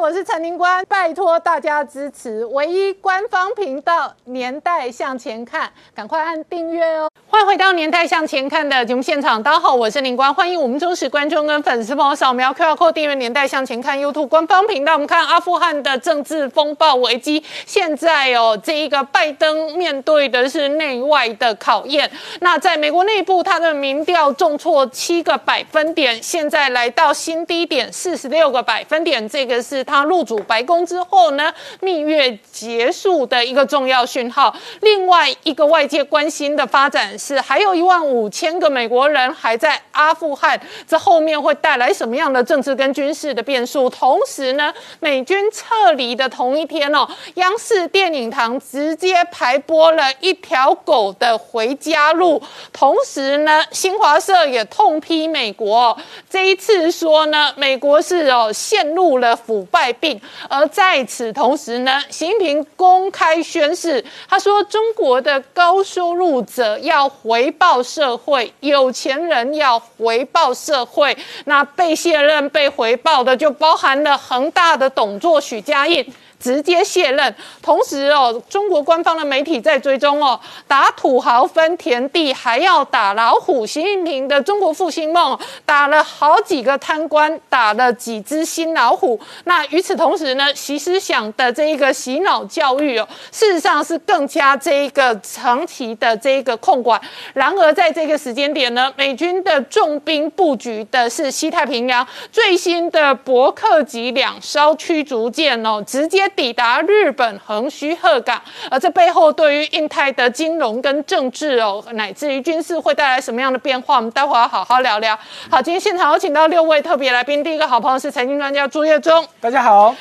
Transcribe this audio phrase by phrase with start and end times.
[0.00, 7.10] 我是陈宁官，拜托大家支持唯一官方频道《年代向前看》，赶快按订阅哦！
[7.28, 14.94] 欢迎回到《年代向前看》的节目现场，大家好，我是宁官，欢迎我们忠实观众跟粉丝朋友扫描 QR Code 订阅《年代向前看》YouTube 官方频道。
[14.94, 22.10] 我们看阿富汗的政治风暴危机，现在哦，这一个拜登面对的是内外的考验。
[22.40, 34.54] 那在美国内部，他的民调重挫七个百分点，现在来到新低点四十六个百分点，这个是他入主白宫之后呢，蜜月结束的一个重要讯号。
[34.82, 43.90] 另外一个外界关心的发展是，还有一万五千个美国人还在阿富汗，这后面会带来什么样的政治跟军事的变数？
[43.90, 52.40] 同时呢，美军撤离的同一天哦，央视电影堂直接排播了一条狗的回家路。
[52.72, 55.96] 同时呢，新华社也痛批美国，
[56.28, 60.20] 这一次说呢，美国是哦陷入了腐败病。
[60.48, 71.16] 而在此同时呢，习近平公开宣誓，他说中国的高收入者要回报社会，有钱人要回报社会。
[71.44, 76.04] 那被卸任、被回报的就包含了恒大的董座许家印。
[76.40, 83.66] 直接卸任，同时哦，中国官方的媒体在追踪哦，打土豪分田地，还要打老虎。
[83.66, 89.20] 习近平的中国复兴梦打了好几个贪官，打了几只新老虎。
[89.44, 96.98] 那与此同时呢，习思想的这一个洗脑教育哦，事实上是更加这一个长期的这一个控管。
[97.34, 106.29] 然而在这个时间点呢，美军的重兵布局的是西太平洋最新的伯克级两艘驱逐舰哦，直接。
[106.36, 113.96] 抵达日本横须贺港，而这背后对于印太的金融跟政治哦，乃至于军事会带来什么样的变化？
[113.96, 115.18] 我们待会儿要好好聊聊。
[115.50, 119.94] 好，今天现场有请到六位特别来宾，第一个好朋友是财经专家朱业忠，大家好；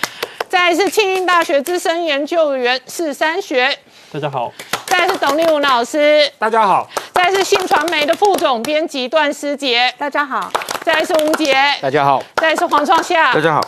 [0.47, 3.77] 再来是庆应大学资深研究员是三学，
[4.11, 4.51] 大家好；
[4.85, 10.49] 再来是董立武老师，大家好；再来是信传媒的副总编辑段思杰，大家好；
[10.83, 13.61] 再来是吴杰，大家好；再来是黄创夏，大家好。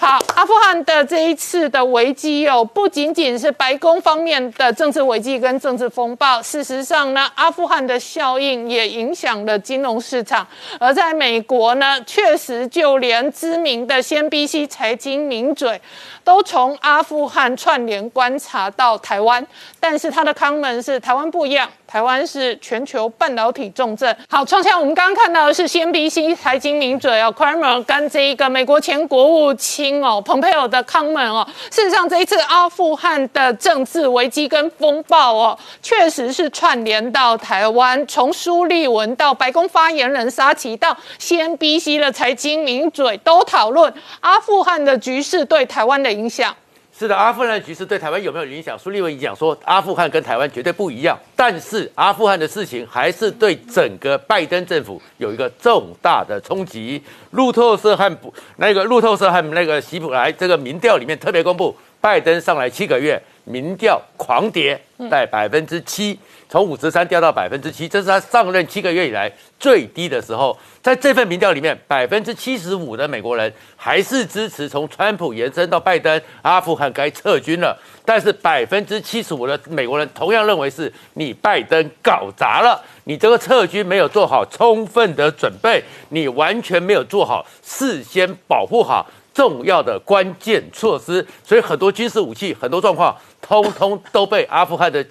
[0.00, 10.46] 好，阿富汗的这一次的危机哦，不仅仅是白宫方面的政治危机跟政治风暴，事实上呢，阿富汗的效应也影响了金融市场。
[10.78, 15.80] 而在美国呢，确实就连知名的 CNBC 财经名嘴
[16.28, 19.42] 都从阿富汗串联观察到台湾，
[19.80, 21.66] 但是他的 comment 是台湾不一样。
[21.86, 24.14] 台湾是全球半导体重镇。
[24.28, 31.48] 好，创下我们刚刚看到的是 CNBC 财经名嘴哦，Cramer 跟这一个美国前国务卿哦，Pompeo 的 comment 哦。
[31.70, 38.06] 事实上，这一次阿富汗的政治危机跟风暴哦，确实是串联到台湾。
[38.06, 43.90] 从苏立文到白宫发言人沙奇到 CNBC 的财经名嘴，都讨论
[44.20, 46.54] 阿富汗的局势对台湾的影响。
[46.92, 48.76] 是的，阿富汗的局势对台湾有没有影响？
[48.76, 57.00] 苏立文讲说，阿富汗跟台湾绝对不一样，但是阿富汗的事情还是对整个拜登政府有一个重大的冲击。
[57.30, 58.18] 路透社和
[58.56, 66.18] 那个路透社和那个喜普莱这个民调里面特别公布，拜登上来七个月，民调狂跌，在百分之七。
[66.48, 70.58] 从五十三掉到百分之七，这是他上任七个月以来最低的时候。
[70.80, 77.78] 在这份民调里面，百分之七十五的美国人还是支持从川普延伸到拜登，阿富汗该撤军了。
[78.02, 95.04] 但是百分之七十五的美国人同样认为是你拜登搞砸了，你这个撤军没有做好充分的准备，你完全没有做好事先保护好重要的关键措施，所以很多军事武器、很多状况，通通都被阿富汗的。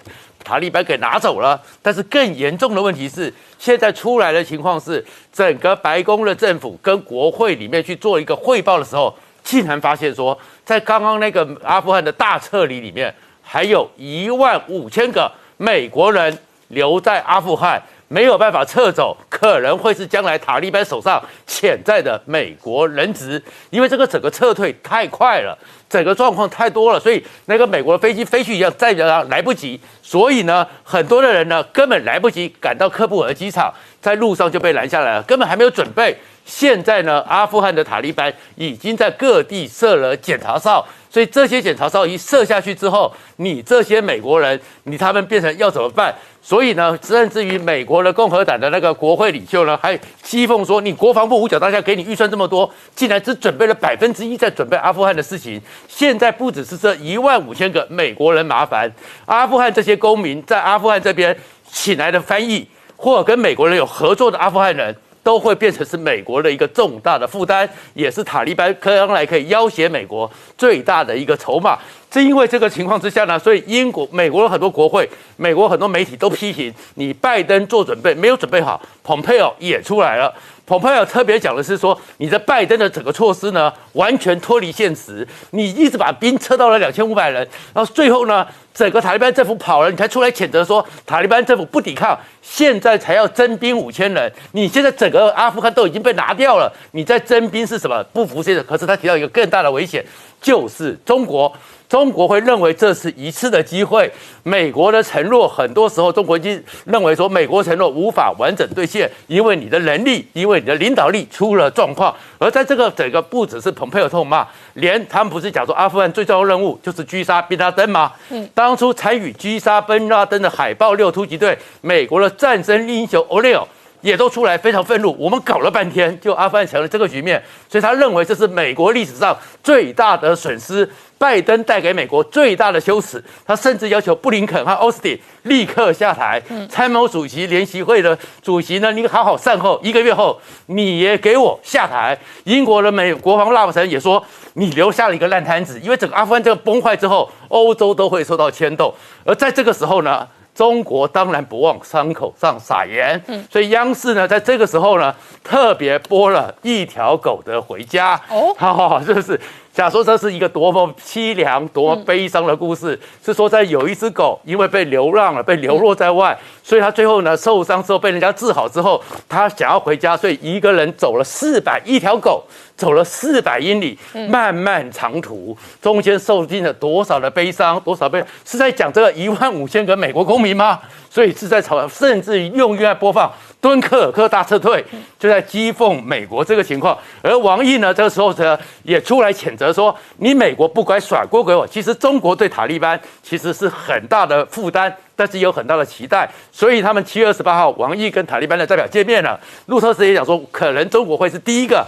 [0.44, 16.38] 塔利班给拿走了，但是更严重的问题是，现在出来的情况是，整个白宫的政府跟国会里面去做一个汇报的时候，竟然发现说，在刚刚那个阿富汗的大撤离里面，还有一万五千个美国人
[16.68, 17.82] 留在阿富汗。
[18.08, 25.56] 没有办法撤走，可能会是将来塔利班手上潜在的美国人质，因为这个整个撤退太快了，
[25.88, 36.16] 整个状况太多了，所以那个美国的飞机飞去一样，再加来不及，所以呢，很多的人呢根本来不及赶到科布尔机场，在路上就被拦下来了，根本还没有准备。
[36.48, 40.84] 现在呢，阿富汗的塔利班已经在各地设了检查哨。
[41.10, 46.14] 所以这些检查哨一射下去之后，你这些美国人，你他们变成要怎么办？
[46.42, 55.60] 所以呢，甚至于美国的共和党的那个国会领袖呢，还讥讽说：“你国防部五角大厦给你预算这么多，竟然只准备了百分之一在准备阿富汗的事情。
[55.86, 58.90] 现在不只是这一万五千个美国人麻烦，
[59.26, 61.36] 阿富汗这些公民在阿富汗这边
[61.70, 62.66] 请来的翻译，
[62.96, 64.94] 或跟美国人有合作的阿富汗人。”
[65.28, 71.78] 都会变成是美国的一个重大的负担，也是塔利班将来可以要挟美国最大的一个筹码。
[72.10, 78.80] 正因为这个情况之下呢，所以英国、美国的很多国会、美国很多媒体都批评你拜登做准备没有准备好。
[79.04, 80.32] 蓬佩奥也出来了，
[80.68, 87.40] 蓬佩奥特别讲的是说，你的拜登的整个措施呢，完全脱离现实，你一直把兵撤到了两千五百人，
[87.72, 98.04] 然后最后呢，整个塔利班政府跑了，你才出来谴责说塔利班政府不抵抗，现在才要征兵五千人，你现在整个阿富汗都已经被拿掉了，你在征兵是什么？
[98.12, 98.62] 不服现实。
[98.62, 100.04] 可是他提到一个更大的危险，
[100.42, 101.50] 就是中国。
[101.88, 104.10] 中国会认为这是一次的机会。
[104.42, 112.14] 美国的承诺，很多时候中国已经认为说，美国承诺无法完整兑现，因为你的能力，因为你的领导力出了状况。
[112.38, 118.12] 而在这个整个不只是蓬佩奥痛骂，连他们不是讲说，阿富汗最重要任务就是狙杀宾拉登吗？
[118.30, 123.62] 嗯，当初参与狙杀宾拉登的海豹六突击队，美国的战争英雄欧内尔。
[124.00, 133.22] 也都出来非常愤怒，我们搞了半天，就阿富汗成了这个局面，所以他认为这是美国历史上最大的损失，拜登带给美国最大的羞耻。
[133.44, 136.40] 他甚至要求布林肯和奥斯汀立刻下台，
[136.70, 142.16] 参谋主席联席会的主席呢，你好好善后，一个月后你也给我下台。
[142.44, 144.24] 英国的美国防大臣也说，
[144.54, 150.26] 你留下了一个烂摊子，因为整个阿富汗这个崩坏之后，欧洲都会受到牵动，而在这个时候呢。
[150.58, 155.14] 中国当然不往伤口上撒盐，嗯，所以央视呢，在这个时候呢，
[155.44, 159.40] 特别播了一条狗的回家，哦， 好，这是。
[159.78, 172.42] 假说这是一个多么凄凉、多么悲伤的故事，是说在有一只狗因为被流浪了，被流落在外，所以它最后呢受伤之后被人家治好之后，它想要回家，所以一个人走了四百一条狗
[172.76, 173.96] 走了四百英里
[174.28, 180.80] 漫漫长途，中间受尽了多少的悲伤，多少悲，是在讲这个一万五千个美国公民吗？
[181.08, 183.32] 所以是在吵，甚至于用在播放。
[183.60, 184.84] 敦刻尔克大撤退，
[185.18, 186.96] 就在讥讽美国这个情况。
[187.20, 196.30] 而王毅呢，这个时候呢也出来谴责说：“你美国不该甩锅给我。”其实中国对塔利班其实是很大的负担，但是有很大的期待。
[196.52, 199.38] 所以他们七月二十八号，王毅跟塔利班的代表见面了。
[199.66, 201.84] 路透社也讲说，可能中国会是第一个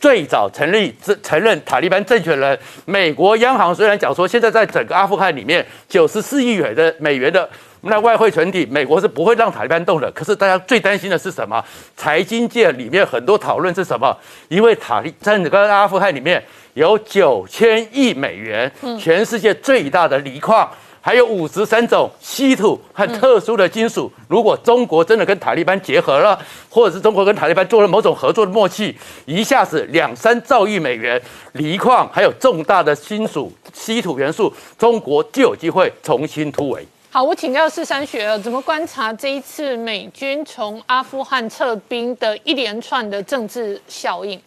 [0.00, 0.92] 最早成立、
[1.22, 2.58] 承认塔利班政权人。
[2.84, 7.48] 美国央行虽然讲说，现在在整个阿富汗里面，九十四亿元的美元的。
[7.82, 10.10] 那外汇存底，美国是不会让塔利班动的。
[10.12, 11.62] 可是大家最担心的是什么？
[11.96, 14.16] 财经界里面很多讨论是什么？
[14.48, 16.42] 因为塔利在整个阿富汗里面
[16.74, 20.70] 有九千亿美元，全世界最大的锂矿，
[21.00, 24.10] 还有五十三种稀土和特殊的金属。
[24.28, 26.38] 如果中国真的跟塔利班结合了，
[26.70, 28.96] 或者是中国跟塔利班做了某种合作的默契，
[29.26, 31.20] 一下子两三兆亿美元
[31.54, 36.86] 锂矿还有重大的金属稀土元素，中国就有机会重新突围。
[37.14, 44.40] 好，我请教四三学了，怎么观察这一次美军从阿富汗撤兵的一连串的政治效应？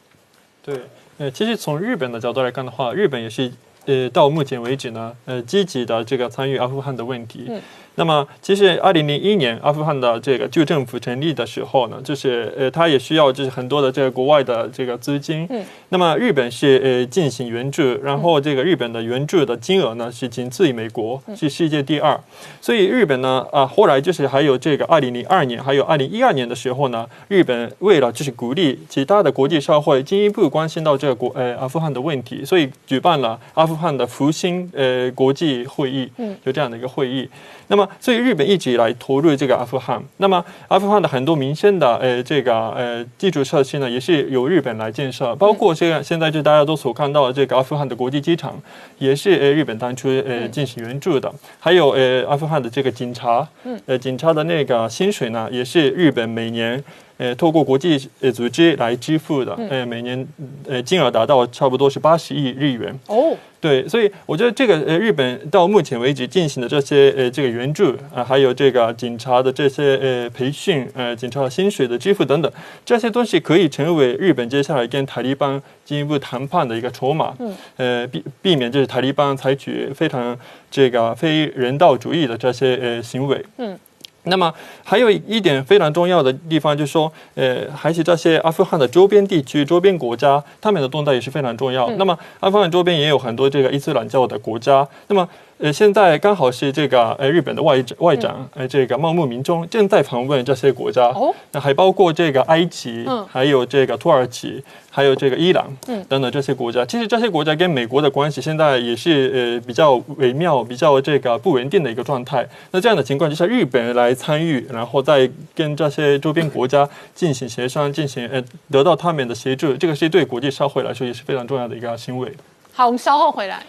[0.64, 0.82] 对，
[1.20, 3.52] 呃，其实从日本的角度来看的话，日本也是
[3.86, 7.48] 呃到目前为止呢，呃积极的这个参与阿富汗的问题。
[7.96, 15.48] 那么，其实二零零一年阿富汗的这个旧政府成立的时候呢，就是呃，它也需要就是很多的这个国外的这个资金。
[15.50, 15.64] 嗯。
[15.90, 22.20] 那么日本是呃进行援助，然后这个日本的援助的金额呢是仅次于美国，是世界第二。
[22.60, 37.30] 所以日本呢啊，后来就是还有这个二零零二年，还有二零一二年的时候呢，日本为了就是鼓励其他的国际社会进一步关心到这个国呃阿富汗的问题，所以举办了阿富汗的复兴呃国际会议，嗯，就这样的一个会议。
[37.68, 40.02] 那么，所以日本一直以来投入这个阿富汗。
[40.18, 48.56] 那么，阿富汗的很多民生的呃这个呃基础设施呢，也是由日本来建设，包括这个现在就大家都所看到的这个阿富汗的国际机场，
[49.00, 51.32] 也是呃日本当初呃进行援助的。
[51.60, 53.48] 还有呃阿富汗的这个警察，
[53.86, 56.84] 呃警察的那个薪水呢，也是日本每年。
[57.18, 60.28] 呃，透过国际呃组织来支付的，呃，每年
[60.68, 62.98] 呃金额达到差不多是八十亿日元。
[63.08, 72.52] 哦，对，所以我觉得这个呃日本到目前为止进行的这些呃这个援助啊，还有这个警察的这些呃培训，呃警察薪水的支付等等，
[72.86, 77.34] 这些东西可以成为日本接下来跟塔利班进一步谈判的一个筹码。
[77.40, 80.38] 嗯，呃避避免就是塔利班采取非常
[80.70, 83.44] 这个非人道主义的这些呃行为。
[83.58, 83.78] 嗯。
[84.26, 84.54] 那么
[84.84, 91.90] 还有一点非常重要的地方，就是说，呃，还是这些阿富汗的周边地区、周边国家，他们的动态也是非常重要。
[91.92, 94.88] 那么阿富汗周边也有很多这个伊斯兰教的国家。
[95.08, 106.86] 那么呃，现在刚好是这个呃日本的外外长呃这个茂木明中正在访问这些国家，哦，那还包括这个埃及，嗯，还有这个土耳其，还有这个伊朗，嗯，等等这些国家。
[106.86, 112.46] 其实这些国家跟美国的关系现在也是呃比较微妙、比较这个不稳定的一个状态。
[112.72, 122.30] 那这样的情况就是日本来参与，然后再跟这些周边国家进行协商，进行呃得到他们的协助，这个是对国际社会来说也是非常重要的一个行为。
[122.74, 123.64] 好，我们稍后回来。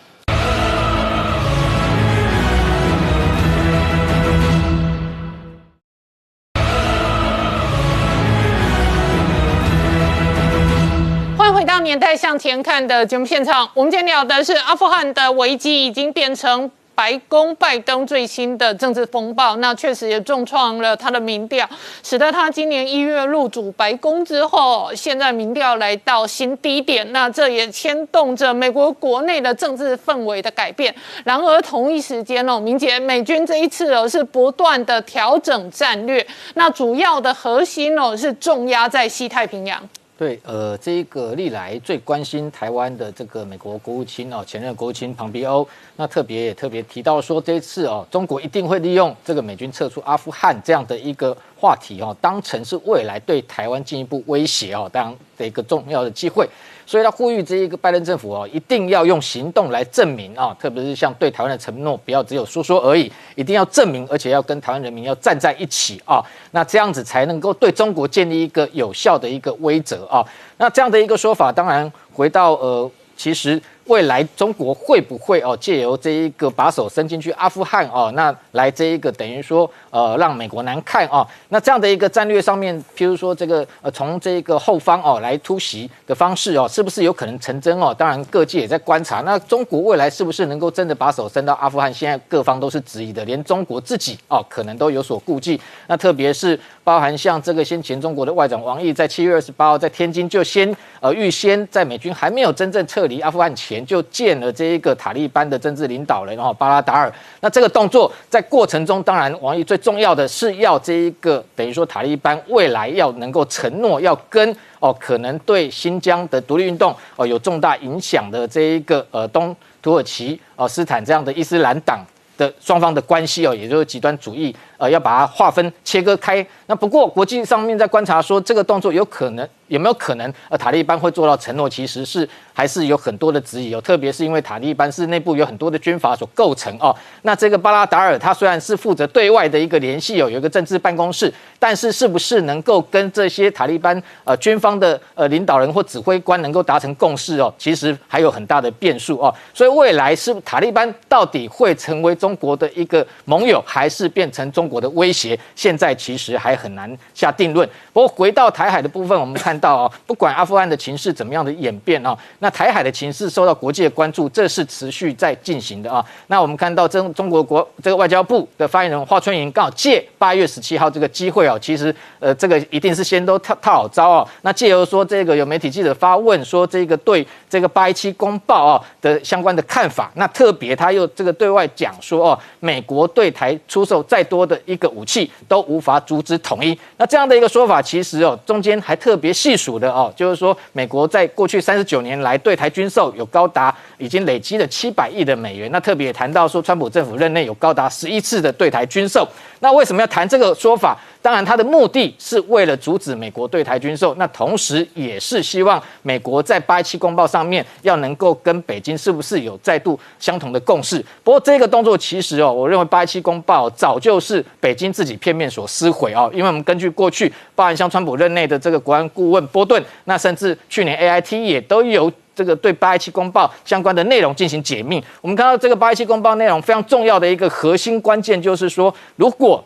[11.83, 21.68] 年代向前看的节目现场，我们今天聊的是阿富汗的危机已经变成白宫拜登最新的政治风暴，那确实也重创了他的民调，
[22.02, 30.95] 使得他今年一月入主白宫之后，现在民调来到新低点，那这也牵动着美国国内的政治氛围的改变。
[31.25, 39.80] 然而同一时间哦，明杰美军这一次哦是不断的调整战略，那主要的核心哦是重压在西太平洋。
[40.18, 51.37] 对，呃，这一个历来最关心台湾的这个美国国务卿哦，前任国务卿庞皮欧，那特别也特别提到说，这一次哦，中国一定会利用这个美军撤出阿富汗这样的一个。
[51.58, 56.46] 话题哦，当成是未来对台湾进一步威胁哦，当的一个重要的机会，
[56.86, 70.24] 所以他呼吁这一个拜登政府哦，一定要用行动来证明啊，特别是像对台湾的承诺，不要只有说说而已，一定要证明，而且要跟台湾人民要站在一起啊，那这样子才能够对中国建立一个有效的一个威慑啊，
[70.58, 73.60] 那这样的一个说法，当然回到呃，其实。
[73.86, 87.94] 未来中国会不会哦借由这一个把手伸进去阿富汗哦，那来这一个等于说呃让美国难看哦，那这样的一个战略上面，譬如说这个呃从这个后方哦来突袭的方式哦，是不是有可能成真哦？
[87.96, 91.92] 当然各界也在观察，那中国未来是不是能够真的把手伸到阿富汗？
[91.92, 95.60] 现在各方都是质疑的，连中国自己哦可能都有所顾忌。
[95.86, 103.84] 那特别是包含像这个先前中国的外长王毅在七月二十八号在天津就先呃预先在美军还没有真正撤离阿富汗前。
[103.84, 107.12] 就见了这一个塔利班的政治领导人哦，巴拉达尔。
[107.40, 122.04] 那这个动作在过程中，当然王毅最重要的是要这一个等于说塔利班未来要能够承诺要跟哦可能对新疆的独立运动哦有重大影响的这一个呃东土耳其哦斯坦这样的伊斯兰党
[122.36, 126.47] 的双方的关系哦，也就是极端主义呃要把它划分切割开。
[126.66, 129.49] 那不过国际上面在观察说这个动作有可能。
[129.68, 131.68] 有没有可能，呃，塔利班会做到承诺？
[131.68, 136.95] 其实是还是有很多的质疑哦，特别是因为塔利班是内部有很多的军阀所构成哦。
[137.23, 147.52] 那这个巴拉达尔他虽然是负责对外的一个联系哦，有一个政治办公室，但是是不是能够跟这些塔利班呃军方的呃领导人或指挥官能够达成共识哦？
[147.59, 149.35] 其实还有很大的变数哦。
[149.52, 155.37] 所以未来是塔利班到底会成为中国的一个盟友，还是变成中国的威胁？
[155.56, 157.68] 现在其实还很难下定论。
[157.92, 159.56] 不过回到台海的部分，我们看。
[159.56, 166.04] 到啊，不管阿富汗的情势怎么样的演变啊，那台海的情势受到国际的关注，这是持续在进行的啊。
[166.26, 174.28] 那我们看到中中国国这个外交部的发言人华春莹刚好借八月十七号这个机会啊，其实呃这个一定是先都套套好招啊。
[174.42, 186.76] 那借由说这个有媒体记者发问说这个对这个八一七公报啊的相关的看法，那特别他又这个对外讲说哦，美国对台出售再多的一个武器都无法阻止统一。
[186.96, 189.36] 那这样的一个说法，其实哦中间还特别。
[189.36, 195.70] 细数的哦，就是说，美国在过去三十九年来对台军售有高达已经累积了七百亿的美元。
[195.70, 199.28] 那特别也谈到说，川普政府任内有高达十一次的对台军售。
[199.60, 200.98] 那为什么要谈这个说法？
[201.20, 211.04] 当然，他的目的是为了阻止美国对台军售，那同时也是希望美国在八一七公报上面要能够跟北京是不是有再度相同的共识。
[211.25, 225.02] 不过这个动作其实哦，我认为八一七公报早就是北京自己片面所撕毁哦，因为我们根据过去，包含像川普任内的这个国安顾问波顿，那甚至去年 A I T 也都有这个对八一七公报相关的内容进行解密。
[225.20, 229.64] 我们看到这个八一七公报内容非常重要的一个核心关键就是说，如果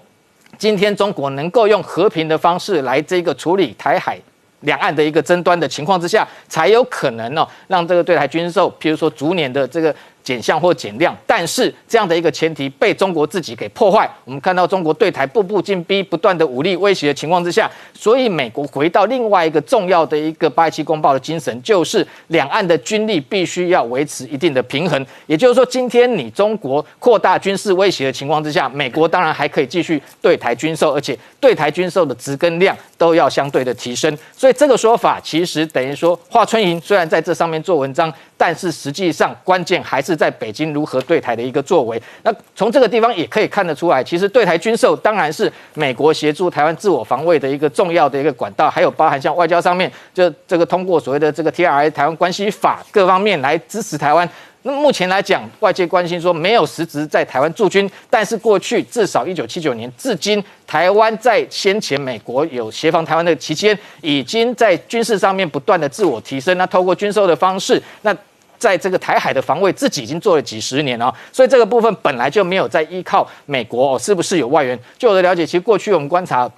[0.58, 4.18] 今天中国能够用和平的方式来这个处理台海
[4.60, 9.94] 两岸的一个争端的情况之下，才有可能哦，让这个对台军售，譬如说逐年的这个。
[10.30, 14.08] 减项或减量，但是这样的一个前提被中国自己给破坏。
[14.24, 25.04] 我们看到中国对台步步进逼，不断的武力威胁的情况之下，所以美国回到另外一个重要的一个八一七公报的精神，就是两岸的军力必须要维持一定的平衡。
[25.26, 34.14] 也就是说，今天你中国扩大军事威胁的情况之下，美国当然还可以继续对台军售，而且对台军售的值跟量都要相对的提升。
[34.36, 34.50] 所以。
[34.50, 42.02] 以这个说法其实等于说华春莹虽然在这上面做文章，但是实际上关键还是在北京如何对台的一个作为。
[42.22, 54.26] 那从这个地方也可以看得出来，其实对台军售当然是美国协助台湾自我防卫的一个重要的一个管道，还有包含像外交上面，就这个通过所谓的这个 T R I 台湾关系法各方面来支持台湾。
[54.62, 66.56] 那目前来讲，外界关心说没有实质在台湾驻军，但是过去至少一九七九年至今，台湾在先前美国有协防台湾的期间，已经在军事上面不断的自我提升。
[66.58, 68.14] 那透过军售的方式，那
[68.60, 74.78] 在这个台海的防卫，自己已经做了几十年哦，所以这个部分本来就没有在依靠美国哦，是不是有外援？
[74.98, 76.48] 据我的了解，其实过去我们观察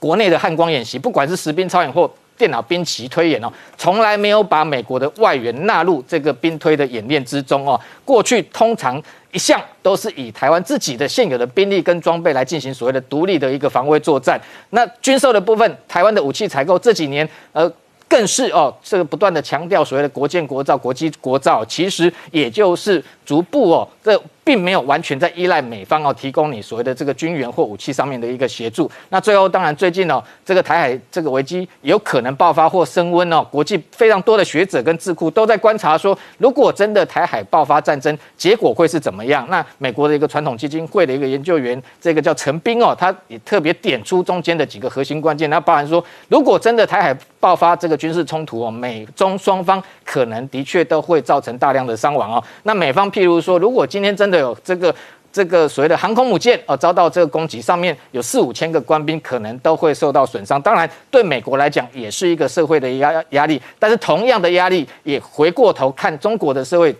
[0.00, 7.80] 国内的汉光演习，不管是实兵操演或电脑兵棋推演哦，从来没有把美国的外援纳入这个兵推的演练之中哦。
[8.04, 14.40] 过去通常一向都是以台湾自己的现有的兵力跟装备来进行所谓的独立的一个防卫作战。
[14.70, 17.72] 那军售的部分，台湾的武器采购这几年，呃。
[18.08, 28.90] 更是哦，这个不断的强调所谓的国建国造、国机国造，其实也就是逐步哦，这并没有完全在依赖美方哦提供你所谓的这个军援或武器上面的一个协助。
[29.08, 39.46] 那最后当然最近哦，这个台海这个危机有可能爆发或升温哦，国际非常多的学者跟智库都在观察说，如果真的台海爆发战争，结果会是怎么样？
[39.48, 52.44] 那美国的一个传统基金会的一个研究员，这个叫陈斌哦，他也特别点出中间的几个核心关键，那包含说，如果真的台海爆发这个军事冲突哦，美中双方可能的确都会造成大量的伤亡哦。
[52.64, 54.94] 那美方譬如说，如果今天真的有这个
[55.32, 60.60] 这个所谓的航空母舰啊遭到这个攻击，上面有四五千个官兵可能都会受到损伤。
[60.62, 66.94] 当然，对美国来讲也是一个社会的压压力，但是同样的压力也回过头看中国的社会。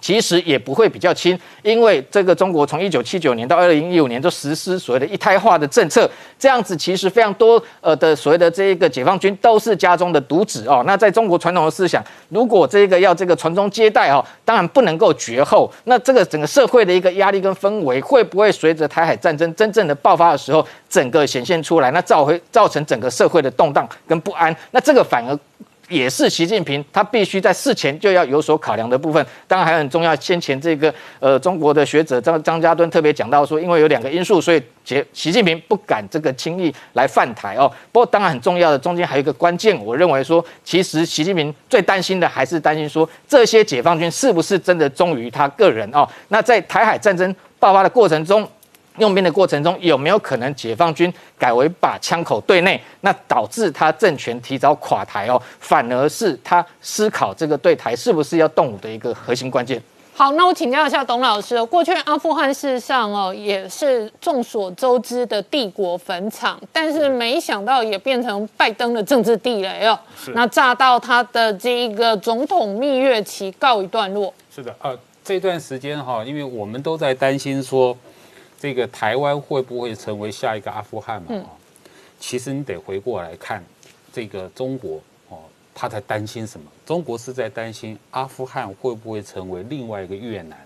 [0.00, 10.82] 其实也不会比较轻，因为这个中国从一九七九年到二零一五年都实施所谓的一胎化的政策，这样子其实非常多呃的所谓的这一个解放军都是家中的独子哦。
[10.86, 15.70] 那在中国传统的思想，如果这个要这个传宗接代哦，当然不能够绝后。
[15.84, 21.90] 那这个整个社会的一个压力跟氛围，会不会随着台海战争真正的爆发的时候，整个显现出来？
[21.90, 24.54] 那造会造成整个社会的动荡跟不安？
[24.70, 25.38] 那这个反而。
[25.88, 30.14] 也是习近平他必须在事前就要有所考量的部分，当然还很重要。
[30.16, 37.70] 先前这个呃中国的学者张张家敦特别讲到说，因为有两个因素，所以习习近平不敢这个轻易来犯台哦。
[37.90, 46.08] 不过当然很重要的中间还有一个关键，我认为说，其实习近平最担心的还是担心说，这些解放军是不是真的忠于他个人哦？
[46.28, 48.48] 那在台海战争爆发的过程中。
[48.98, 59.82] 用兵的过程中有没有可能解放军改为把枪口对内，那导致他政权提早垮台哦，反而是他思考这个对台是不是要动武的一个核心关键。
[60.14, 69.96] 好，那我请教一下董老师，过去阿富汗事实上哦也是众所周知的帝国坟场，但是没想到也变成拜登的政治地雷哦。
[70.34, 74.34] 那炸到他的这一个总统蜜月期告一段落。
[74.52, 77.96] 是的，呃，这段时间哈，因为我们都在担心说。
[78.60, 81.44] 这个台湾会不会成为下一个阿富汗嘛？
[82.18, 83.64] 其实你得回过来看，
[84.12, 85.38] 这个中国哦，
[85.72, 86.68] 他在担心什么？
[86.84, 90.58] 中国是在担心阿富汗会不会成为另外一个越南？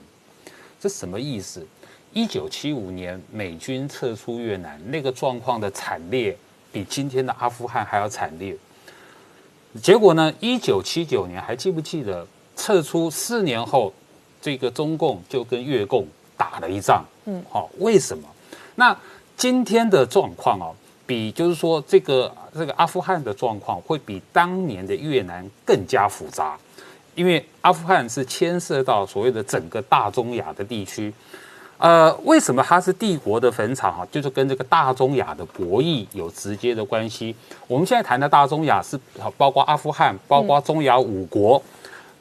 [0.81, 1.67] 这什么意思？
[2.15, 6.35] 一九七五年美军撤出越南，那个状况的惨烈，
[6.73, 8.57] 比今天的阿富汗还要惨烈。
[9.83, 10.33] 结果呢？
[10.41, 12.27] 一九七九年还记不记得
[12.57, 13.93] 撤出四年后，
[14.41, 16.07] 这个中共就跟越共。
[16.35, 18.29] 打了一仗，嗯，好，为什么？
[18.75, 18.97] 那
[19.37, 20.75] 今天的状况哦，
[21.07, 26.59] 比就是说这个这个阿富汗的状况会比当年的越南更加复杂，
[27.15, 31.13] 因为阿富汗是牵涉到所谓的整个大中亚的地区，
[31.79, 34.07] 呃，为什么它是帝国的坟场哈？
[34.11, 37.35] 就是跟这个大中亚的博弈有直接的关系。
[37.69, 38.99] 我们现在谈的大中亚是
[39.37, 41.63] 包括阿富汗，包括中亚五国。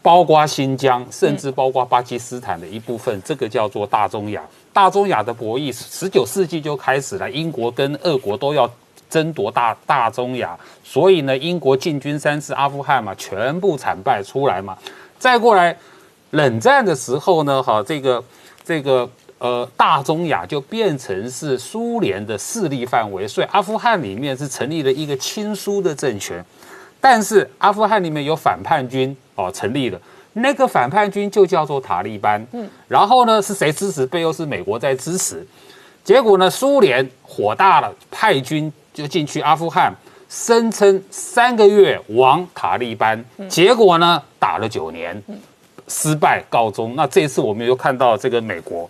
[0.04, 4.42] 包括新疆，甚至包括巴基斯坦的一部分，这个叫做大中亚。
[4.74, 7.30] 大中亚的博弈，十九世纪就开始了。
[7.30, 8.70] 英国跟俄国都要
[9.10, 14.78] 争夺大大中亚，所以呢，英国进军三次阿富汗嘛，全部惨败出来嘛。
[15.20, 15.78] 再过来，
[16.32, 18.24] 冷战的时候呢，哈，这个
[18.64, 26.44] 这个呃，大中亚就变成是苏联的势力范围，所以阿富汗里面是成立了一个亲苏的政权。
[27.00, 30.00] 但是阿富汗里面有反叛军哦，成立了
[30.34, 32.46] 那个反叛军就叫做塔利班。
[32.54, 34.06] 嗯，然后呢是谁支持？
[34.06, 35.46] 背后是美国在支持。
[36.04, 39.94] 结果呢，苏联火大了，派军就进去阿富汗，
[40.30, 43.24] 声称三个月亡塔利班。
[43.48, 45.22] 结果呢，打了九年，
[45.88, 46.96] 失败告终。
[46.96, 48.90] 那这次我们又看到这个美国，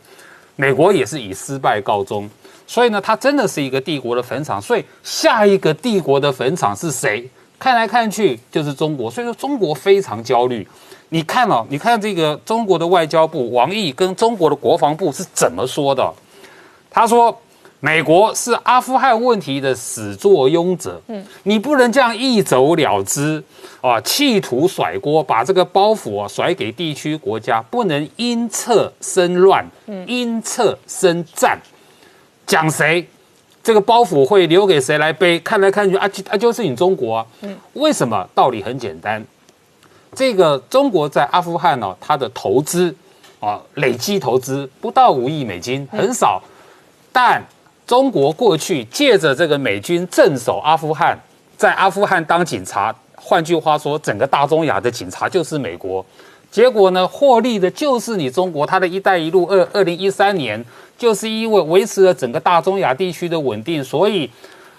[0.56, 2.30] 美国也是以失败告终。
[2.65, 4.62] 所以呢，它真的是一个帝国的坟场。
[4.62, 7.30] 所以下一个帝国的坟场是谁？
[7.60, 10.65] 看来看去就是中国，所以说中国非常焦虑。
[11.13, 16.13] 你看哦，你看这个中国的外交部王毅跟中国的国防部是怎么说的？
[16.89, 17.38] 他说。
[17.84, 23.43] 美国是阿富汗问题的始作俑者，嗯，你不能这样一走了之
[23.82, 31.60] 啊，企图甩锅，把这个包袱啊甩给地区国家，不能因策生乱，嗯，因策生战。
[32.45, 33.04] 讲谁，
[33.63, 35.39] 这个包袱会留给谁来背？
[35.39, 38.30] 看来看去啊，啊就是你中国啊，嗯，为什么？
[38.36, 39.26] 道理很简单，
[40.13, 42.93] 这个中国在阿富汗呢，它的投资
[43.39, 46.41] 啊，累计投资不到五亿美金，很少，
[47.12, 47.41] 但
[47.88, 51.17] 中国过去借着这个美军镇守阿富汗，
[51.58, 56.06] 在阿富汗当警察，换句话说，整个大中亚的警察就是美国。
[56.50, 58.65] 结果呢，获利的就是你中国。
[58.65, 60.62] 它的一带一路二二零一三年，
[60.97, 64.30] 就是因为维持了整个大中亚地区的稳定，所以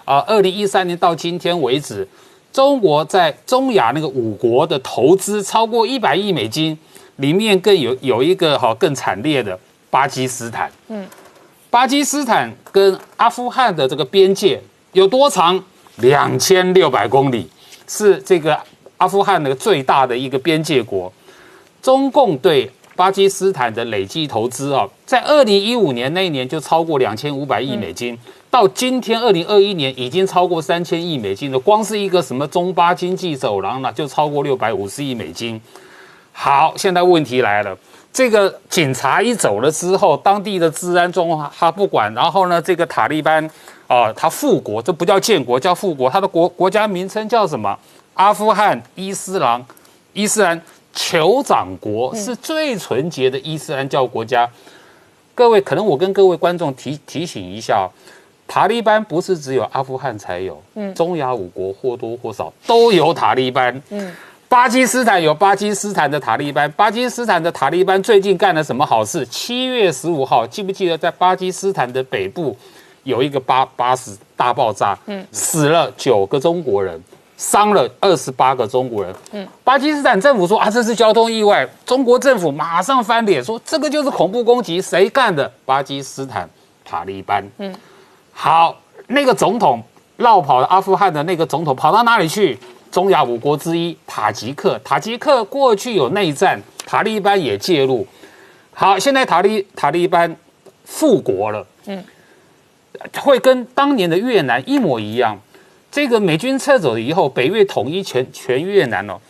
[0.05, 2.07] 啊，二零一三年到今天为止，
[2.53, 6.77] 中国在中亚那个五国的投资超过一百亿美金，
[7.15, 10.71] 里面更有有一个哈更惨烈的巴基斯坦。
[10.87, 11.05] 嗯。
[11.71, 14.61] 巴基斯坦跟阿富汗的这个边界
[14.91, 15.61] 有多长？
[15.97, 17.49] 两千六百公里，
[17.87, 18.59] 是这个
[18.97, 21.11] 阿富汗的最大的一个边界国。
[21.81, 28.17] 中共对巴基斯坦的累计投资啊，在二零一五年那一年就超过两千五百亿美金，
[28.51, 31.59] 到今天二零二一年已经超过三千亿美金了。
[31.59, 35.59] 光是一个什么中巴经济走廊呢，就超过六百五十亿美金。
[36.31, 37.77] 好，现在问题来了。
[38.11, 42.13] 这个警察一走了之后，当地的治安状况他不管。
[42.13, 43.43] 然后呢，这个塔利班
[43.87, 46.07] 啊，他复国，这不叫建国，叫复国。
[46.07, 47.75] 他的国国家名称叫什么？
[48.13, 49.65] 阿富汗伊斯兰
[50.13, 50.61] 伊斯兰
[50.93, 54.49] 酋长国，是最纯洁的伊斯兰教国家。
[55.35, 57.89] 各位，可能我跟各位观众提提醒一下，
[58.47, 64.15] 塔利班不是只有阿富汗才有，嗯，中亚五国或多或少都有塔利班，嗯。
[64.49, 69.25] 巴基斯坦有巴基斯坦的塔利班，巴基斯坦的塔利班最近干了什么好事？
[69.25, 72.55] 七月十五号，记不记得在巴基斯坦的北部
[73.01, 77.03] 有一个巴巴士大爆炸，嗯，死了九个中国人，
[77.43, 85.51] 伤了二十八个中国人，嗯，巴基斯坦政府说啊这是交通意外，中国政府马上翻脸说这个就是恐怖攻击，谁干的？
[85.65, 86.49] 巴基斯坦
[86.85, 87.75] 塔利班，嗯，
[88.31, 89.83] 好，那个总统
[90.15, 92.57] 绕跑了阿富汗的那个总统跑到哪里去？
[92.89, 98.07] 中亚五国之一塔吉克，塔吉克过去有内战，塔利班也介入。
[98.73, 100.33] 好，现在塔利塔利班
[100.85, 102.01] 复国了，嗯，
[103.19, 105.37] 会跟当年的越南一模一样。
[105.93, 109.21] 这个美军撤走了以后，北越统一全全越南了。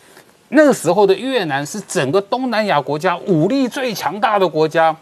[0.48, 4.96] 那个时候的越南是整个东南亚国家武力最强大的国家，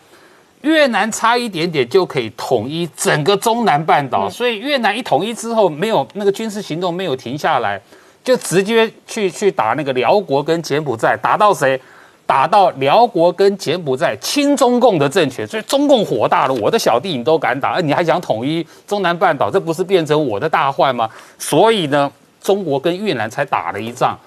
[0.62, 4.28] 越南差一点点就可以统一整个中南半岛。
[4.28, 7.80] 所以越南一统一之后，没有那个军事行动没有停下来。
[8.24, 11.80] 就直接去去打那个辽国跟柬埔寨，打到谁？
[12.26, 16.54] 打到辽国跟柬埔寨亲中共的政权，所以中共火大了。
[16.54, 19.50] 我的小弟你都敢打，你还想统一中南半岛？
[19.50, 21.08] 这不是变成我的大患吗？
[21.38, 22.10] 所以呢，
[22.42, 24.18] 中国跟越南才打了一仗。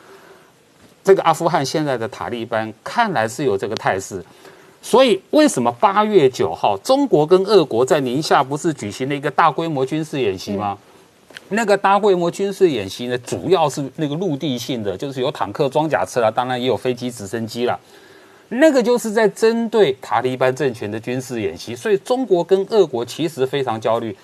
[1.03, 4.23] 这个阿富汗现在的塔利班看来是有这个态势，
[4.81, 10.77] 所以为什么八月九号中国跟俄国在宁夏不是举行了一个大规模军事演习吗？
[11.49, 17.79] 那个大规模军事演习呢，主要是那个陆地性的，就是有坦克、装甲车啦，当然也有飞机、直升机啦。
[18.49, 24.15] 那个就是在针对塔利班政权的军事演习，所以中国跟俄国其实非常焦虑。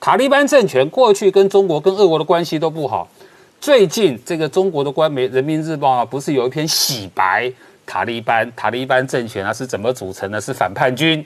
[0.00, 3.08] 塔利班政权过去跟中国跟俄国的关系都不好，
[3.60, 7.52] 最近这个中国的官媒《人民日报》啊，不是有一篇洗白
[7.84, 8.50] 塔利班？
[8.56, 10.40] 塔利班政权啊是怎么组成的？
[10.40, 11.24] 是反叛军。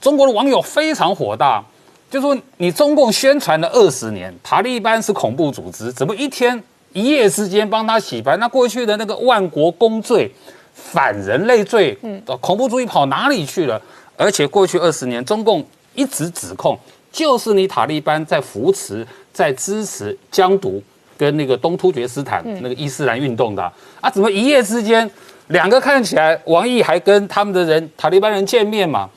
[0.00, 1.64] 中国的网友非常火大。
[2.10, 8.36] 就说你中共宣传了二十年，塔利班是恐怖组织，怎么一天一夜之间帮他洗白？
[8.36, 10.30] 那过去的那个万国公罪、
[10.72, 13.80] 反人类罪、嗯，恐怖主义跑哪里去了？
[14.16, 15.62] 而且过去二十年，中共
[15.94, 16.78] 一直指控
[17.10, 20.82] 就是你塔利班在扶持、在支持疆独
[21.18, 23.62] 跟那个东突厥斯坦那个伊斯兰运动的
[24.00, 24.08] 啊？
[24.08, 25.10] 怎么一夜之间
[25.48, 29.10] 两个看起来，王毅还跟他们的人塔利班人见面嘛？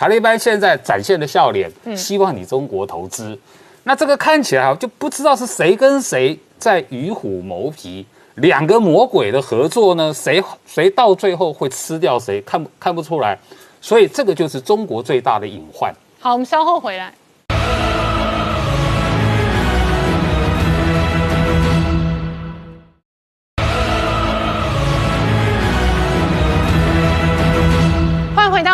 [0.00, 3.38] 塔利班现在展现的笑脸，希望你中国投资。
[3.82, 10.10] 那这个看起来就不知道是谁跟谁在与虎谋皮，两个魔鬼的合作呢？
[10.14, 12.40] 谁谁到最后会吃掉谁？
[12.40, 13.38] 看看不出来？
[13.82, 15.94] 所以这个就是中国最大的隐患。
[16.18, 17.12] 好，我们稍后回来。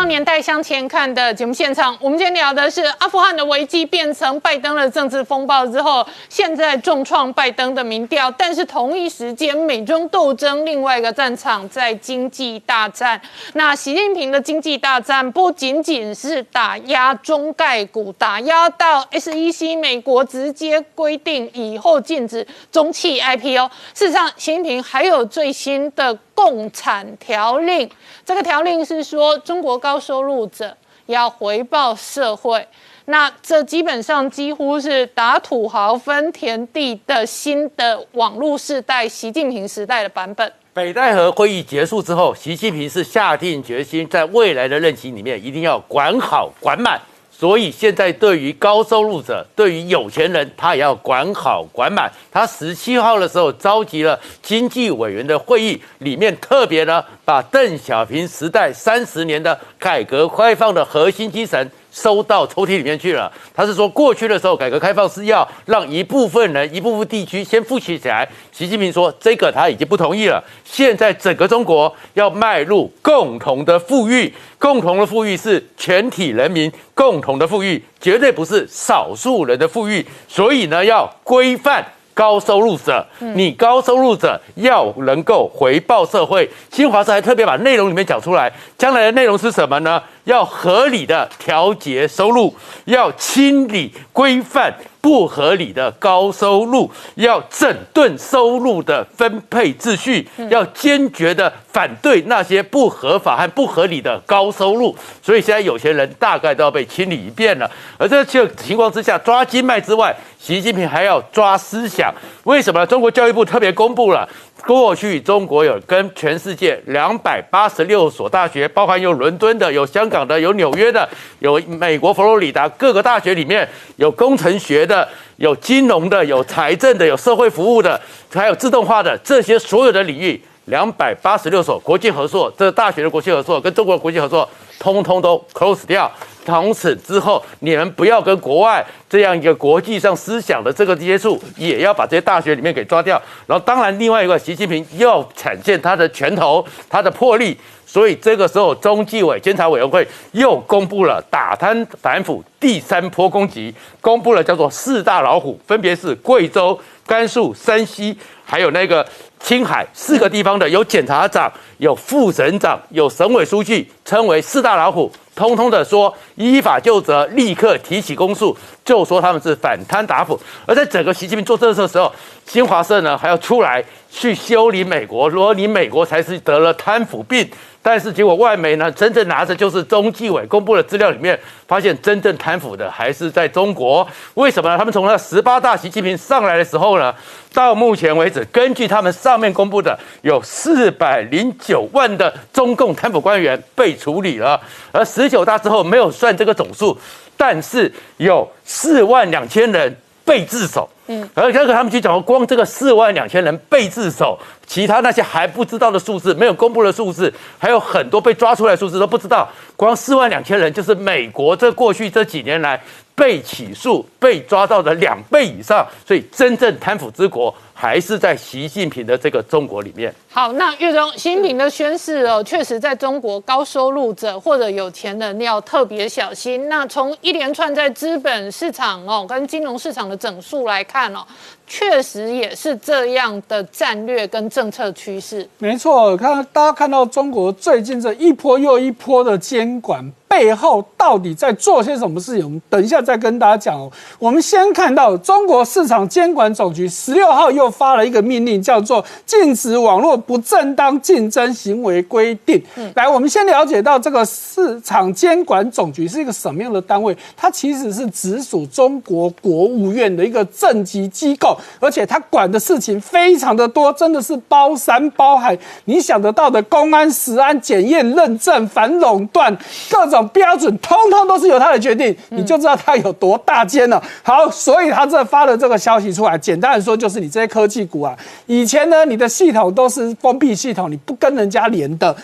[0.07, 8.31] 年代向前看的节目现场，我们今天聊的是阿富汗的危机变成拜登的政治风暴之后，现在重创拜登的民调。
[8.33, 13.21] 但是同一时间，美中斗争另外一个战场在经济大战。
[13.55, 23.69] 那习近平的经济大战不仅仅是打压中概股，打压到 SEC 美国直接规定以后禁止中企 IPO。
[23.93, 27.91] 事实上，习近平还有最新的共产条令，
[28.25, 32.65] 这个条令是说中国高收入者要回报社会。
[33.07, 40.53] 那这基本上几乎是打土豪分田地的新的网络时代，习近平时代的版本。
[40.75, 47.01] 北戴河会议结束之后，习近平是下定决心，在未来的任期里面一定要管好管满。
[47.39, 52.11] 所以现在对于高收入者，对于有钱人，他也要管好管满。
[52.33, 61.71] 他十七号的时候召集了经济委员的会议，里面特别呢把邓小平时代三十年的改革开放的核心精神。
[61.97, 63.33] 收到抽屉里面去了。
[63.55, 68.29] 他是说，过去的时候，改革开放是要让一部分人、一部分地区先富起起来。
[68.53, 70.43] 习近平说，这个他已经不同意了。
[70.63, 80.07] 现在整个中国要迈入共同的富裕，共同的富裕是全体人民共同的富裕，绝对不是少数人的富裕。
[80.29, 81.83] 所以呢，要规范。
[82.17, 86.49] 高收入者，你高收入者要能够回报社会。
[86.73, 90.03] 新华社还特别把内容里面讲出来，将来的内容是什么呢？
[90.27, 94.73] 要合理的调节收入，要清理规范。
[94.99, 104.93] 不合理的高收入，要整顿收入的分配秩序，要坚决的反对那些不合法和不合理的高收入。
[105.23, 107.71] 所以现在有钱人大概都要被清理一遍了。
[107.97, 112.13] 而这个情况之下，抓经脉之外，习近平还要抓思想。
[112.43, 112.85] 为什么？
[112.85, 114.29] 中国教育部特别公布了。
[114.67, 128.01] 过去中国有跟全世界两百八十六所大学，包含有伦敦的、有香港的、有纽约的、有美国佛罗里达各个大学里面有工程学的、有金融的、有财政的、有社会服务的，
[128.33, 134.49] 还有自动化的这些所有的领域，两百八十六所国际合作，这大学的国际合作跟中国的国际合作，
[134.81, 136.11] 通通都 close 掉。
[136.47, 143.21] 从此之后，你们不要跟国外这样一个国际上思想的这个接触，也要把这些大学里面给抓掉。
[143.47, 147.59] 然后，当然，另外一个，习近平要展现他的拳头、他的魄力。
[147.89, 159.07] 所以这个时候，中纪委监察委员会又公布了打贪反腐第三波攻击，公布了叫做四大老虎，分别是贵州、甘肃、山西，还有那个
[159.41, 165.11] 青海四个地方的有检察长、有副省长、有省委书记，称为四大老虎。
[165.37, 170.41] 通通的说依法就责，立刻提起公诉，就说他们是反贪打腐。
[170.65, 172.11] 而在整个习近平做政策的时候，
[172.47, 177.47] 新华社呢还要出来去修理美国，说你美国才是得了贪腐病。
[177.87, 184.05] 但是结果外媒呢，真正拿着就是中纪委公布的资料里面，发现真正贪腐的还是在中国。
[184.35, 184.77] 为什么呢？
[184.77, 187.15] 他们从那十八大习近平上来的时候呢，
[187.55, 194.61] 到目前为止，根据他们上面公布的，有四百零九万的中共贪腐官员被处理了。
[194.91, 196.99] 而十九大之后没有算这个总数，
[197.37, 199.97] 但是有四万两千人
[200.27, 200.87] 被自首。
[201.07, 204.37] 嗯，而且他们去讲，光这个四万两千人被自首，
[204.67, 209.49] 其他那些还不知道的数字，没有公布的数字，还有很多被抓出来数字都不知道。
[209.77, 212.83] 光四万两千人，就是美国这过去这几年来
[213.17, 215.85] 被起诉、被抓到的两倍以上。
[216.07, 220.15] 所以，真正贪腐之国还是在习近平的这个中国里面。
[220.31, 226.69] 好，那岳中，习近平的宣誓哦，确实在中国高收入者或者有钱人要特别小心。
[226.69, 231.21] 那从一连串在资本市场哦跟金融市场的整数来看哦，
[231.67, 235.49] 确实也是这样的战略跟政策趋势。
[235.57, 242.45] 没错，看大家看到中国最近这一波又一波的监管背后到底在做些什么事情？
[242.45, 243.91] 我们等一下再跟大家讲哦。
[244.19, 250.17] 我们先看到中国市场监管总局十六号又发了一个命令，叫做禁止网络。
[250.17, 252.63] 不正当竞争行为规定，
[252.95, 257.17] 来，我们先了解到这个市场监管总局是一个什么样的单位？
[257.37, 265.57] 它其实是直属中国国务院的一个政级机构，而且它管的事情非常的多，真的是包山包海。
[265.85, 269.55] 你想得到的公安、食安、检验、认证、反垄断
[269.91, 274.03] 各种标准，通通都是由他来决定，你就知道他有多大间了。
[274.23, 280.07] 好，所以他这发了这个消息出来，简单的说就是你这些科技股啊，以前呢你的系统都是。
[280.21, 282.17] 封闭系统，你不跟人家连的，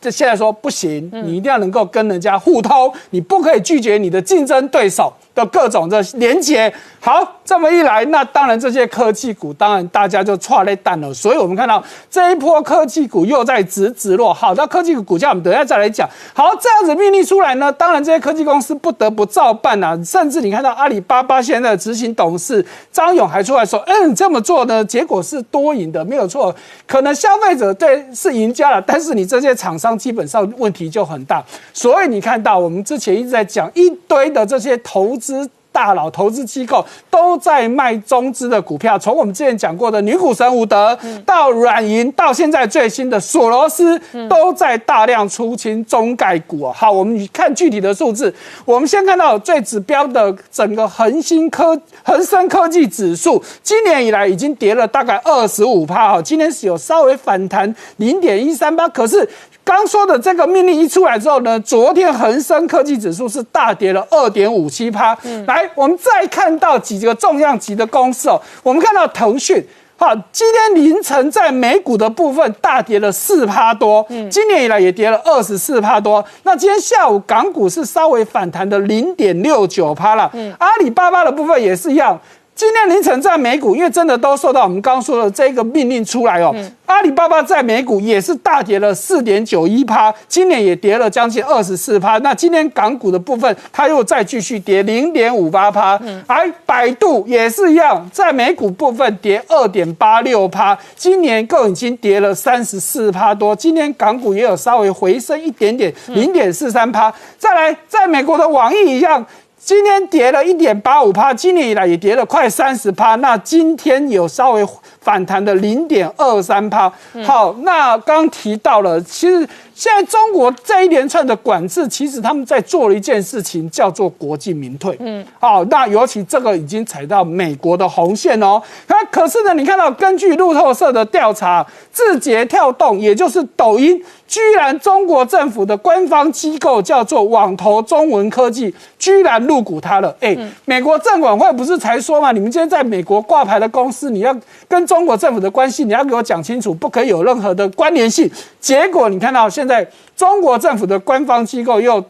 [0.00, 6.72] 这现在说不行，你一定要能够跟人家互通，你不可以拒绝你的竞争对手的各种的连接。
[7.02, 11.12] 好，这么一来，那当然这些科技股，当然大家就错类蛋了。
[11.12, 14.32] 所以我们看到这一波科技股又在直直落。
[14.32, 16.08] 好，那科技股股价我们等一下再来讲。
[16.34, 19.98] 好，这样子命令出来呢，当然这些科技公司不得不照办啊。
[20.04, 26.54] 甚至你看到阿里巴巴现在的执行董事张勇还出来说：“嗯，这么做呢，结果是多赢的，没有错。
[26.86, 31.44] 可能消费者对是赢家了，但是你这些厂商基本上问题就很大。
[31.72, 43.96] 所以你看到我们之前一直在讲一堆的这些投资。”大佬、投资机构都在卖中资的股票，从我们之前讲过的女股神伍德到软银，到现在最新的索罗斯，
[44.28, 46.68] 都在大量出清中概股。
[46.72, 48.34] 好，我们看具体的数字。
[48.64, 56.14] 我们先看到最指标的整个恒星科、恒生科技指数，今年以来已经跌了大概二十五趴。
[56.14, 59.26] 哈，今年是有稍微反弹零点一三八，可是。
[59.64, 65.16] 刚说的这个命令一出来之后呢，昨天恒生科技指数是大跌了二点五七趴。
[65.46, 69.64] 来，我们再看到几个重量级的公司哦，我们看到腾讯，
[69.96, 76.24] 好，今天凌晨在美股的部分大跌了四趴多，嗯今年以来也跌了二十四趴多。
[76.42, 80.28] 那今天下午港股是稍微反弹的零点六九趴了。
[80.32, 82.18] 嗯阿里巴巴的部分也是一样。
[82.60, 92.18] 今天凌晨在美股，因为真的都受到我们刚刚说的这个命令出来哦，阿里巴巴在美股也是大跌了四点九一趴，今年也跌了将近二十四趴。
[92.18, 103.56] 那今天港股的部分，它又再继续跌零点五八趴，而百度也是一样，在美股部分跌二点八六趴，今年更已经跌了三十四趴多。
[103.56, 107.10] 今天港股也有稍微回升一点点，零点四三趴。
[107.38, 109.24] 再来，在美国的网易一样。
[109.62, 113.14] 今天跌了一点八五趴，今年以来也跌了快三十趴。
[113.16, 114.66] 那今天有稍微
[115.00, 116.90] 反弹的零点二三趴。
[117.24, 119.48] 好，那刚提到了，其实。
[119.80, 124.94] 现在中国这一连串的管制，其实他们在做了一件事情，叫做国进民退。
[125.00, 128.60] 嗯，好，那尤其这个已经踩到美国的红线哦。
[128.88, 140.14] 那可是呢，你看到根据路透社的调查，字节跳动也就是抖音，居然中国政府的官方机构叫做网投中文科技，居然入股它了。
[140.20, 144.36] 哎，美国证管会不是才说嘛，你们今天在美国挂牌的公司，你要
[144.68, 148.30] 跟中国政府的关系，你要给我讲清楚，不可以有任何的关联性。
[148.60, 152.04] 结果你看到现在在中国政府的官方机构又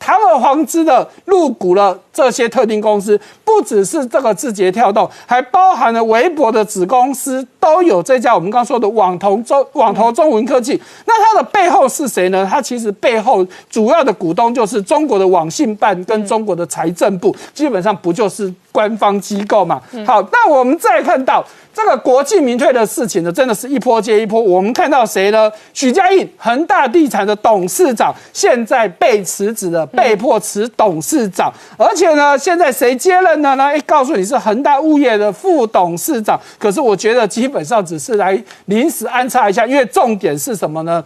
[0.00, 10.78] 堂而皇之的入股了这些特定公司，不只是这个字节跳动，还包含了微博的子公司都有这家我们刚刚说的网投中 网投中文科技。
[11.06, 12.44] 那它的背后是谁呢？
[12.50, 19.80] 它其实背后主要的股东就是中国的网信办跟中国的财政部，基本上不就是官方机构嘛？
[20.04, 21.46] 好，那我们再看到。
[21.72, 24.40] 这个国进民退的事情呢，真的是一波接一波。
[24.40, 25.50] 我们看到谁呢？
[25.72, 31.52] 许家印，恒大地产的董事长，现在被辞职了，被迫辞董事长。
[31.76, 33.56] 而且呢，现在谁接任呢？
[33.56, 36.40] 呢，哎，告诉你是恒大物业的副董事长。
[36.60, 41.02] 可是我觉得基本上只是来临时安插一下，因为重点是什么呢？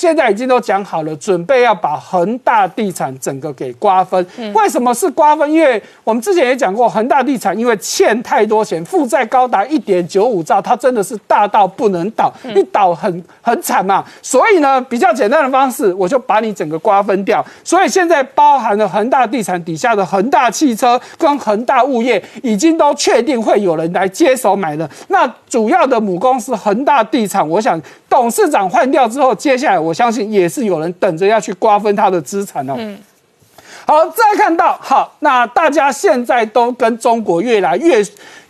[0.00, 4.26] 现在已经都讲好了，准备要把恒大地产整个给瓜分。
[4.54, 5.52] 为什么是瓜分？
[5.52, 14.02] 因为我们之前也讲过，恒大地产因为欠太多钱，负债高达一点九五兆，它真的是大到不能倒，一倒很很惨嘛。
[14.22, 17.44] 所以呢，比较简单的方式，我就把你整个瓜分掉。
[17.62, 24.90] 所以现在包含了恒大地产底下的恒大汽车跟恒大物业，已经都确定会有人来接手买了。
[25.08, 29.89] 那主要的母公司恒大地产，我想董事长换掉之后，接下来我。
[29.90, 32.74] 我相信也是有人等着要去瓜分他的资产哦。
[32.78, 32.96] 嗯，
[33.84, 38.00] 好，再看到好，那大家现在都跟中国越来越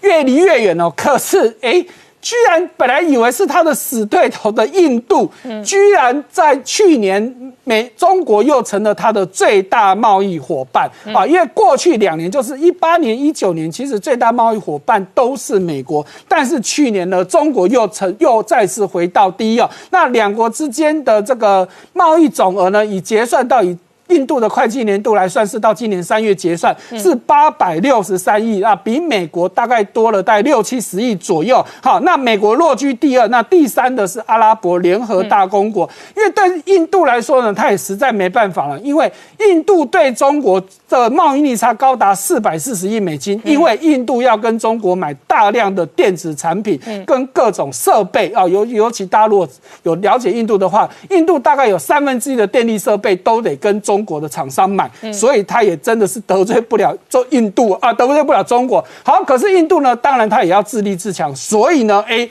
[0.03, 0.93] 越离越远哦。
[0.95, 1.83] 可是，哎，
[2.21, 5.31] 居然本来以为是他的死对头的印度，
[5.65, 11.27] 居然在去年美中国又成了他的最大贸易伙伴啊！
[11.27, 19.69] 因为过去两年，就是一八年、一九年，其实最大贸易伙伴都是美国，但是去年呢，中国又成又再次回到第一哦。
[19.91, 23.77] 那两国之间的这个贸易总额呢，已结算到以。
[24.11, 31.65] 印度的会计年度来算是到今年三月结算是八百六十三亿啊，比美国大概多了大概六七十亿左右。
[31.83, 35.89] 好，那美国落居第二，那第三的是阿拉伯联合大公国。
[36.17, 40.63] 因为对印度来说呢，它也实在没办法了，因为印度对中国
[40.99, 46.77] 的贸易逆差高达四百四十亿美金，因为印度要跟中国买大量的电子产品
[47.07, 49.47] 跟各种设备啊，尤尤其大陆
[49.85, 54.01] 有了解印度的话，印度大概有三分之一的电力设备都得跟中。
[54.01, 58.83] 中国的厂商买，所以他也真的是得罪不了中印度啊，得罪不了中国。
[59.05, 62.27] 好，可是印度呢，当然他也要自立自强，所以呢，哎，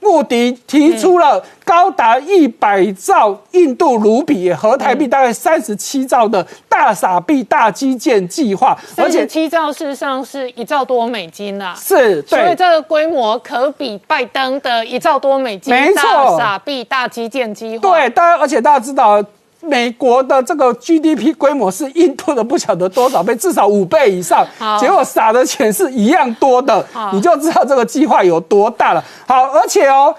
[0.00, 17.82] 穆迪提出了高达一百兆印度卢比，也合台币大概三十七兆的大傻币大基建计划，而且七兆事实上是一兆多美金啊，是，所以这个规模可比拜登的一兆多美金没错大傻币大基建计划。
[17.82, 19.24] 对，大家而且大家知道。
[19.60, 24.46] 美国的这个 GDP 规模是印度的不晓得多少倍，至少五倍以上。
[24.58, 29.04] 好结果撒的钱是一样多的，你就知道这个计划有多大了。
[29.26, 30.14] 好，而且哦。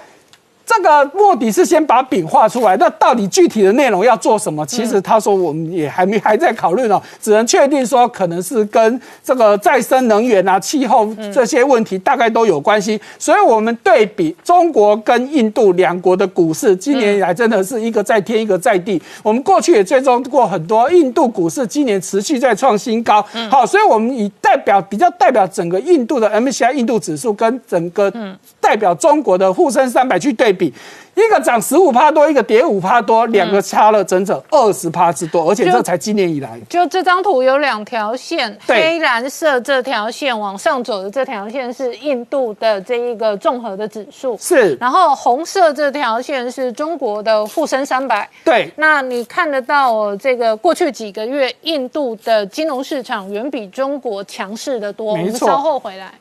[0.69, 4.63] 这个目的是先把饼画出来，那到底具体的内容要做什么？
[4.67, 13.01] 其实他说我们也还没还在考虑呢，只能确定说可能是跟这个再生能源啊、气候这些问题大概都有关系。
[13.17, 19.01] 所以我们对比中国跟印度两国的股市，今年以来真的是一个在天一个在地。
[19.23, 23.25] 我们过去也追踪过很多印度股市，今年持续在创新高。
[23.49, 28.13] 好，所以我们以代表比较代表整个印度的 MSCI 印度指数跟整个
[28.61, 36.57] 代表中国的沪深三百去对比，一个涨十五趴多，一个跌五趴多，两个差了整整二十趴之多，而且这才今年以来。
[36.69, 48.29] 就这张图有两条线，对黑蓝色这条线往上走的这条线是印度的这一个综合的指数，是然后红色这条线是中国的沪深三百。
[48.45, 55.11] 对，那你看得到哦，这个过去几个月，印度的金融市场远比中国强势的多。
[55.11, 56.13] 我们稍后回来。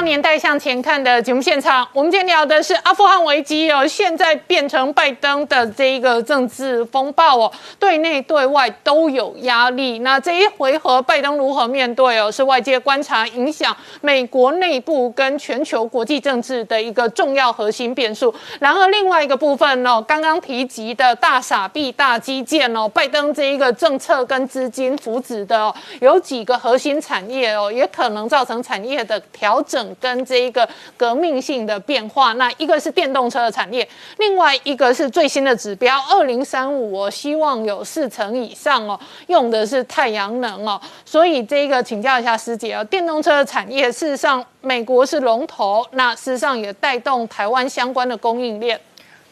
[0.02, 1.86] 《年代向前看》的节目现场。
[1.92, 9.98] 我们今天聊的是阿富汗危机哦，现在变成拜登的这一个政治风暴哦，对内对外都有压力。
[9.98, 18.34] 那这一回合拜登如何面对哦，是外界观察影响美国内部跟全球国际政治的一个重要核心变数。
[18.58, 32.32] 然而另外一个部分哦，刚刚提及的大傻币大基建哦，拜登这一个政策跟资金扶植的哦，有几个核心产业哦，也可能造成产业的调整跟这一个革命性的变化。
[32.34, 33.88] 那一个是电动车的产业，
[34.18, 40.80] 另外一个是最新的指标，二零三五我，希望有四成以上哦，用的是太阳能哦。
[41.04, 48.78] 所以这个请教一下师姐哦，电动车的产业事实上美国是龙头，那事实上也带动台湾相关的供应链。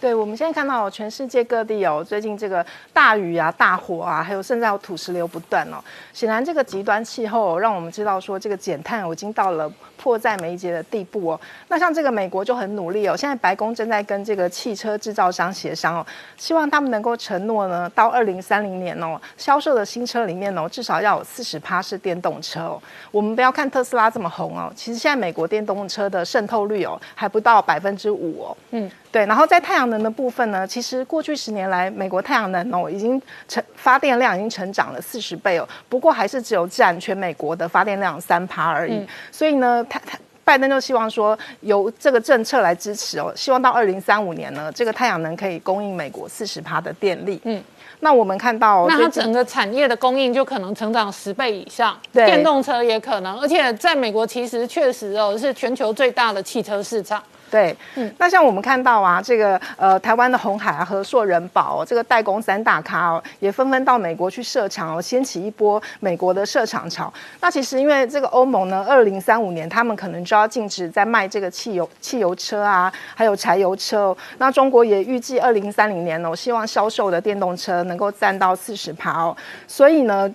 [0.00, 5.82] 对，我们现在看到全世界各地哦，最近这个大雨啊、大火啊，还有甚至有土石流不断哦。
[6.12, 9.68] 显然，这个极端气候、哦、让我们知道说，这个减碳已经到了
[9.98, 11.40] 迫在眉睫的地步哦。
[11.68, 16.06] 那像这个美国就很努力哦，现在白宫正在跟这个汽车制造商协商哦，
[16.38, 22.82] 希望他们能够承诺呢，到二零三零年哦，销售的新车里面哦，至少要有四十趴是电动车哦。
[23.10, 28.56] 我们不要看特斯拉这么红哦，其实现在美国电动车的渗透率哦，还不到百分之五哦。
[28.70, 28.90] 嗯。
[29.10, 39.08] 对，然后在太阳能的部分呢，其实过去十年来，美国太阳能哦已经成发电量已经成长了四十倍哦，不过还是只有占全美国的发电量三趴而已。
[39.32, 47.40] 所以呢，他他拜登就希望说由这个政策来支持哦，希望到二零三五年呢，这个太阳能可以供应美国四十趴的电力。
[47.44, 47.62] 嗯。
[48.00, 57.20] 那我们看到、哦，那它整个产业的供应就可能成长十倍以上，对电动车也可能，而且在美国其实确实哦是全球最大的汽车市场。
[57.50, 67.12] 对，嗯那像我们看到啊，这个呃，台湾的红海啊、和硕、人保、哦、这个代工三大咖哦，也纷纷到美国去设厂哦，掀起一波美国的设厂潮。
[67.40, 74.16] 那其实因为这个欧盟呢，二零三五年他们可能就要禁止在卖这个汽油汽油车啊，还有柴油车、哦。
[74.38, 79.36] 那中国也预计二零三零年呢哦，希望销售的电动车能够占到四十趴哦。
[79.66, 80.32] 所以呢，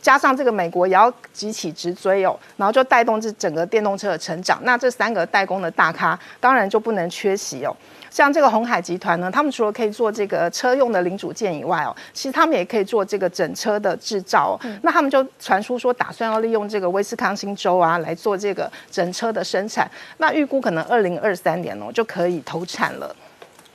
[0.00, 4.58] 加上这个美国也要急起直追哦，然后就带动这整个电动车的成长。
[4.62, 7.76] 那这三个代工的大咖，当然就不能缺席哦。
[8.10, 14.60] 像这个红海集团呢，他们除了可以做这个车用的零组件以外哦，其实他们也可以做这个整车的制造、哦。
[14.82, 19.88] 那他们就传出说，打算要利用这个威斯康星州啊来做这个整车的生产。
[20.16, 23.14] 那预估可能二零二三年哦就可以投产了。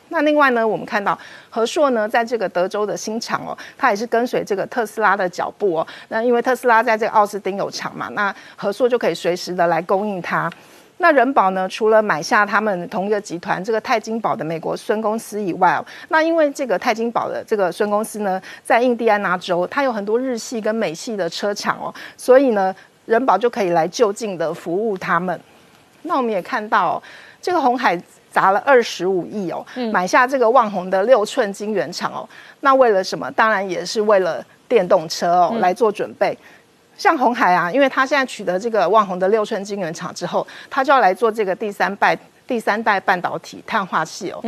[0.10, 1.18] 那另外呢，我们看到
[1.50, 5.88] 和硕呢，在这个德州的新厂哦，它也是跟随这个特斯拉的脚步哦。
[6.10, 10.50] 那因为特斯拉在这个奥斯汀有厂嘛，那和硕就可以随时的来供应它。
[10.98, 22.74] 那人保呢，除了买下他们同一个集团这个泰金宝的美国孙公司以外哦，那因为这个泰金宝的这个孙公司呢，在印第安纳州，它有很多日系跟美系的车厂哦，所以呢，
[23.06, 25.38] 人保就可以来就近的服务他们。
[26.04, 27.04] 那我们也看到、哦、
[27.42, 28.02] 这个红海
[28.36, 32.28] 砸了二十五亿哦，买下这个旺宏的六寸晶圆厂哦。
[32.60, 33.32] 那为了什么？
[33.32, 36.38] 当然也是为了电动车哦、来做准备。
[36.98, 44.42] 像红海啊，因为他现在取得这个旺宏的六寸晶圆厂之后，他就要来做这个第三代第三代半导体碳化系哦。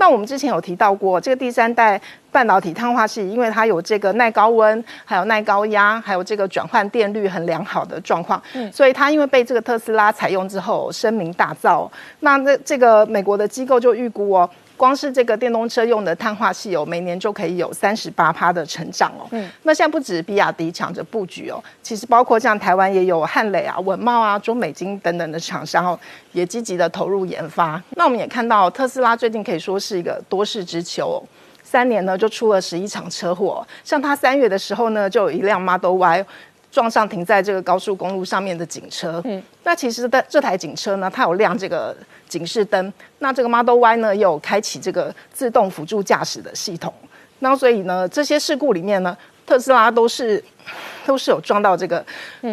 [0.00, 2.00] 那我们之前有提到过，这个第三代
[2.32, 8.42] 半导体碳化系，因为它有这个耐高温、还有耐高压、还有这个转换电率很良好的状况，
[8.72, 11.86] 所以它因为被这个特斯拉采用之后声名大噪。
[12.20, 14.48] 那这这个美国的机构就预估哦。
[14.80, 19.28] 光是这个电动车用的碳化汽油，每年就可以有三十八趴的成长哦。
[19.32, 26.00] 嗯，那现在不止比亚迪抢着布局哦，其实包括像台湾也有汉磊啊、文茂啊、中美金等等的厂商哦，
[26.32, 27.78] 也积极的投入研发。
[27.90, 31.20] 那我们也看到特斯拉最近可以说是一个多事之秋哦，
[31.62, 36.26] 三年呢就出了十一场车祸，像他三月的时候呢，就有一辆 Model Y。
[36.70, 41.96] 撞上停在这个高速公路上面的警车，嗯，那其实的这台警车呢，它有亮这个
[42.28, 46.92] 警示灯，那这个 Model Y 呢，又有开启这个自动辅助驾驶的系统，
[47.40, 50.42] 那所以呢，这些事故里面呢，特斯拉都是
[51.06, 52.04] 都是有撞到这个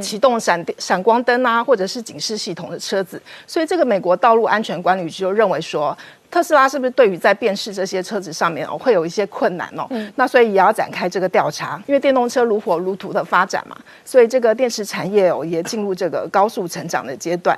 [0.01, 5.95] 启动闪电闪光灯啊，或者是警示系统的车子，所以这个美国道路安全管理局就认为说。
[6.29, 9.87] 特斯拉是不是对于在辨识这些车子上面哦，会有一些困难哦？
[9.91, 17.57] 嗯，那所以也要展开这个调查，因为电动车如火如荼的发展嘛，所以这个电池产业哦也进入这个高速成长的阶段。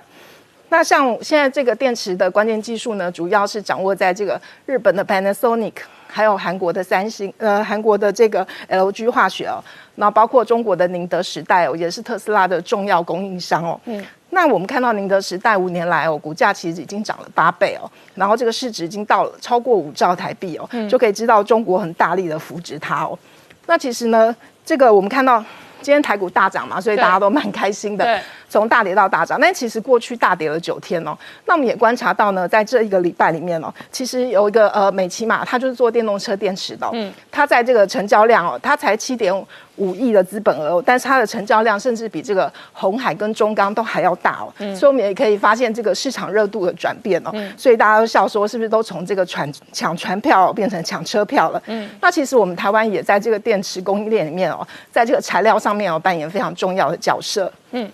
[0.70, 5.74] 那像现在这个电池的关键技术呢，主要是掌握在这个日本的 Panasonic，
[6.08, 9.58] 还有韩国的三星，呃，韩国的这个 LG 化学哦，
[9.96, 13.82] 那包括中国的宁德时代哦，也是特斯拉的重要供应商哦。
[13.86, 14.06] 嗯。
[14.32, 23.18] 那我们看到宁德时代五年来哦，股价其实已经涨了八倍哦，然后这个市值已经到了超过五兆台币哦，就可以知道中国很大力的扶植它哦。
[23.66, 25.44] 那其实呢，这个我们看到
[25.82, 28.22] 今天台股大涨嘛，所以大家都蛮开心的。
[28.50, 31.16] 从大跌到大涨，但其实过去大跌了九天哦。
[31.46, 39.34] 那我们也观察到呢，在这一个礼拜里面哦，其实有一个呃美骑马，它就是做电动车电池的，嗯，它在这个成交量哦，它才七点
[39.76, 44.52] 五亿的资本额，但是它的成交量甚至比这个红海跟中钢都还要大哦。
[44.76, 47.32] 所以我们也可以发现这个市场热度的转变哦。
[47.56, 51.62] 所以大家都笑说，是不是都从这个船抢船票变成抢车票了？
[51.68, 57.52] 嗯，那其实我们台湾也在这个电池供应链里面哦，在这个材料上面哦扮演非常重要的角色。
[57.72, 57.90] 嗯。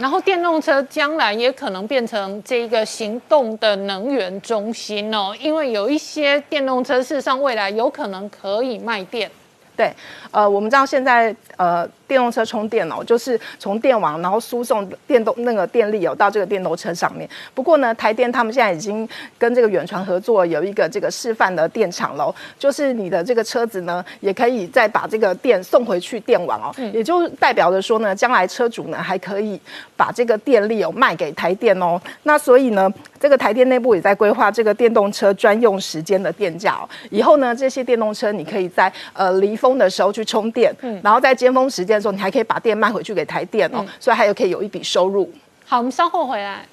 [0.00, 9.30] 然后电动车将来也可能变成这个行动的能源中心哦，因为有一些电动车事实上未来有可能可以卖电。
[9.76, 9.92] 对，
[10.30, 11.88] 呃，我们知道现在呃。
[12.10, 17.30] 电动车充电哦，就是从电网然后输送电动那个电力哦到这个电动车上面。
[17.54, 19.08] 不过呢，台电他们现在已经
[19.38, 29.60] 跟这个远传合作，有一个这个示范的电厂喽，就是你的这个车子呢，也可以再把这个电送回去电网哦，也就代表着说呢，将来车主呢还可以
[29.96, 32.00] 把这个电力哦卖给台电哦。
[32.24, 36.88] 那所以呢，这个台电内部也在规划这个电动车专用时间的电价哦。
[37.10, 41.99] 以后呢，这些电动车你可以在呃离峰的时候去充电，然后在尖峰时间。
[42.08, 45.30] 候，你还可以把电卖回去给台电哦，所以还有可以有一笔收入。
[45.66, 46.64] 好，我们稍后回来。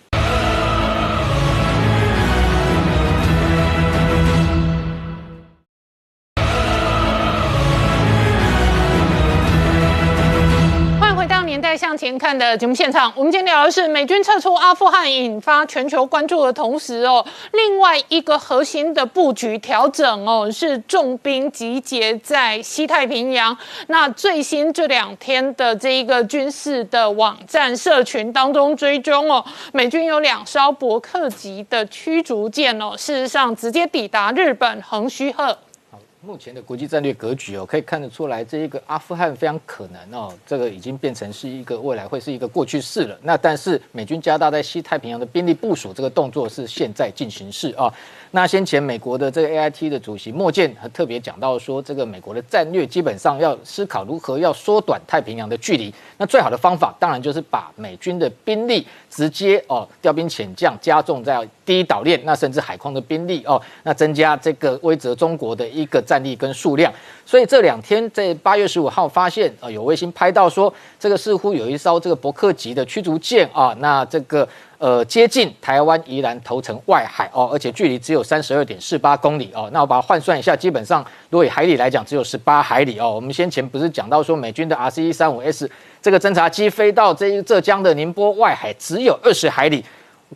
[11.57, 23.57] 年代向前看的节目现场，我们今天聊的是美军撤出阿富汗引发全球关注的同时哦，另外一个核心的布局调整哦，是重兵集结在西太平洋。
[23.87, 29.43] 那最新这两天的这一个军事的网站社群当中追踪哦，
[29.73, 35.57] 美军有两艘伯克级的驱逐舰哦，事实上直接抵达日本横须贺。
[36.27, 43.17] 目前的国际战略格局哦，可以看得出来，这一个阿富汗非常可能哦，这个已经变成是一个未来会是一个过去式了。
[43.23, 47.87] 那但是美军加大在西太平洋的兵力部署，这个动作是现在进行式啊。
[48.31, 55.93] 那先前美国的这个 A I T 的主席莫健还特别讲到说，这个美国的战略基本上要思考如何要缩短太平洋的距离。
[56.17, 66.93] 那最好的方法当然就是把美军的兵力直接哦调兵遣将，加重在第一岛链，那甚至海空的兵力哦，那增加这个威慑中国的一个战力跟数量。
[67.25, 74.47] 所以这两天在八月十五号发现呃有卫星拍到说，这个似乎有一艘这个伯克级的驱逐舰啊，那这个。
[74.79, 79.67] 呃，接近台湾宜兰头城外海哦，而且距离只有三十二点四八公里哦。
[79.73, 83.11] 那我把它换算一下，基本上如果以海里来讲，只有十八海里哦。
[83.15, 85.69] 我们先前不是讲到说，美军的 R C 一三五 S
[86.01, 89.83] 这个侦察机飞到这浙江的宁波外海，只有二十海里。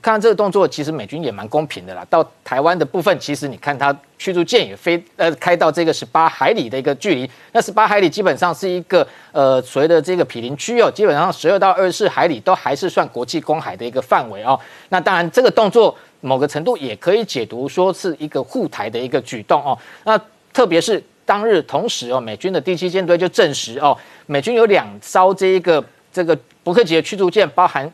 [0.02, 2.06] 看这个动作，其实美军也蛮公平的啦。
[2.10, 14.58] 到台湾的部分，其实你看它驱逐舰也飞呃开到这个十八海里的一个距离，那十八海里基本上是一个呃所谓的这个毗邻区哦，基本上十二到二十四海里都还是算国际公海的一个范围哦。
[14.88, 19.78] 那当然这个动作某个程度也可以解读说是一个护台的一个举动哦。
[20.06, 20.18] 那
[20.54, 25.84] 特别是当日同时哦，美军的第七舰队就证实哦，美军有两艘这一个
[26.14, 27.92] 这个伯克级的驱逐舰，包含。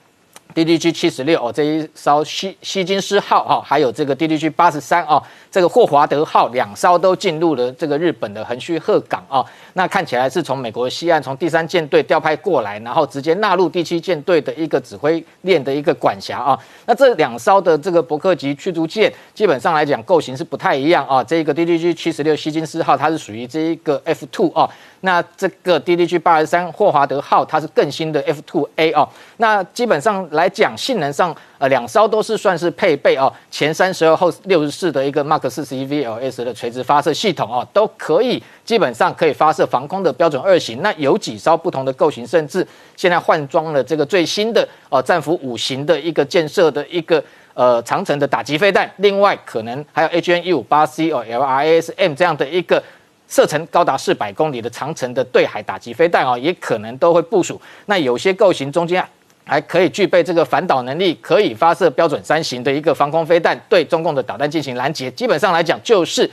[0.57, 5.21] DDG 七十六哦，这一艘西西金斯号哈，还有这个 DDG 八十三啊，
[5.57, 9.43] 这个霍华德号两艘都进入了这个日本的横须贺港啊。
[9.73, 16.55] 那看起来是从美国西岸从第三舰队调派过来，然后直接纳入第七舰队的一个指挥链的一个管辖啊。
[16.85, 21.23] 那这两艘的这个伯克级驱逐舰，基本上来讲构型是不太一样啊。
[21.23, 24.69] 这个 DDG 七十六希金斯号它是属于这一个 F two 啊。
[25.01, 29.07] 那这个 DDG 八十三霍华德号，它是更新的 F two A 哦。
[29.37, 40.81] 那基本上来讲，性能上，呃，两艘都是算是配备哦，前三十二后六十四的一个 Mark 四十一 VLS 的垂直发射系统哦，都可以基本上可以发射防空的标准二型。
[40.81, 48.91] 那有几艘不同的构型，甚至现在换装了这个最新的哦战斧五型的一个建设的一个呃长城的打击飞弹。
[48.97, 52.81] 另外，可能还有 HN 一五八 C 哦 LRSM 这样的一个。
[53.29, 57.61] 射程高达四百公里的长程的对海打击飞弹哦，也可能都会部署。
[57.87, 59.05] 那有些构型中间
[59.47, 65.09] 还可以具备这个反导能力，可以发射标准三型的一个防空飞弹，对中共的导弹进行拦截。
[65.11, 66.29] 基本上来讲，就是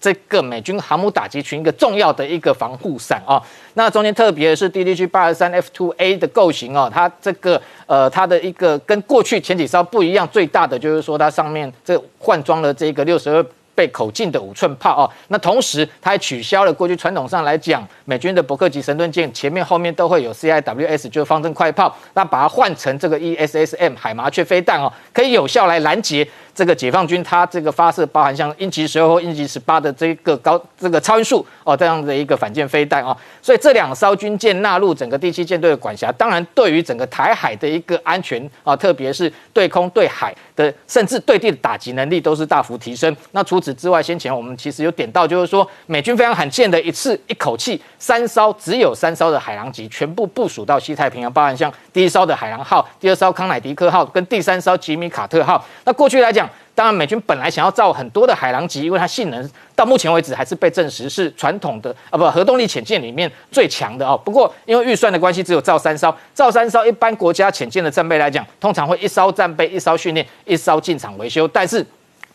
[0.00, 3.40] 这个美军航母打击群一个重要的一个防护伞啊。
[3.74, 13.46] 那中间特别是 DDG 八十三 F2A 的构型哦，它这个呃它的一个跟过去前几艘不一样，最大的就是说它上面这换装了这个六十二。
[13.76, 26.26] 被口径的五寸炮哦，那同时它还取消了过去传统上来讲，美军的伯克级神盾舰前面后面都会有 CIWS，就是方阵快炮，那把它换成这个 ESSM 海麻雀飞弹哦，可以有效来拦截。
[26.56, 43.14] 这个解放军它这个发射包含像鹰击十二或鹰击十八的这个高这个超音速哦这样的一个反舰飞弹啊，所以这两艘军舰纳入整个第七舰队的管辖，当然对于整个台海的一个安全啊，特别是对空对海的甚至对地的打击能力都是大幅提升。
[43.32, 55.62] 那除此之外，先前我们其实有点到，就是说美军非常罕见的一次一口气三艘只有三艘的海狼级全部部署到西太平洋，包含像第一艘的海狼号、第二艘康乃狄克号跟第三艘吉米卡特号。
[55.84, 56.45] 那过去来讲。
[56.76, 64.20] 当然，美军本来想要造很多的海狼级，因为它性能到目前为止还是被证实是传统的啊不核动力潜舰里面最强的哦。
[64.22, 66.84] 不过因为预算的关系，只有造三艘，造三艘。
[66.84, 71.48] 一般国家潜舰的战备来讲，通常会一艘战备，一艘训练，一艘进场维修。
[71.48, 71.84] 但是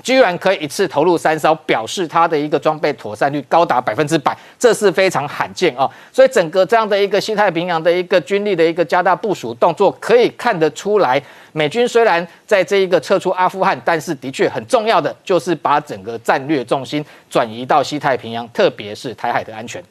[0.02, 5.90] 居然可以一次投入三艘，表示它的一个装备妥善率高达百分之百，这是非常罕见啊！
[6.12, 11.22] 所以整个这样的一个西太平洋的一个军力的一个加大部署动作，可以看得出来，
[11.54, 19.84] 美军虽然在这一个撤出阿富汗，但是的确很重要的就是把整个战略重心转移到西太平洋，特别是台海的安全。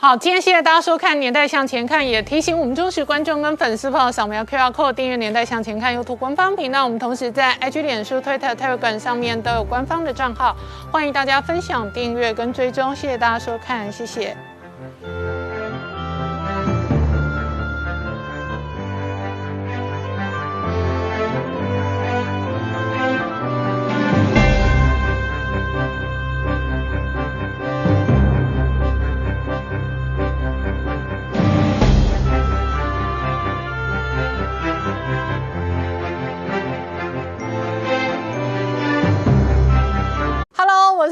[0.00, 6.84] 好，今天谢谢大家收看《年代向前看》，也提醒我们忠实观众跟粉丝朋友扫描 QR Code 订阅《年代向前看》YouTube 官方频道。
[6.84, 10.54] 我们同时在 IG、脸书、Twitter、Telegram 上面都有官方的账号，
[10.92, 12.94] 欢迎大家分享、订阅跟追踪。
[12.94, 14.36] 谢谢大家收看，谢谢。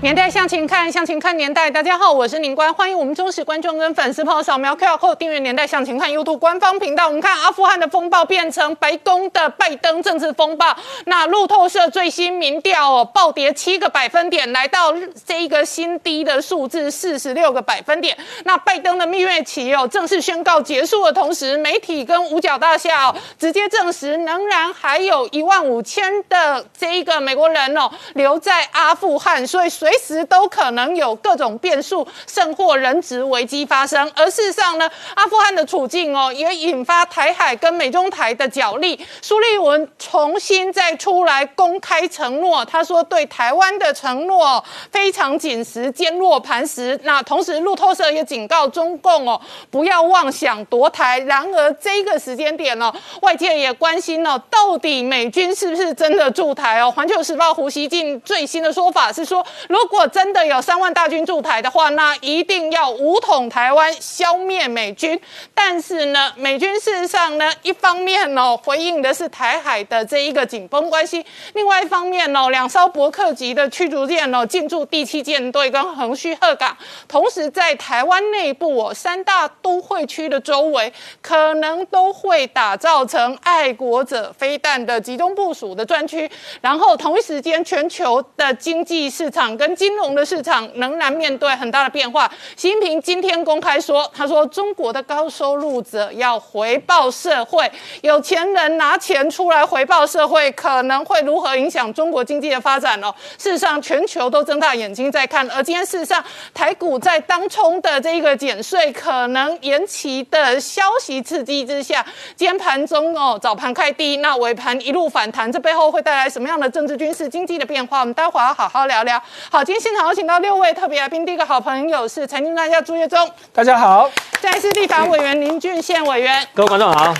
[0.00, 1.68] 年代向前看，向前看年代。
[1.68, 7.08] 大家好，我是宁官，欢迎我们忠实观众跟粉丝朋友扫描 QR Code 订阅《年代向前看》YouTube 官方频道。
[7.08, 10.76] 我们看阿富汗的风暴变成白宫的拜登政治风暴。
[11.06, 14.94] 那路透社最新民调哦，暴跌七个百分点，来到
[15.26, 18.16] 这一个新低的数字四十六个百分点。
[18.44, 29.87] 那拜登的蜜月期哦正式宣告结束的同时，媒体跟五角大厦哦直接证实，仍然还有一万五千的这一个美国人哦留在阿富汗，所以随。
[29.88, 34.10] 随时都可能有各种变数，甚或人质危机发生。
[34.14, 39.00] 而事实上呢，阿富汗的处境哦，也引发台海跟美中台的角力。
[39.22, 46.98] 苏立文重新再出来公开承诺，他说对台湾的承诺非常紧实、坚若磐石。
[47.04, 51.18] 那同时，路透社也警告中共哦，不要妄想夺台。
[51.20, 56.90] 然而，这个时间点呢，外界也关心了，到底美军是不是真的驻台哦？
[56.90, 59.42] 环球时报胡锡进最新的说法是说，
[59.80, 65.18] 如果真的有三万大军驻台的话，那一定要武统台湾，消灭美军。
[65.54, 71.24] 但是呢，美军事实上呢，一方面哦回应的是台海的这一个紧绷关系，
[71.54, 76.76] 另外一方面哦，两艘伯克级的驱逐舰哦进驻第七舰队跟横须贺港，
[77.06, 86.28] 同时在台湾内部哦三大都会区的周围，可能都会打造成爱国者飞弹的集中部署的专区。
[86.60, 92.30] 然后同一时间，全球的经济市场跟金融的市场仍然面对很大的变化。
[92.56, 97.70] 习近平今天公开说，他说中国的高收入者要回报社会，
[98.02, 103.14] 有钱人拿钱出来回报社会，可能会如何影响中国经济的发展哦？
[103.38, 105.48] 事实上，全球都睁大眼睛在看。
[105.50, 112.04] 而今天事实上，台股在当冲的这个减税可能延期的消息刺激之下，
[112.36, 118.00] 今天盘中哦早盘开低，那尾盘一路反弹，这背后会带来什么样的政治、军事、经济的变化？
[118.00, 119.20] 我们待会儿要好好聊聊。
[119.50, 124.08] 好，今天现场有请到六位特别来宾，第一个好朋友是财经专家朱月忠，大家好，
[124.40, 127.12] 再来是立法委员林俊宪委员，各位观众好，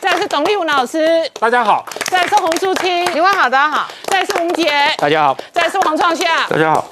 [0.00, 3.88] 再来是董立武老师，大家好，再来是洪淑清，你们好，大家好。
[4.04, 6.46] 再来是吴杰，大家好，再来是王创夏。
[6.48, 6.86] 大家好。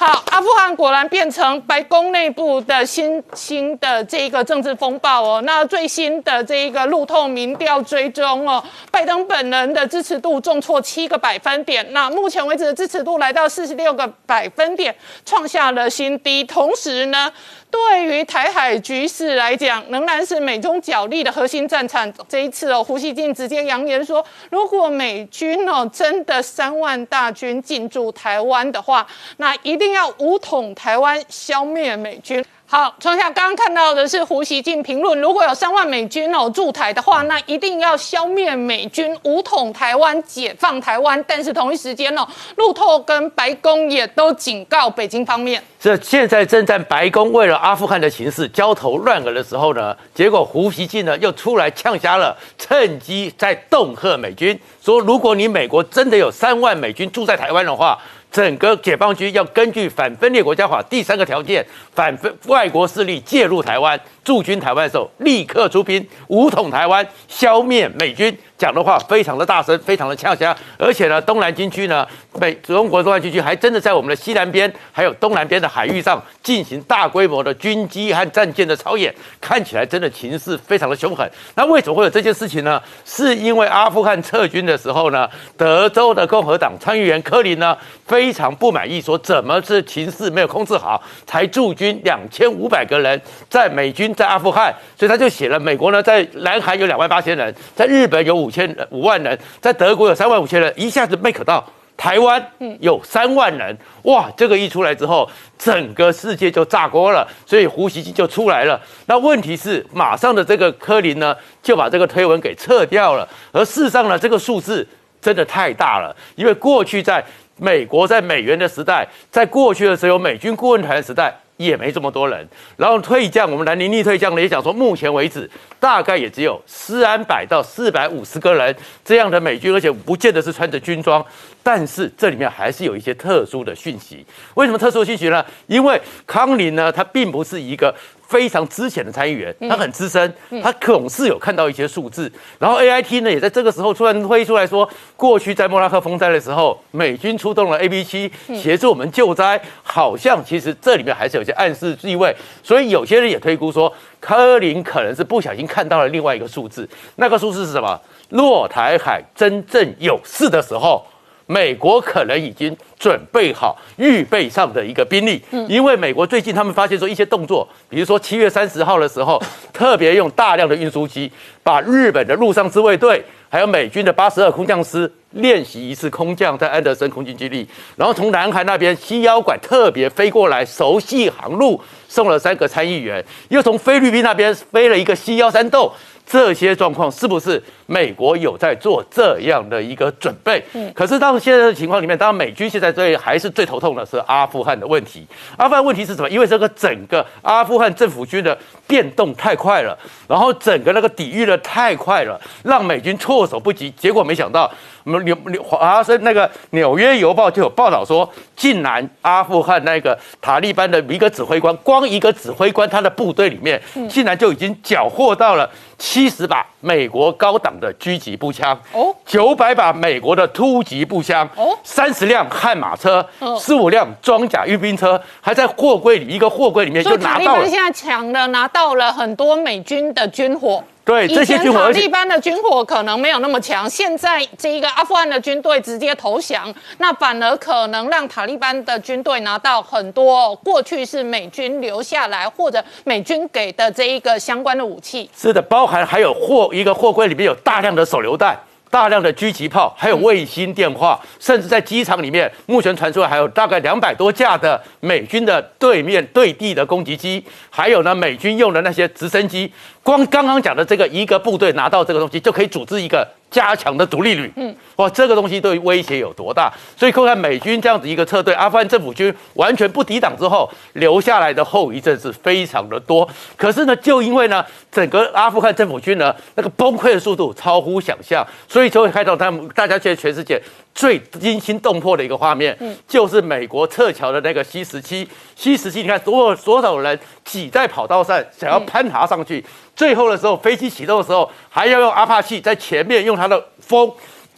[0.00, 5.42] 好，阿富汗果然变成白宫内部的新兴的这一个政治风暴哦。
[5.44, 14.96] 那最新的这一个路透民调追踪哦，拜登本人的支持度重挫七个百分点，那目前为止的支持度来到四十六个百分点，
[15.26, 16.42] 创下了新低。
[16.44, 17.30] 同时呢，
[17.70, 22.12] 对于台海局势来讲，仍然是美中角力的核心战场。
[22.28, 29.06] 这一次哦，胡锡进直接扬言说，如果美军哦真的三万大军进驻台湾的话，
[29.36, 32.44] 那一定要武统台湾，消灭美军。
[32.72, 41.20] 好，从下刚刚看到的是胡锡进评论，如果有三万美军哦驻台的话，那一定要消灭美军，武统台湾，解放台湾。
[41.26, 45.60] 但是同一时间哦，路透跟白宫也都警告北京方面。
[45.80, 57.98] 这现在正在白宫为了阿富汗的形势焦头烂额的时候呢，结果胡锡进呢又出来呛瞎了，趁机在恫吓美军，说如果你美国真的有三万美军住在台湾的话，
[58.30, 61.64] 整个解放军要根据反分裂国家法第三个条件，
[61.94, 68.36] 反分外国势力介入台湾、驻军台湾的时候，立刻出兵，武统台湾，消灭美军。
[68.60, 72.06] 讲的话非常的大声，非常的呛瞎，而且呢，东南军区呢，
[72.38, 81.26] 美中国东南军区还真的在我们的西南边，还有东南边的海域上进行大规模的军机和战舰的操演，看起来真的情势非常的凶狠。
[81.54, 82.78] 那为什么会有这件事情呢？
[83.06, 87.74] 是因为阿富汗撤军的时候呢，德州的共和党参议员科林呢
[88.06, 101.64] 非常不满意，说怎么是情势没有控制好，才驻军两千五百个人在美军在阿富汗，所以他就写了，美国呢在南韩有两万八千人，在日本有五千五万人，在德国有三万五千人，一下子 make 到
[101.96, 102.42] 台湾
[102.80, 104.30] 有三万人，哇！
[104.36, 105.28] 这个一出来之后，
[105.58, 108.80] 整个世界就炸锅了，所以胡锡进就出来了。
[109.06, 113.28] 那问题是，马上的这个科林呢，就把这个推文给撤掉了。
[113.52, 114.86] 而事实上呢，这个数字
[115.20, 117.22] 真的太大了，因为过去在
[117.58, 121.34] 美国在美元的时代，在过去的时候美军顾问团的时代。
[121.66, 122.48] 也没这么多人，
[122.78, 125.48] 然后退将，我们南宁逆退将呢也讲说，目前为止
[125.78, 131.22] 大概也只有四安百到四百五十个人这样的美军，而且不见得是穿着军装，
[131.62, 134.24] 但是这里面还是有一些特殊的讯息。
[134.54, 135.44] 为什么特殊的讯息呢？
[135.66, 137.94] 因为康宁呢，他并不是一个。
[138.30, 142.30] 非常资浅的参议员，他很资深，他总是有看到一些数字。
[142.60, 152.32] 然后 A I T 呢，也在这个时候突然推出来说，过去在莫拉克风灾的时候，美军出动了 A B 七协助我们救灾，好像其实这里面还是有些暗示意味。
[152.62, 158.00] 所以有些人也推估说，科林可能是不小心看到了另外一个数字，那个数字是什么？
[158.28, 161.04] 若台海真正有事的时候。
[161.50, 169.42] 美国可能已经准备好预备上的一个兵力，因为美国最近他们发现说一些动作，比如说七月三十号的时候，
[169.74, 171.28] 特别用大量的运输机
[171.64, 185.92] 把日本的陆上自卫队还有美军的八十二空降师练习一次空降在安德森空军基地，然后从南海那边西腰管特别飞过来熟悉航路，送了三个参议员，又从菲律宾那边飞了一个西幺三豆。
[186.30, 190.62] 这些状况是不是美国有在做这样的一个准备？
[190.74, 195.26] 嗯，可是当现在的情况里面，当然美军现在最还是最头痛的是阿富汗的问题。
[195.56, 196.30] 阿富汗问题是什么？
[196.30, 198.56] 因为这个整个阿富汗政府军的
[198.86, 203.90] 变动太快了，然后整个那个抵御的太快了，让美军措手不及。
[203.90, 204.70] 结果没想到
[205.04, 219.14] 我们纽纽华盛那个《纽约邮报》就有报道说，竟然阿富汗那个塔利班的一个指挥官，光一个指挥官他的部队里面，竟然就已经缴获到了七十把美国高档的狙击步枪，哦。
[219.24, 221.78] 九百把美国的突击步枪，哦。
[221.82, 227.58] 三十辆悍马车嗯，十五辆装甲运兵车，还在货柜里一个货柜里面就拿到了。
[227.58, 230.82] 利班现在抢了拿到了很多美军的军火。
[231.10, 245.28] 对这些以前军火，塔利班的军火可能没有那么强，现在这一个阿富汗的军队直接投降，那反而可能让塔利班的军队拿到很多过去是美军留下来或者美军给的这一个相关的武器。
[245.36, 248.56] 是的，包含还有货一个货柜里面有大量的手榴弹。
[248.90, 259.72] 大量的狙击炮，还有卫星电话，甚至在机场里面，目前传出来还有大概两百多架的美军的对面对地的攻击机，还有呢美军用的那些直升机。
[260.02, 264.52] 光刚刚讲的这个一个部队拿到这个东西，就可以组织一个加强的独立旅。
[264.56, 266.72] 嗯，哇，这个东西对威胁有多大？
[266.96, 273.28] 所以看看美军这样子一个撤退，阿富汗政府军完全不抵挡之后，留下来的后遗症是非常的多。
[273.56, 280.60] 可是呢，就因为呢，整个阿富汗政府军呢那个崩溃的速度超乎想象，所以就会看到他们大家现在全世界
[280.94, 285.28] 最惊心动魄的一个画面，嗯就是美国撤侨的那个 C 十七。
[285.56, 289.64] C 十七，你看所有所有人挤在跑道上，想要攀爬上去。
[290.00, 294.10] 最后的时候，飞机启动的时候，还要用阿帕奇在前面用它的风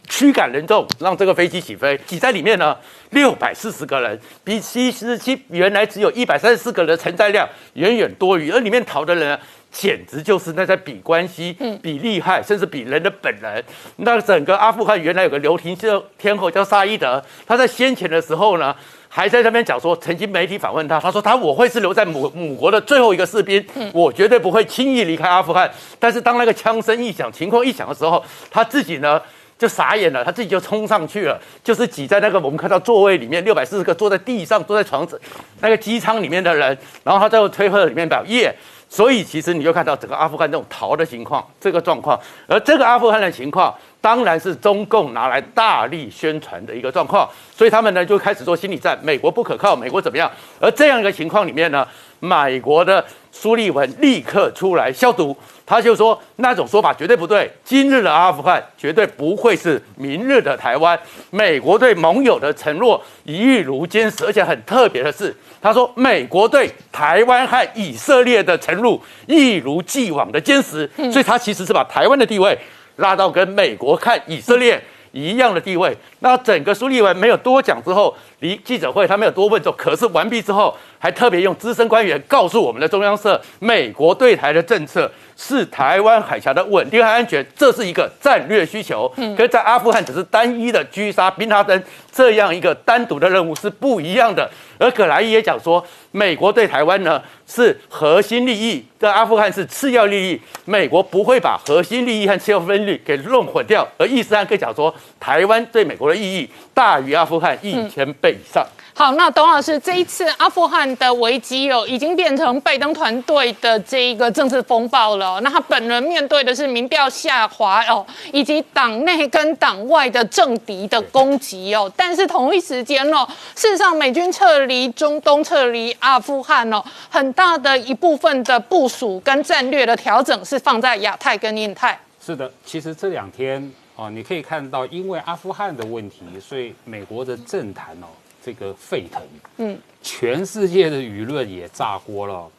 [0.09, 1.99] 驱赶人众，让这个飞机起飞。
[2.07, 2.77] 挤在里面呢，
[3.11, 8.53] 六百四十个人，比 C 十七原来只有一百三十四个人的承载量远远多余。
[8.53, 9.39] 而里面逃的人呢，
[9.73, 13.61] 简直就是那在比关系、比厉害，甚至比人的本能。
[13.97, 15.77] 那整个阿富汗原来有个流亭
[16.17, 18.73] 天后叫沙伊德，他在先前的时候呢。
[19.15, 25.71] 还在那边讲说，曾经媒体访问他，他说他我会是留在母母国的最后一个士兵，我绝对不会轻易离开阿富汗。
[25.99, 29.21] 但是当那个枪声一响，情况一响的时候，他自己呢
[29.59, 35.21] 就傻眼了，他自己就冲上去了，就是挤在那个我们看到座位里面六百四十个坐在地上、坐在床子
[35.61, 38.55] 那个机舱里面的人，然后他在推特里面表耶。
[38.89, 47.27] 所以其实你就看到整个阿富汗这种逃的情况，这个状况，而这个阿富汗的情况，当然是中共拿来大力宣传的一个状况，
[47.57, 50.31] 所以他们呢就开始做心理战，美国不可靠，美国怎么样？
[50.61, 51.87] 而这样一个情况里面呢，
[52.19, 60.99] 美国的苏利文立刻出来消毒，他就说那种说法绝对不对，今日的阿富汗绝对不会是明日的台湾，
[61.31, 72.59] 美国对盟友的承诺一如坚实，而且很特别的是，他说美国对台湾和以色列的承诺一如既往的坚实，所以他其实是把台湾的地位
[72.97, 74.83] 拉到跟美国看以色列
[75.13, 75.97] 一样的地位。
[76.21, 89.11] 那整个苏利文没有多讲之后，离记者会他没有多问之后，可是完毕之后，还特别用资深官员告诉我们的中央社，美国对台的政策是台湾海峡的稳定和安全，这是一个战略需求。
[89.17, 91.81] 嗯，跟在阿富汗只是单一的狙杀宾拉登
[92.11, 94.51] 这样一个单独的任务是不一样的。
[94.79, 103.87] 而葛莱伊也讲说，美国对台湾呢是核心利益，在阿富汗是次要利益，美国不会把核心利益和次要利益给弄混掉。
[103.97, 104.93] 而伊斯兰更讲说，
[105.23, 108.67] 台湾对美国的意义大于阿富汗一千倍以上。
[108.95, 121.91] 好，那董老师，这一次阿富汗的危机哦，已经变成拜登团队的这一个政治风暴了哦、那他本人面对的是民调下滑哦，以及党内跟党外的政敌的攻击哦。
[121.97, 131.99] 但是同一时间哦，事实上美军撤离中东、撤离阿富汗哦，很大的一部分的部署跟战略的调整是放在亚太跟印太。
[132.25, 138.07] 是的，其实这两天哦，你可以看到，因为阿富汗的问题，所以美国的政坛哦，
[138.43, 139.23] 这个沸腾，
[139.59, 142.51] 嗯，全世界的舆论也炸锅了。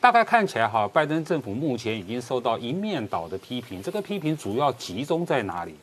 [0.00, 3.82] 大概看起来哈，拜登政府目前已经受到一面倒的批评。
[3.82, 5.74] 这个批评主要集中在哪里？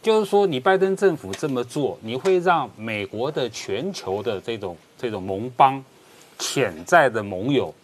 [0.00, 5.84] 就是说，你拜登政府这么做，你会让美国的全球的这种这种盟邦、
[6.38, 7.74] 潜在的盟友，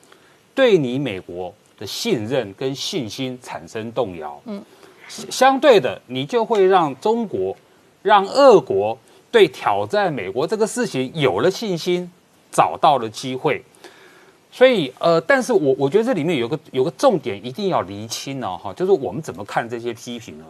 [0.54, 4.40] 对你美国的信任跟信心产生动摇。
[4.46, 4.62] 嗯，
[5.08, 7.56] 相对的，你就会让中国、
[8.02, 8.98] 让俄国
[9.30, 12.10] 对挑战美国这个事情有了信心，
[12.50, 13.62] 找到了机会。
[14.50, 20.44] 所以，呃，但是我我觉得这里面有个有个重点一定要厘清呢，哈，就是我们怎么看这些批评呢？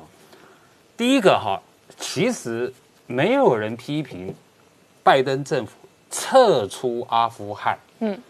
[0.96, 1.62] 第一个哈，
[1.98, 2.72] 其实
[3.06, 4.34] 没有人批评
[5.04, 5.72] 拜登政府
[6.10, 8.20] 撤出阿富汗，嗯，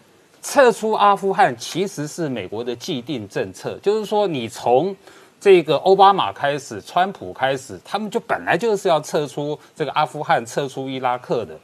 [0.43, 4.95] 撤出阿富汗其实是美国的既定政策，就是说你从
[5.43, 11.59] 这个奥巴马开始，川普开始，他们就本来就是要撤出这个阿富汗，撤出伊拉克的，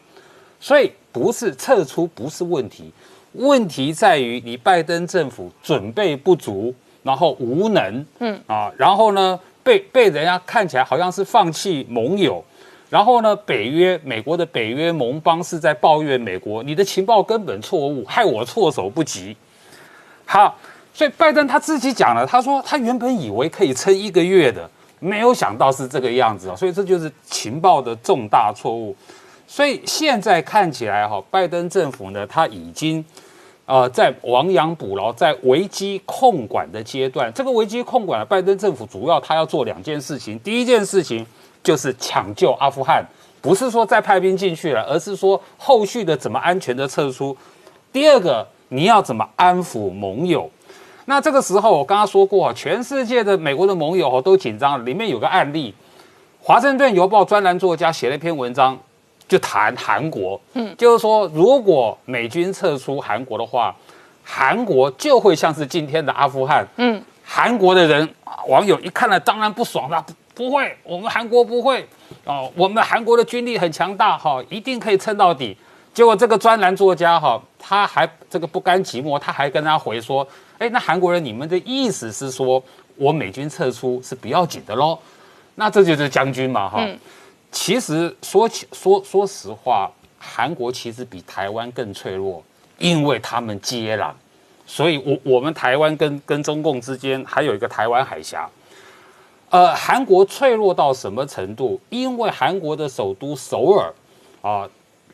[0.58, 2.92] 所以不是撤出不是问题，
[3.34, 6.74] 问题在于你拜登政府准备不足，
[7.04, 12.44] 然后无能，嗯啊，然后呢被被人家看起来好像是放弃盟友，
[12.90, 19.36] 然后呢，北约美国的北约盟邦是在抱怨美国，你的情报根本错误，害我措手不及。
[20.26, 20.58] 好，
[20.98, 24.68] 所以拜登他自己讲了，他说他原本以为可以撑一个月的，
[24.98, 28.96] 没有想到是这个样子啊，所以这就是情报的重大错误。
[29.46, 33.04] 所以现在看起来哈，拜登政府呢，他已经
[33.64, 37.32] 呃在亡羊补牢，在危机控管的阶段。
[37.32, 41.24] 这个危机控管，拜登政府主要他要做两件事情，第一件事情。
[41.60, 43.04] 就是抢救阿富汗，
[43.42, 47.36] 不是说再派兵进去了，而是说后续的怎么安全的撤出。
[47.92, 50.48] 第二个，你要怎么安抚盟友？
[51.08, 54.84] 那这个时候我刚刚说过，全世界的美国的盟友都紧张。
[54.84, 55.72] 里面有个案例，
[56.38, 58.78] 《华盛顿邮报》专栏作家写了一篇文章，
[59.26, 63.74] 就谈韩国，嗯，就是说如果美军撤出韩国的话，
[64.22, 68.06] 韩国就会像是今天的阿富汗，嗯，韩国的人
[68.46, 70.04] 网友一看了，当然不爽了。
[70.34, 71.88] 不会，我们韩国不会
[72.26, 72.52] 哦。
[72.54, 75.56] 我们韩国的军力很强大，哈，一定可以撑到底。
[75.98, 80.24] 结果这个专栏作家哈，他还这个不甘寂寞，他还跟他回说
[80.58, 82.62] ：“哎，那韩国人，你们的意思是说
[82.94, 84.96] 我美军撤出是不要紧的喽？
[85.56, 86.88] 那这就是将军嘛，哈。
[87.50, 89.90] 其实说起说说实话，
[90.20, 92.44] 韩国其实比台湾更脆弱，
[92.78, 94.12] 因为他们接壤，
[94.68, 98.48] 所以我我们台湾跟跟中共之间还有一个台湾海峡。”
[99.50, 101.80] 呃，韩国脆弱到什么程度？
[101.88, 103.92] 因为韩国的首都首尔，
[104.42, 104.68] 啊，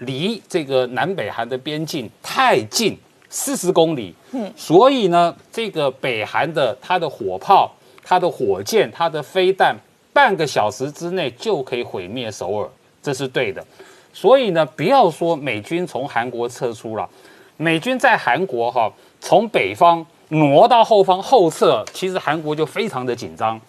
[0.04, 2.96] 离这个南北韩的边境太近，
[3.28, 4.14] 四十公里。
[4.32, 9.76] 嗯，所以呢，这个北韩的它的火炮、它的火箭、它的飞弹，
[10.12, 12.68] 半个小时之内就可以毁灭首尔，
[13.02, 13.64] 这是对的。
[14.12, 17.08] 所以呢，不要说美军从韩国撤出了，
[17.56, 23.60] 美军在韩国哈，从北方挪到后方后撤，其实韩国就非常的紧张。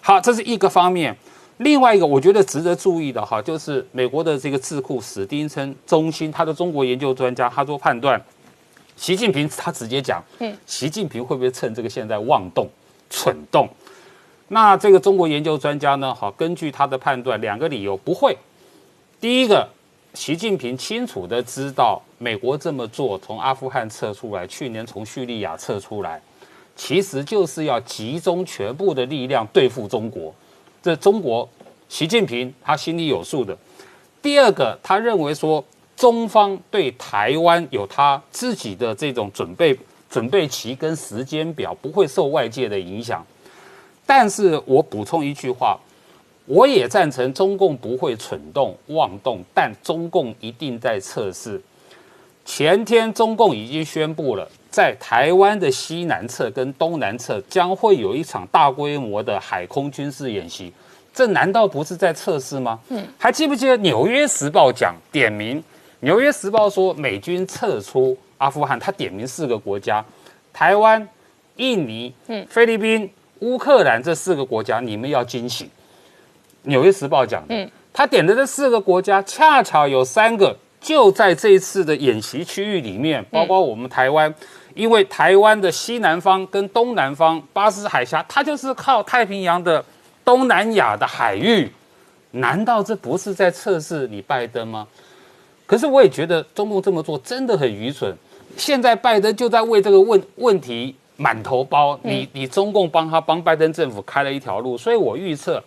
[0.00, 1.16] 好，这是一个方面。
[1.64, 8.20] 另外一个，我觉得值得注意的哈，就是美国的这个智库史丁森中心，他的中国研究专家，他做判断，
[8.96, 12.68] 习近平他直接讲，嗯，习近平会不会趁这个现在妄动、
[13.08, 13.66] 蠢动？
[14.48, 18.36] 那这个中国研究专家呢，好，根据他的判断，两个理由不会。
[19.18, 19.66] 第一个，
[20.12, 26.20] 习近平清楚的知道，美国这么做，从阿富汗撤出来，去年从叙利亚撤出来。
[26.76, 30.34] 其实就是要集中全部的力量对付中国，
[30.84, 31.48] 这中国
[31.88, 33.56] 习近平他心里有数的。
[34.20, 35.64] 第二个，他认为说
[35.96, 39.74] 中方对台湾有他自己的这种准备
[40.10, 43.24] 准备期跟时间表，不会受外界的影响。
[44.04, 45.80] 但是我补充一句话，
[46.44, 51.58] 我也赞成中共不会蠢动妄动，但中共一定在测试。
[52.44, 54.46] 前天中共已经宣布了。
[54.74, 60.72] 在台湾的西南侧跟东南侧将会有一场大规模的海空军事演习，
[61.12, 62.80] 这难道不是在测试吗？
[62.88, 65.60] 嗯，还记不记得《纽约时报》讲点名，
[66.00, 70.04] 《纽约时报》说美军撤出阿富汗，他点名四个国家：
[70.52, 71.08] 台湾、
[71.54, 73.08] 印尼、嗯、菲律宾、
[73.38, 75.68] 乌克兰这四个国家，你们要惊醒。
[76.62, 84.34] 《纽约时报》讲的，他点的这四个国家，恰巧有三个就在这一次的演习区域里面，包括我们台湾。
[84.74, 89.84] 因为台湾的西南方跟东南方巴士海峡，它就是靠太平洋的
[90.24, 91.70] 东南亚的海域，
[92.32, 94.86] 难道这不是在测试你拜登吗？
[95.66, 98.14] 可是我也觉得中共这么做真的很愚蠢。
[98.56, 105.62] 现在拜登就在为这个问问题满头包，你你中共帮他帮拜登政府开了一条路，所以我预测，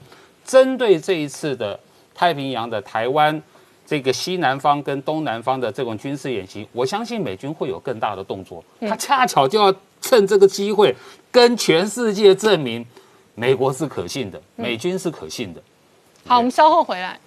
[0.45, 1.79] 针对这一次的
[2.13, 3.41] 太平洋的台湾。
[3.87, 8.61] 这个西南方跟东南方的这种军事演习，我相信美军会有更大的动作。
[8.81, 10.93] 他恰巧就要趁这个机会，
[11.31, 12.85] 跟全世界证明
[13.33, 15.61] 美国是可信的，美军是可信的。
[16.25, 17.17] 好，我们稍后回来。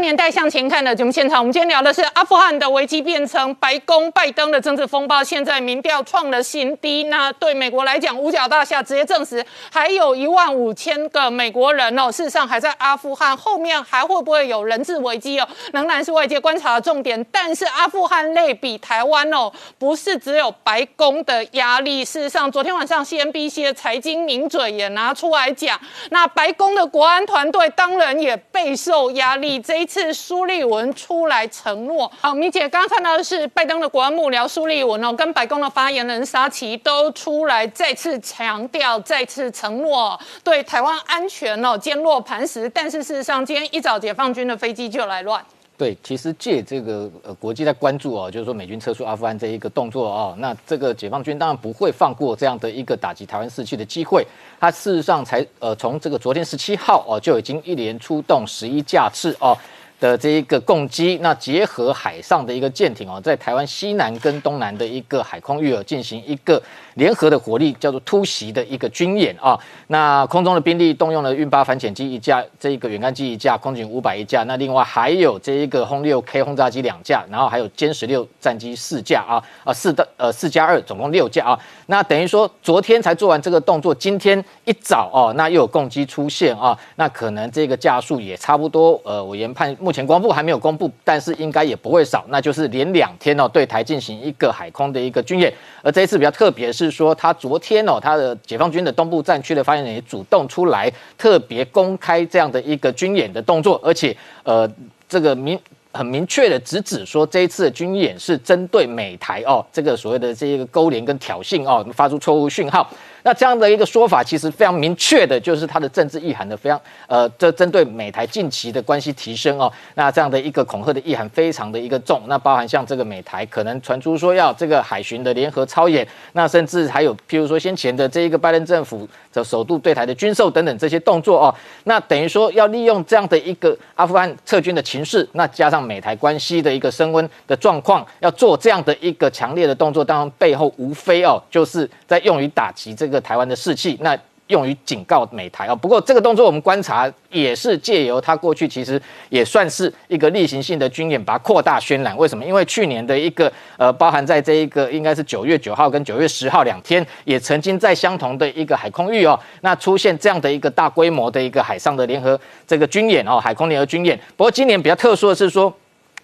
[0.00, 7.04] 年代向前看的节目现场，我们今天聊的是阿富汗的危机变成白宫拜登的政治风暴，现在民调创了新低。
[7.04, 17.22] 那对美国来讲，五角大厦直接证实，还有一万五千个美国人哦，事实上还在阿富汗，后面还会不会有人质危机哦，仍然是外界观察的重点。
[17.32, 25.78] 但是阿富汗类比台湾哦，不是只有白宫的压力，事实上昨天晚上 CNBC 的财经名嘴也拿出来讲，
[26.10, 29.58] 那白宫的国安团队当然也备受压力。
[29.58, 42.68] 这一次苏利文出来承诺，好，米姐刚刚看到的是拜登的国安幕僚苏利文哦，跟白宫的发言人沙奇都出来再次强调、再次承诺对台湾安全哦坚若磐石。
[42.68, 45.42] 但是事实上，今天一早解放军的飞机就来乱。
[45.76, 54.26] 对，其实借这个呃国际在关注哦，就是说美军撤出阿富汗这一个动作哦，那这个解放军当然不会放过这样的一个打击台湾士气的机会。
[54.60, 59.56] 他事实上才呃从这个昨天十七号哦就已经一连出动十一架次哦。
[60.00, 66.62] 的这一个攻击，那结合海上的一个舰艇哦，在台湾西南跟东南的一个海空域哦，进行一个
[66.98, 69.58] 联合的火力，叫做突袭的一个军演啊。
[69.86, 81.58] 那空中的兵力动用了运八反潜机一架，这个远干机一架，空警五百一架，那另外还有这一个轰六 K 轰炸机两架，然后还有歼十六战机四架啊啊四的呃四加二，总共六架啊。
[81.86, 89.74] 那等于说昨天才做完这个动作，今天一早哦，那又有攻击出现啊，那可能这个架数也差不多呃，我研判。
[89.80, 95.52] 目前公布还没有公布，但是应该也不会少，那就是连两天哦对台进行一个海空的一个军演。
[95.82, 104.68] 而这一次比较特别是说，他昨天哦，他的解放军的东部战区的发言人也主动出来，特别公开这样的一个军演的动作，而且呃，
[105.08, 105.58] 这个明
[105.92, 112.88] 很明确的直指说，这一次的军演是针对美台哦，这个所谓的这一个勾连跟挑衅哦，发出错误讯号。
[113.22, 122.22] 那这样的一个说法，其实非常明确的，就是它的政治意涵的非常呃，这针对美台近期的关系提升哦，那这样的一个恐吓的意涵非常的一个重。
[122.28, 131.54] 那包含像这个美台可能传出说要这个海巡的联合操演，那甚至还有譬如说先前的这一个拜登政府的首度对台的军售等等这些动作哦，
[131.84, 143.18] 那等于说要利用这样的一个阿富汗撤军的情势，那加上美台关系的一个升温的状况，要做这样的一个强烈的动作，当然背后无非哦，就是在用于打击这一个。
[143.28, 145.74] 台湾的士气，那用于警告美台啊。
[145.74, 148.98] 不过这个动作我们观察也是借由他过去其实
[149.28, 152.16] 也算是一个例行性的军演，把它扩大渲染。
[152.16, 152.42] 为什么？
[152.42, 164.18] 因为去年的一个呃，包含在这一个应该是九月九号跟九月十号两天，也曾经在相同的一个海空域哦，那出现这样的一个大规模的一个海上的联合这个军演哦，海空联合军演。
[164.36, 165.70] 不过今年比较特殊的是说，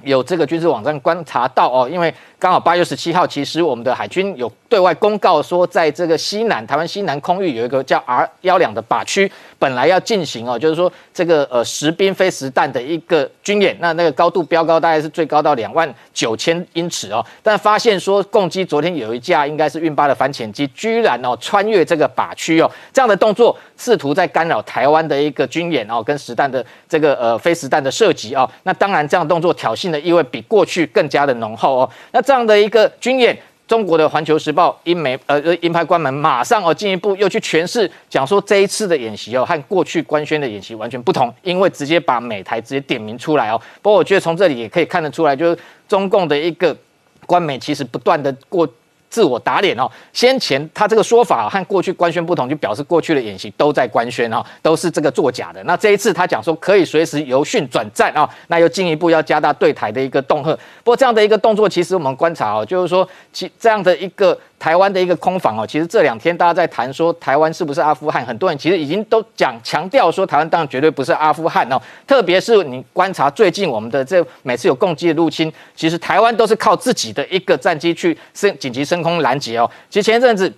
[0.04, 2.14] 有这个军事网站观察到哦，因为。
[2.44, 32.33] 刚好八月十七号，其实我们的海军有对外公告说，在这个西南台湾西南空域有一个叫 R 幺两的靶区，本来要进行哦，就是说这个呃实兵非实弹的一个军演，那那个高度标高大概是最高到两万九千英尺哦，但发现说共机昨天有一架应该是运八的反潜机，居然哦穿越这个靶区哦，这样的动作试图在干扰台湾的一个军演哦，跟实弹的这个呃非实弹的射击哦，那当然这样动作挑衅的意味比过去更加的浓厚哦，那这。
[32.34, 43.62] 这样的一个军演，中国的《环球时报》英媒呃英派关门马上哦进一步又去诠释，讲说这一次的演习哦和过去官宣的演习完全不同，因为直接把美台直接点名出来哦。
[43.80, 45.56] 不过我觉得从这里也可以看得出来，就是
[45.86, 46.76] 中共的一个
[47.24, 48.68] 官媒其实不断的过。
[49.14, 55.62] 自我打脸哦，先前他这个说法和过去官宣不同，就表示过去的演习都在官宣哦，都是这个作假的。
[55.62, 60.50] 那这一次他讲说可以随时由训转战啊，那又进一步要加大对台的一个恫吓。
[60.82, 64.36] 不过这样的一个动作，其实我们观察哦，就是说其这样的一个。
[64.64, 71.78] 台湾的一个空防哦，其实这两天大家在谈说台湾是不是阿富汗，很多人其实已经都讲强调说台湾当然绝对不是阿富汗哦。
[72.06, 79.70] 特别是你观察最近我们的这每次有攻击的入侵，其实台湾都是靠自己的一个战机去升紧急升空拦截哦。
[79.90, 80.50] 其实前一阵子。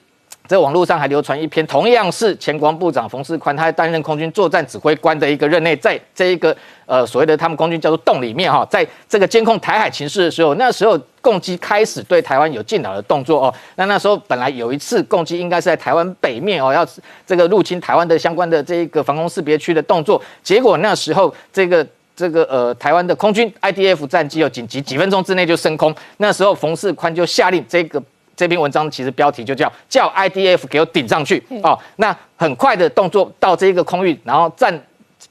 [0.47, 13.55] 在网络上还流传一篇，同样是前国防部长冯世宽，他担任空军作战指挥官的一个任内，在这一个呃所谓的他们空军叫做洞里面哈，在这个监控台海情势的时候，那时候共机开始对台湾有进扰的动作哦。
[13.74, 16.86] 那那时候本来有一次共机应该是在台湾北面哦，要
[17.26, 28.03] 这个入侵台湾的相关的这一个防空识别区的动作，结果那时候这个这个呃台湾的空军 IDF 战机有紧急几分钟之内就升空，那时候冯世宽就下令这个。
[28.37, 34.78] 这篇文章其实标题就叫叫 IDF 给我顶上去哦，那很快的动作到这个空域，然后占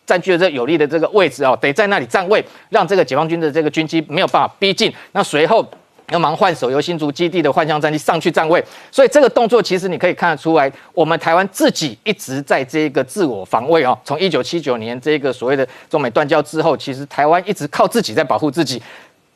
[0.05, 4.91] 占据了这有利的这个位置哦，得在那里站位，让这个解放军的这个军机没有办法逼近。
[5.11, 5.63] 那随后
[6.09, 13.97] 要忙换手游新竹基地的幻象战机上去站位，所以这个动作其实你可以看得出来，我们台湾自己一直在这个自我防卫哦。
[14.03, 18.81] 从一九七九年这个所谓的中美断交之后，其实台湾一直靠自己在保护自己。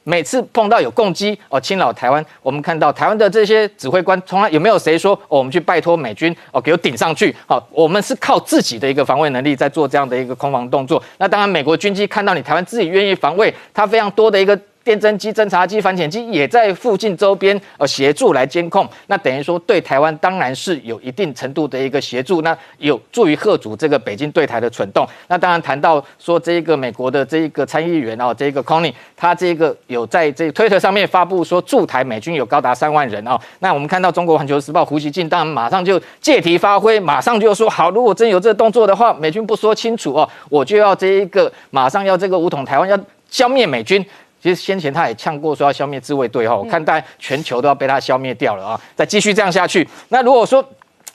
[0.09, 7.35] 每次碰到有攻击哦，侵扰台湾，我们看到台湾的这些指挥官，从来有没有谁说哦，我们去拜托美军哦，给我顶上去？
[7.45, 10.99] 好，我们是靠自己的一个防卫能力在做这样的一个空防动作。
[11.19, 14.59] 那当然，美国军机看到你台湾自己愿意防卫，它非常多的一个。
[14.83, 25.07] 电侦机、侦察机、反潜机也在附近周边呃协助来监控，那等于说对台湾当然是有一定程度的一个协助，那有助于贺阻这个北京对台的蠢动。
[25.27, 33.39] 那当然谈到说这个美国的这一个参议员哦，这一个 Connie，他这个有在这推特上面发布说驻台美军有高达三万人哦。
[33.59, 42.97] 那我们看到中国环球时报胡锡进当然马上就借题发挥，马上就说好，如果真有这个动作的话，美军不说清楚哦，我就要这一个马上要这个武统台湾要。
[43.31, 44.03] 消灭美军。
[44.41, 48.81] 其实先前他也呛过说要消灭自卫队哈，我看大概全球都要被他消灭掉了啊！
[48.95, 50.63] 再继续这样下去，那如果说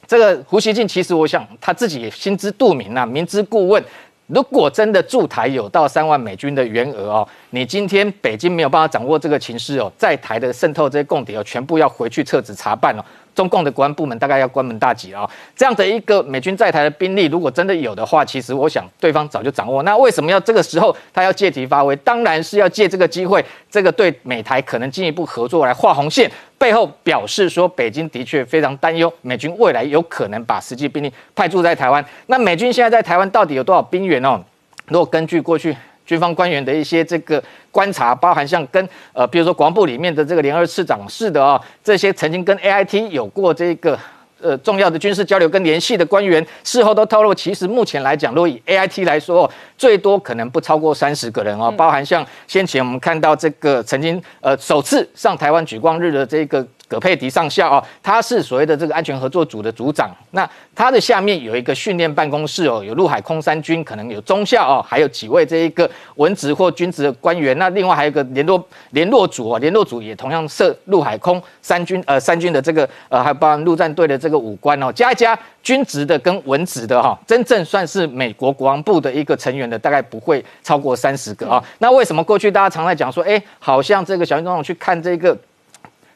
[0.07, 3.82] 这个胡锡进，其实我想他自己也心知肚明呐，明知故问。
[4.27, 13.05] 如果真的驻台有到三万美军的员额哦，你今天北京没有办法掌握这个情势哦，在台的渗透这些共谍哦，全部要回去撤职查办哦。
[13.35, 15.31] 中共的国安部门大概要关门大吉了啊！
[15.56, 19.82] 这样的一个美军在台的兵力，如果真的有的话，其实我想对方早就掌握。
[19.82, 21.97] 那为什么要这个时候他要借题发挥？
[21.97, 32.05] 当然是要借这个机会，这个对美台可能进一步合作来画红线，背后表示说北京的确非常担忧美军未来有可能把实际兵力派驻在台湾。
[32.27, 34.40] 那美军现在在台湾到底有多少兵员哦？
[34.86, 35.77] 如果根据过去。
[36.06, 43.98] 军方官员的一些这个观察，包含像跟呃，比如说国防部里面的这个联二次长室的啊，这些曾经跟 A I T 有过这个
[44.40, 56.66] 呃重要的军事交流跟联系的官员，事后都透露，其实目前来讲，如果以 A I T 来说，最多可能不超过三十个人哦，包含像先前我们看到这个曾经呃首次上台湾举光日的这个。
[56.95, 60.09] 葛佩迪上校哦，他是所谓的这个安全合作组的组长。
[60.31, 67.57] 那他的下面有一个训练办公室哦，有陆海空三军，可能有中校哦，还有几位这一个文职或军职的官员。
[67.59, 81.62] 那另外还有一个联络联络组哦，联络组也同样设陆海空三军呃三军的这个呃，还包含陆战队的这个武官哦，加一加军职的跟文职的哈，真正算是美国国防部的一个成员的，大概不会超过三十个啊。
[81.79, 85.37] 那为什么过去大家常在讲说，哎，好像这个小英总统去看这个？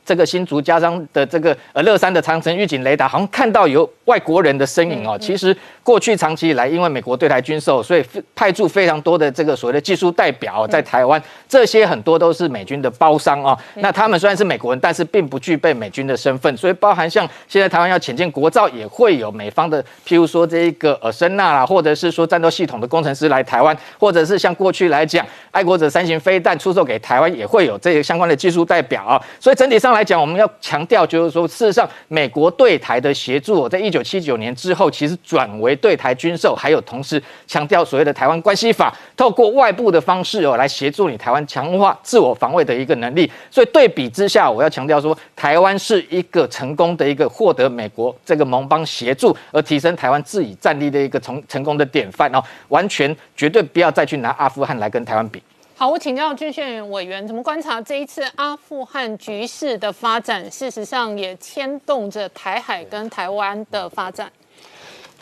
[0.08, 5.18] 这个新竹加上的这个呃乐山的长城预警雷达，好像看到有外国人的身影哦。
[5.20, 8.02] 其实过去长期以来，因为美国对台军售，所以
[8.34, 13.54] 派驻非常多的这个所谓的技术代表在台湾，这些很多都是美军的包商哦。
[13.74, 29.20] 那他们虽然是美国人，但是并不具备美军的身份，所以包含像现在台湾要潜舰国造，也会有美方的，譬如说这一个呃声纳啦，或者是说战斗系统的工程师来台湾，或者是像过去来讲，爱国者三型飞弹出售给台湾，也会有这些相关的技术代表啊。
[29.38, 29.97] 所以整体上来。
[29.98, 43.28] 来讲，我们要强调，就是说，事实上，美国对台的协助，在一九七九年之后，其实转为对台军售，还有同时强调所谓的台湾关系法，透过外部的方式哦，来协助你台湾强化自我防卫的一个能力。
[43.50, 55.42] 所以对比之下，我要强调说，台湾是一个成功的一个获得美国这个盟邦协助而提升台湾自己战力的一个成成功的典范哦，完全绝对不要再去拿阿富汗来跟台湾比。
[55.78, 60.50] 好，我请教军训委员，怎么观察这一次阿富汗局势的发展？
[60.50, 64.28] 事实上也牵动着台海跟台湾的发展。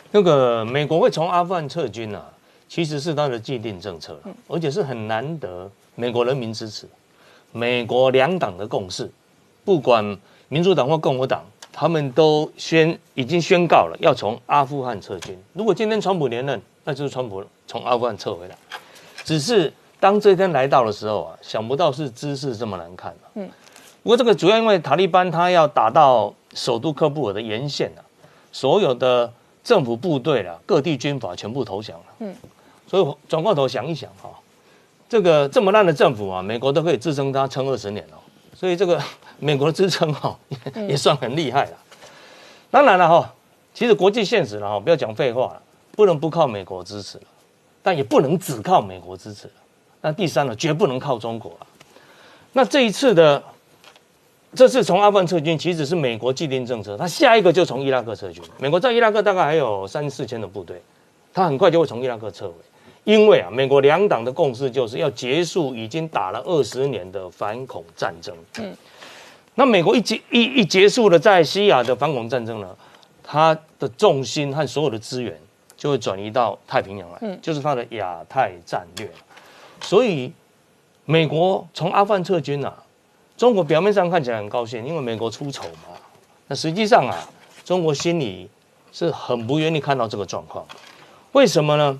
[0.09, 2.25] 那个美国会从阿富汗撤军啊，
[2.67, 6.89] 其实是他的既定政策，而且是很难得美国人民支持，
[7.51, 9.07] 美国两党的共识，
[9.63, 10.03] 不管
[10.49, 15.37] 民主党或共和党，他们都宣已经宣告了要从阿富汗撤军。
[15.53, 18.57] 如果今天川普连任，那就是川普从阿富汗撤回来，
[19.23, 19.71] 只是。
[19.99, 23.49] 当这一天来到的时候啊，想不到是姿势这么难看嗯，
[24.03, 28.01] 不过这个主要因为塔利班他要打到首都喀布尔的沿线啊，
[28.51, 29.31] 所有的
[29.63, 32.05] 政府部队啦、各地军阀全部投降了。
[32.19, 32.35] 嗯，
[32.87, 34.29] 所以转过头想一想哈，
[35.09, 38.17] 这个这么烂的政府啊，美国都可以支撑他撑二十年哦。
[38.55, 39.01] 所以这个
[39.39, 40.37] 美国的支撑哈
[40.87, 41.77] 也算很厉害了。
[42.69, 43.33] 当然了哈，
[43.73, 45.61] 其实国际现实了哈，不要讲废话了，
[45.93, 47.23] 不能不靠美国支持了，
[47.81, 49.53] 但也不能只靠美国支持了。
[50.01, 51.67] 那第三呢，绝不能靠中国啊。
[52.53, 53.43] 那这一次的，
[54.55, 56.95] 这次从阿富汗撤军，其实是美国既定政策。
[56.97, 58.43] 他下一个就从伊拉克撤军。
[58.57, 60.81] 美国在伊拉克大概还有三四千的部队，
[61.33, 62.53] 他很快就会从伊拉克撤回。
[63.03, 68.35] 因为啊，美国两党的共识就是要结束已经打了二十年的反恐战争。
[68.59, 68.75] 嗯。
[69.55, 72.75] 那美国一结一一结束了在西亚的反恐战争呢，
[73.23, 75.39] 它的重心和所有的资源
[75.75, 79.09] 就会转移到太平洋来，嗯，就是它的亚太战略。
[79.81, 80.31] 所以，
[81.05, 82.73] 美国从阿富汗撤军啊，
[83.37, 85.95] 中国表面上看起来很高兴，因为美国出丑嘛。
[86.47, 87.29] 那实际上啊，
[87.63, 88.49] 中国心里
[88.91, 90.65] 是很不愿意看到这个状况。
[91.31, 91.99] 为什么呢？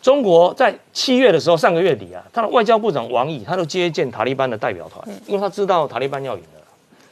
[0.00, 6.60] 中国在七月的时候，上个月底啊，他的外交部长王毅他都接见塔利班的代表团，因为他知道塔利班要赢了。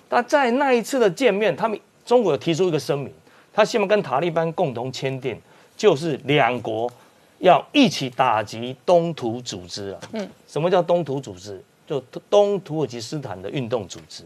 [0.08, 3.12] 但在那一次的见面，他们中国有提出一个声明，
[3.52, 5.36] 他希望跟塔利班共同签订，
[5.76, 6.90] 就是两国。
[7.38, 10.00] 要一起打击东土组织啊！
[10.12, 11.62] 嗯，什么叫东土组织？
[11.86, 14.24] 就东土耳其斯坦的运动组织，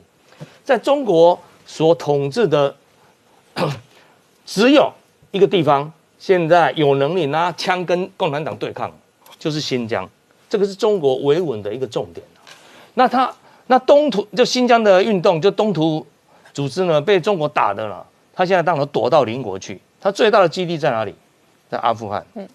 [0.65, 2.74] 在中国所统治的
[4.47, 4.91] 只有
[5.31, 8.91] 一个地方，现在有能力拿枪跟共产党对抗，
[9.39, 10.09] 就是新疆。
[10.49, 12.27] 这个是中国维稳的一个重点
[12.95, 13.31] 那他
[13.66, 16.07] 那东土就新疆的运动，就东土
[16.55, 18.07] 组织呢，被中国打的了。
[18.32, 19.78] 他现在当然躲到邻国去。
[20.01, 21.15] 他最大的基地在哪里？
[21.69, 22.27] 在阿富汗。
[22.35, 22.49] 嗯。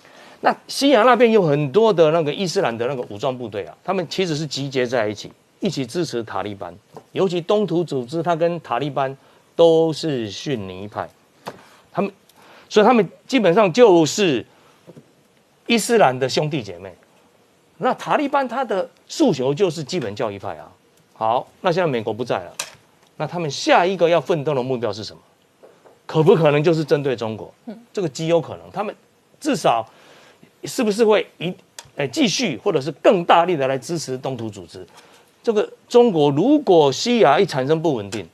[0.45, 6.71] 那西亚那边有很多的那个伊斯兰的那个武装部队啊，他们其实是集结在一起，一起支持塔利班。
[7.13, 9.17] 尤其东土组织，他跟塔利班
[9.55, 11.09] 都是逊尼派，
[11.91, 12.11] 他们，
[12.69, 14.45] 所以他们基本上就是
[15.65, 16.93] 伊斯兰的兄弟姐妹。
[17.79, 20.71] 那塔利班他的诉求就是基本教义派啊。
[21.15, 22.53] 好，那现在美国不在了，
[23.17, 25.19] 那他们下一个要奋斗的目标是什么？
[26.05, 27.51] 可不可能就是针对中国？
[27.91, 28.69] 这个极有可能。
[28.71, 28.95] 他们
[29.39, 29.83] 至少
[30.65, 31.53] 是不是会一
[31.95, 34.85] 诶继续，或者是更大力的来支持东土组织？
[35.41, 38.27] 这个中国如果西亚一产生不稳定，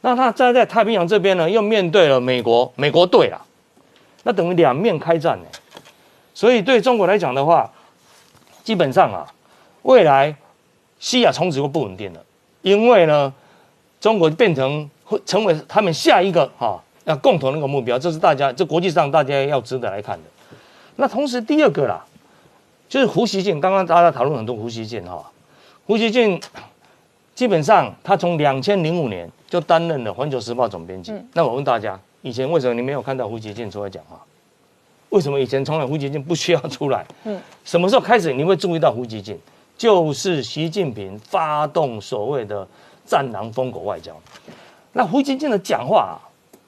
[0.00, 3.40] 那他站在太平洋这边呢，又面对了美国，美国队了，
[4.22, 5.44] 那等于两面开战呢。
[6.32, 7.70] 所以对中国来讲的话，
[8.64, 9.26] 基本上啊，
[9.82, 10.34] 未来
[10.98, 12.24] 西亚从此会不稳定了，
[12.62, 13.32] 因为呢，
[14.00, 20.24] 中国变成会成为他们下一个哈要共同的一个目标，这是大家这国际上大家要值得来看的。
[21.00, 22.04] 那同时第二个啦，
[22.86, 25.24] 就是胡锡进，刚刚大家讨论很多胡锡进哈，
[25.86, 26.38] 胡锡进
[27.34, 31.14] 基本上他从两千零五年就担任了《环球时报》总编辑。
[31.32, 34.20] 那我问大家，以前为什么你没有看到胡锡进出来讲话？
[35.08, 37.06] 为什么以前从来胡锡进不需要出来？
[37.24, 39.38] 嗯，什么时候开始你会注意到胡锡进？
[39.78, 42.68] 就是习近平发动所谓的
[43.06, 44.14] “战狼疯狗”外交。
[44.92, 46.20] 那胡锡进的讲话，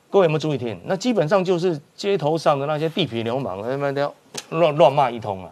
[0.09, 0.81] 各位有没有注意听？
[0.87, 4.11] 那基本上就是街头上的那些地痞流氓他妈的
[4.51, 5.51] 乱乱骂一通啊！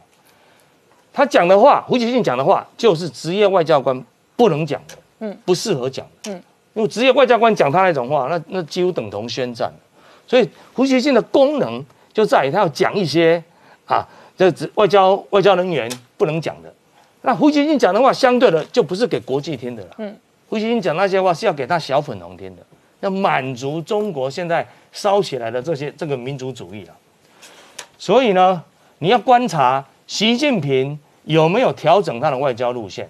[1.13, 4.05] 他讲的话，胡锡进讲的话，就是职业外交官
[4.37, 6.43] 不能讲的，嗯，不适合讲的，嗯，
[6.75, 9.73] 因为职业外交官讲他那种话，那那几乎等同宣战。
[10.27, 11.85] 所以胡锡进的功能。
[12.13, 13.41] 就在于他要讲一些
[13.87, 14.05] 啊，
[14.37, 16.75] 这外交外交人员不能讲的。
[17.23, 19.95] 那胡锡进讲的话，相对的就不是给国际听的了。
[19.99, 22.63] 嗯，胡锡进讲那些话是要给他小粉红听的，
[22.99, 26.93] 要满足中国现在烧起来的这些这个民族主义啊。
[27.97, 28.61] 所以呢，
[29.01, 33.09] 你要观察习近平有没有调整他的外交路线，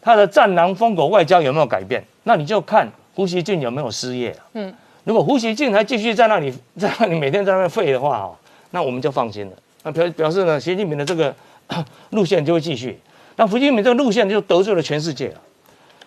[0.00, 2.04] 他的战狼疯狗外交有没有改变？
[2.24, 4.36] 那你就看胡锡进有没有失业了。
[4.54, 4.72] 嗯。
[5.04, 8.36] 如果胡锡进还继续在那里， 在那里每天在那边废的话哦，
[8.70, 9.52] 那我们就放心了。
[9.82, 11.34] 那表表示呢，习近平的这个
[12.10, 12.98] 路线就会继续。
[13.36, 15.40] 那胡近平这个路线就得罪了全世界了。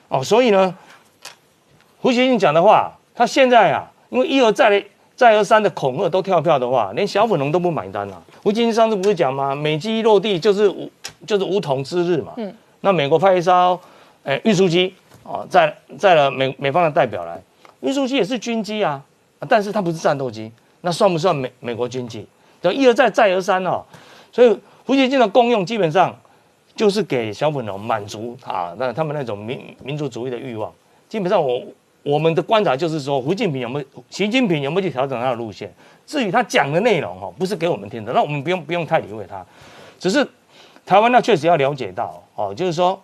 [0.07, 0.73] 哦，所以呢，
[2.01, 4.83] 胡锡进讲的话，他现在啊，因为一而再、
[5.15, 8.21] 再而三的恐吓都跳票的话，连小粉红都不买单了。
[8.43, 9.55] 胡锡进上次不是讲吗？
[9.55, 10.89] 美机一落地就是无
[11.25, 12.33] 就是无统之日嘛。
[12.37, 12.53] 嗯。
[12.81, 13.79] 那美国派一艘
[14.23, 14.93] 诶运输机
[15.23, 17.41] 哦，载载了美美方的代表来。
[17.81, 19.01] 运输机也是军机啊，
[19.47, 20.51] 但是它不是战斗机，
[20.81, 22.27] 那算不算美美国军机？
[22.61, 23.83] 等一而再再而三哦，
[24.31, 26.15] 所以胡锡进的功用基本上
[26.75, 30.71] 就是给小粉红满足啊，那他们那种民民族主义的欲望。
[31.07, 31.61] 基本上我
[32.05, 35.73] 我们的观察就是说，胡近平有没有习近平有没有去调整他的路线？
[36.05, 39.43] 至于他讲的内容哦，不是给我们听的，那我们不用不用太理会他。
[39.99, 40.25] 只是
[40.85, 43.01] 台湾那确实要了解到哦，就是说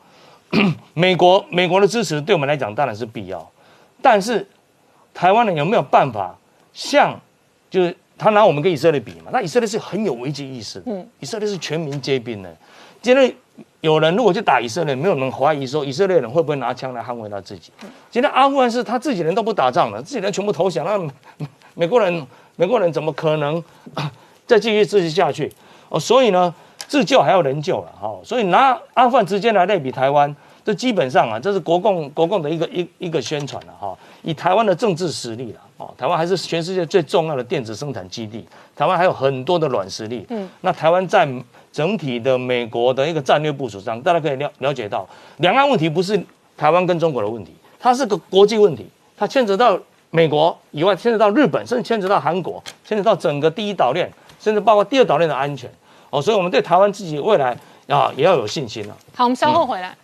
[0.94, 3.52] 美国美国的支持对我们来讲当然是必要，
[4.02, 4.48] 但是。
[5.14, 6.34] 台湾人有没有办法
[6.72, 7.20] 像，
[7.70, 9.30] 就是他拿我们跟以色列比嘛？
[9.30, 12.50] 那以色列是很有危机意识，嗯，以色列是全民皆兵的。
[13.02, 13.34] 今天
[13.82, 17.72] 有人如果去打以色列，没有人怀疑说以色列人会不会拿枪来捍卫他自己。
[18.12, 23.64] 今天阿富汗是他自己人都不打仗了，自己人全部投降，那 美国人美国人怎么可能
[24.46, 25.52] 再继续支持下去？
[25.90, 26.54] 哦，所以呢，
[26.88, 30.36] 自救还要人救了，哈，所以拿阿富汗直接来类比台湾。
[30.64, 33.98] 这基本上啊，这是国共国共的一个一一个宣传了哈。
[34.22, 38.46] 以台湾的政治实力了哦，台湾还是全世界最重要的电子生产基地。
[38.76, 40.24] 台湾还有很多的软实力。
[40.30, 41.28] 嗯，那台湾在
[41.72, 45.08] 整体的美国的一个战略部署上，大家可以了了解到，
[45.38, 46.22] 两岸问题不是
[46.58, 48.86] 台湾跟中国的问题，它是个国际问题，
[49.16, 49.80] 它牵扯到
[50.10, 55.72] 美国以外，牵扯到日本，甚至牵扯到韩国，牵扯到整个第一岛链，甚至包括第二岛链的安全。
[56.10, 57.58] 哦，所以我们对台湾自己未来
[57.88, 58.98] 啊也要有信心了。
[59.16, 59.96] 好，我们稍后回来。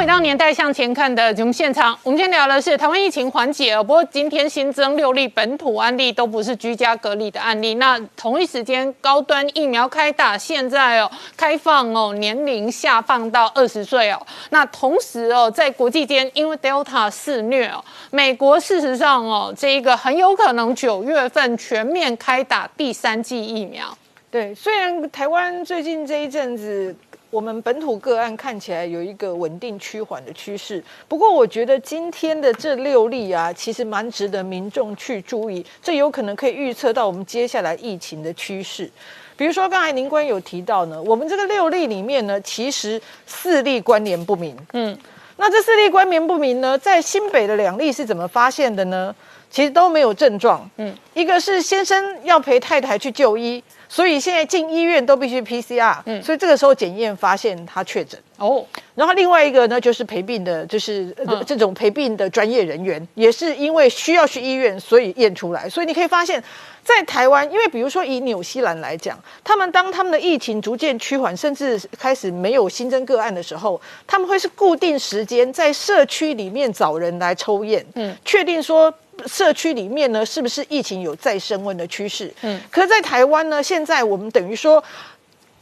[0.00, 3.76] 回到年代向前看的节目现场，我们今天聊的是台湾疫情缓解。
[3.82, 7.74] 不过今天新增六例本土案例，都不是居家隔离的案例。
[7.74, 14.18] 那同一时间，高端疫苗开打，现在哦开放哦，年龄下放到二十岁哦。
[14.48, 23.84] 那同时哦，在国际间，因为 Delta 肆虐哦，美国事实上哦，这一个很有可能九月份全面开打第三剂疫苗。
[24.30, 26.96] 对，虽然台湾最近这一阵子。
[27.30, 38.90] 我们本土个案看起来有一个稳定趋缓的趋势，不过我觉得今天的这六例啊，其实蛮值得民众去注意，这有可能可以预测到我们接下来疫情的趋势。
[39.36, 44.98] 比如说刚才林官有提到呢，我们这个六例里面呢，其实四例关联不明，嗯，
[45.36, 49.14] 那这四例关联不明呢，在新北的两例是怎么发现的呢？
[49.48, 50.68] 其实都没有症状。
[50.76, 53.60] 嗯，一个是先生要陪太太去就医，
[53.90, 55.96] 所以现在进医院都必须 PCR。
[56.06, 58.18] 嗯，所以这个时候检验发现他确诊。
[58.38, 58.64] 哦，
[58.94, 65.68] 然后另外一个呢，就是陪病的，就是呃这种陪病的专业人员，也是因为需要去医院，所以验出来。
[65.68, 66.42] 所以你可以发现，
[66.82, 78.90] 在台湾，因为比如说以纽西兰来讲，他们当他们的疫情逐渐趋缓，甚至开始没有新增个案的时候，他们会是固定时间在社区里面找人来抽验，嗯，确定说
[79.26, 82.32] 社区里面呢是不是疫情有再升温的趋势。
[82.42, 84.82] 嗯，可是在台湾呢，现在我们等于说。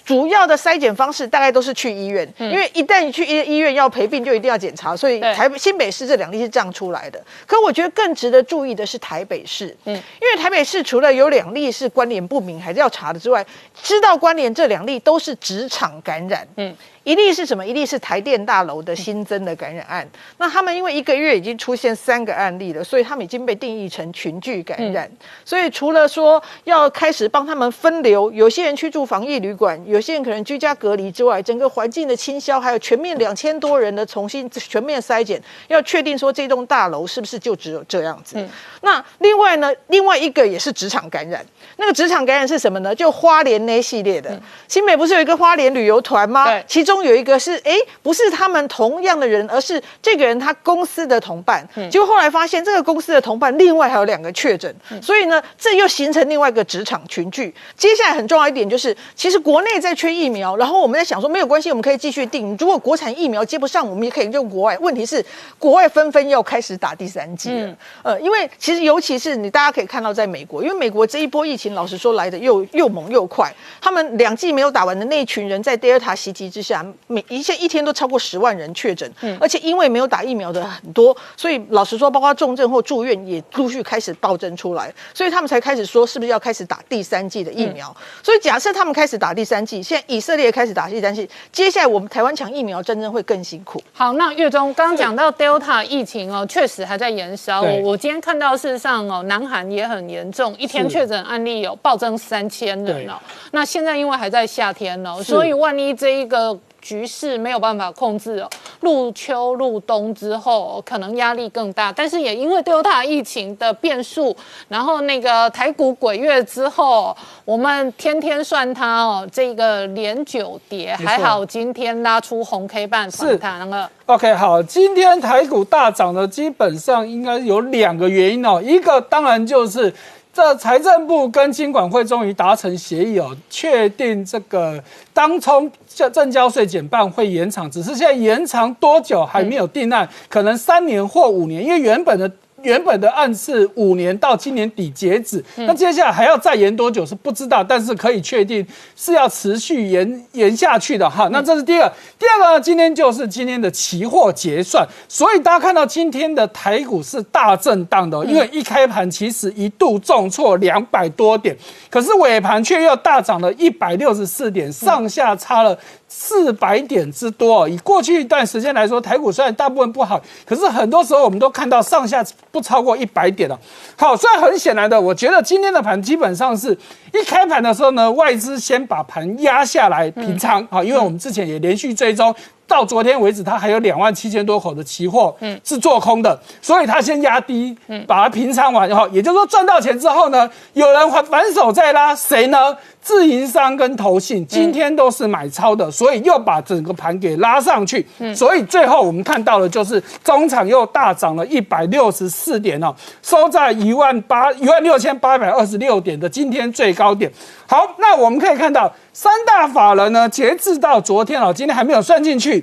[0.05, 7.23] 主要的筛检方式大概都是去医院，因为一旦你去医医院要陪病，就一定要检查，所以台北新北市这两例是这样出来的。
[7.47, 13.45] 可我觉得更值得注意的是台北市，嗯，因为台北市除了有两例是关联不明还是要查的之外，
[13.83, 16.75] 知道关联这两例都是职场感染，嗯。
[17.09, 17.67] 一例是什么？
[17.67, 20.07] 一例是台电大楼的新增的感染案。
[20.37, 25.11] 那他们因为一个月已经出现三个案例了，所以他们已经被定义成群聚感染。
[25.43, 38.37] 所以除了说要开始帮他们分流，有些人去住防疫旅馆，有些人可能居家隔离之外，整个环境的清消，还有全面两千多人的重新全面筛检，要确定说这栋大楼是不是就只有这样子。
[38.83, 41.43] 那另外呢，另外一个也是职场感染。
[41.79, 42.95] 那个职场感染是什么呢？
[42.95, 44.39] 就花莲那系列的。
[44.69, 46.45] 新美不是有一个花莲旅游团吗？
[46.45, 46.98] 对，其中。
[47.03, 51.67] 有一个是哎，不是他们同样的人，而是这个人他公司的同伴。
[51.91, 57.55] 结果后来发现，这个公司的同伴另外还有两个确诊，所以呢，这又形成另外一个职场群聚。
[57.77, 62.57] 接下来很重要一点就是，其实国内在缺疫苗，然后我们在想说没有关系，我们可以继续订。
[62.59, 64.77] 如果国产疫苗接不上，我们也可以用国外。
[64.79, 65.25] 问题是
[65.59, 67.77] 国外纷纷要开始打第三剂了。
[68.03, 76.85] 呃，因为其实尤其是你大家可以看到，在美国，因为美国这一波疫情，老实说来的又又猛又快，他们两剂没有打完的那一群人，在 Delta 袭击之下。
[77.07, 87.95] 每一下一天都超过十万人确诊，嗯，而且因为没有打疫苗的很多，所以老实说，包括重症或住院也陆续开始暴增出来，所以他们才开始说是不是要开始打第三剂的疫苗。
[88.23, 93.83] 所以假设他们开始打第三剂，现在以色列开始打第三剂，接下来我们台湾抢疫苗战争会更辛苦。
[93.93, 97.63] 好，那月中刚刚讲到 Delta 疫情哦，确实还在延烧。
[97.63, 103.15] 我今天看到事实上哦，南韩也很严重，一天确诊案例有暴增三千人哦。
[103.53, 106.59] 那现在因为还在夏天哦，所以万一这一个。
[106.89, 108.49] 局势没有办法控制哦，
[108.81, 114.35] 入秋入冬之后可能压力更大，但是也因为 Delta 疫情的变数，
[114.69, 123.91] 然后那个台股鬼月之后，我们天天算它哦，这个连九跌，还好今天拉出红 K 棒反弹了。
[124.07, 129.93] OK，好，今天台股大涨的基本上应该有两个原因哦，一个当然就是。
[130.39, 134.81] 这财政部跟金管会终于达成协议哦，确定这个
[135.13, 142.31] 当冲证证交税减半会延长，只是现在延长多久还没有定案，可能三年或五年，因为原本的。
[142.63, 148.67] 原本的案是五年到今年底截止，那接下来还要再延多久是不知道，但是可以确定
[148.97, 151.29] 是要持续延延下去的哈。
[151.31, 161.57] 那这是第二，第二个呢，今天就是今天的期货结算，所以大家看到今天的台股是大震荡的，因为一开盘其实一度重挫两百多点，
[161.89, 165.79] 可是尾盘却又大涨了一百六十四点，上下差了。
[166.09, 173.59] 四百点之多，以过去一段时间来说，台股虽然大部分不好，可是很多时候我们都看到上下不超过一百点了。
[173.97, 176.77] 好，所以很显然的，我觉得今天的盘基本上是
[177.13, 182.35] 一开盘的时候呢，外资先把盘压下来平仓，好，因为我们之前也连续追踪。
[182.67, 187.75] 到昨天为止，它还有两万七千多口的期货是做空的，所以它先压低，
[188.07, 192.77] 把它平仓完以后，也就是说赚到钱之后呢，有人反反手再拉，谁呢？
[193.09, 207.33] 自营商跟投信今天都是买超的，所以又把整个盘给拉上去，所以最后我们看到的就是中场又大涨了一百六十四点哦，收在一万八一万六千八百二十六点的今天最高点。
[207.67, 212.63] 好，那我们可以看到三大法人呢，截至到昨天哦，今天还没有算进去。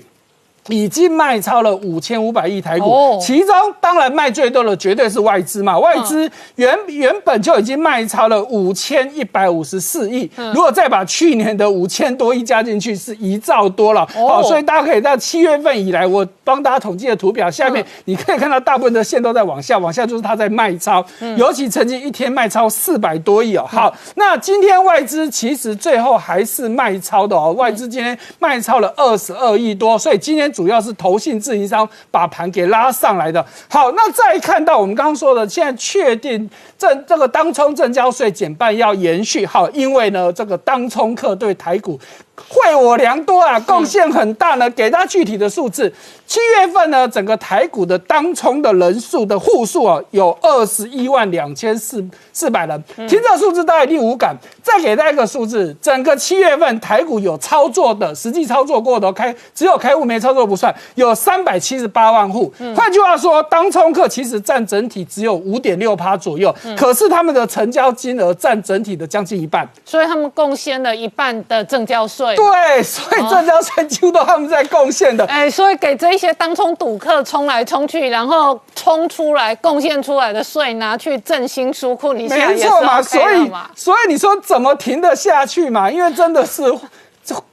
[0.70, 5.78] 已经卖超了五千五百亿台股，其中当然卖最多的绝对是外资嘛。
[5.78, 14.04] 外资原原本就已经卖超了五千一百五十四亿，如果再把去年的五千多亿加进去，是一兆多了。
[14.08, 21.06] 好，所以大家可以在七月份以来，我帮大家统计的图表下面，你可以看到大部分的线都在往下，往下就是它在卖超，
[21.38, 23.64] 尤其曾经一天卖超四百多亿哦。
[23.70, 30.52] 好，那今天外资其实最后还是卖超的哦，外资今天卖超了二十二亿多，所以今天。
[30.56, 33.45] 主要是投信自营商把盘给拉上来的。
[33.69, 39.45] 好，那再看到我们刚刚说的，现在确定证这个当冲证交税减半要延续。
[39.45, 41.99] 好，因为呢，这个当冲客对台股
[42.36, 44.70] 惠我良多啊，贡献很大呢。
[44.72, 45.91] 给大家具体的数字，
[46.28, 52.84] 七月份呢，整个台股的当冲的人数的户数啊，有二十一万两千四四百人。
[53.07, 54.36] 听这数字大家一定无感。
[54.62, 62.52] 再给大家一个数字，整个七月份台股有操作的，实际操作过的开，只有开户没操作不算，有三百七十八万户。
[62.76, 69.66] 换句话说，当冲客其实占整体只有五点六趴左右，可是他们的成交金额占整体的将近一半。
[69.86, 72.24] 所以他们贡献了一半的正交税。
[72.34, 75.26] 对，所以证交税几乎都他们在贡献的。
[75.26, 83.52] 哎，所以给这一些当冲赌客冲来冲去，然后冲出来贡献出来的税拿去振兴纾困，你没错嘛，OK 所以？
[83.76, 85.91] 所以你说怎么停得下去嘛？
[85.91, 86.64] 因为真的是。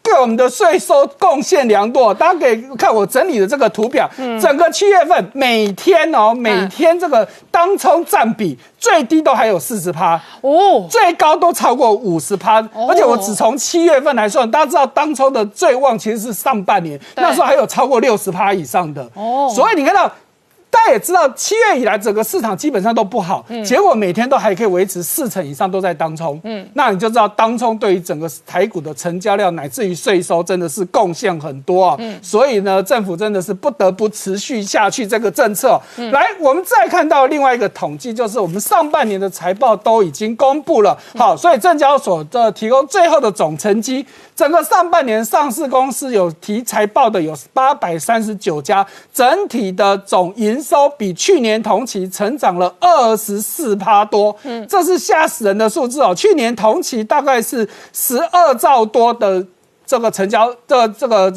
[0.02, 4.38] 对我们的税收贡献良多，大家可以看我整理的这个图表，嗯。
[4.40, 19.50] 整个七月份每天哦，每天这个当冲占比最低都还有四十趴，哦，最高都超过五十趴，而且我只从七月份来算，大家知道当冲的最旺其实是上半年，那时候还有超过六十趴以上的，哦。
[19.54, 20.10] 所以你看到。
[20.72, 35.78] 大家也知道，七月以来整个市场基本上都不好，结果每天都还可以维持四成以上都在当冲，嗯，那你就知道当冲对于整个台股的成交量乃至于税收真的是贡献很多啊，所以呢，政府真的是不得不持续下去这个政策。
[36.10, 44.06] 来，我们再看到另外一个统计，就是我们上半年的财报都已经公布了，好，所以证交所的提供最后的总成绩，
[44.43, 56.12] 整个上半年上市公司有提财报的有八百三十九家，整体的总营收比去年同期成长了二十四趴多，嗯，这是吓死人的数字哦。
[56.12, 59.47] 去年同期大概是十二兆多的
[59.86, 61.32] 这个成交的这个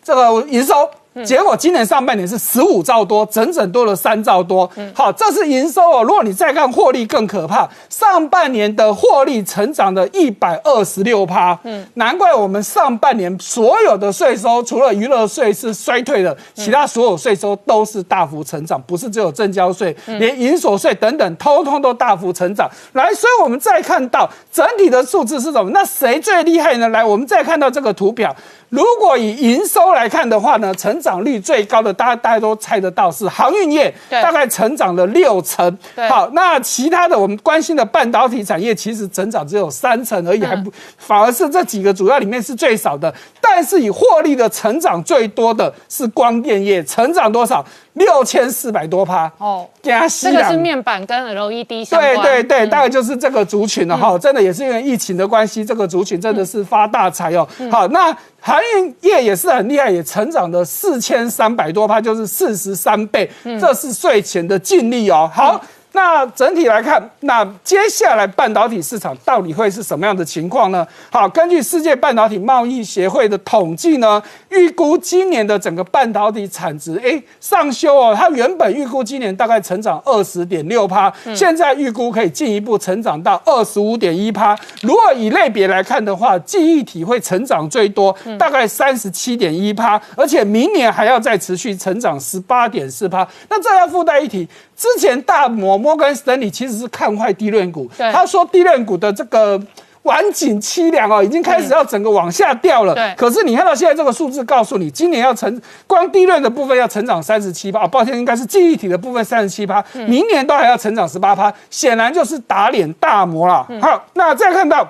[0.00, 0.88] 这个营收。
[1.24, 4.70] 结果今年上半年是十五兆多，整整多了三兆多。
[4.94, 6.02] 好，这是营收哦。
[6.02, 11.58] 如果你再看获利更可怕，上半年的获利成长的一百二十六趴。
[11.62, 22.70] 嗯，难怪我们上半年所有的税收，除了娱乐税是衰退的，其他所有税收都是大幅成长，不是只有正交税，连营所税等等，通通都大幅成长。
[22.92, 25.70] 来，所以我们再看到整体的数字是什么？
[25.72, 26.88] 那谁最厉害呢？
[26.90, 28.34] 来，我们再看到这个图表。
[28.76, 35.78] 如果以营收来看的话呢，成长率最高的，大家大家都猜得到是航运业，大概成长了六成。
[36.10, 43.12] 好，那其他的我们关心的半导体产业，其实成长只有三成而已，还不反而是这几个主要里面是最少的。
[43.40, 47.64] 但是以获利的成长最多的是光电业，成长多少？
[47.96, 49.30] 六千四百多趴。
[49.36, 52.14] 哦，这个是面板跟 LED 相关。
[52.16, 57.46] 对对对，嗯大概就是这个族群了哈，真的也是因为疫情的关系，这个族群真的是发大财哦。
[57.70, 63.28] 好，那航运业也是很厉害，也成长了四千三百多趴，就是四十三倍，
[63.60, 65.30] 这是税前的净利哦。
[65.32, 65.60] 好。
[65.96, 70.86] 那整体来看，那接下来半导体市场到底会是什么样的情况呢？
[71.10, 84.54] 好，根据世界半导体贸易协会的统计呢，预估今年的整个半导体产值，哎，上修哦，它原本预估今年大概成长二十点六趴，现在预估可以进一步成长到二十五点一趴。
[84.82, 93.26] 如果以类别来看的话，记忆体会成长最多，大概三十七点一趴，而且明年还要再持续成长十八点四趴。
[93.48, 99.60] 那这要附带一提，之前大摩摩根斯丹利其实是看坏低润股，他说低润股的这个。
[100.02, 102.94] 晚景凄凉哦，已经开始要整个往下掉了。
[102.94, 113.66] 对可是你看到现在这个数字，告诉你今年要成光低润的部分要成长三十七趴，哦，抱歉，应该是记忆体的部分三十七趴，明年都还要成长十八趴，显然就是打脸大摩了。
[113.82, 114.88] 好，那再看到。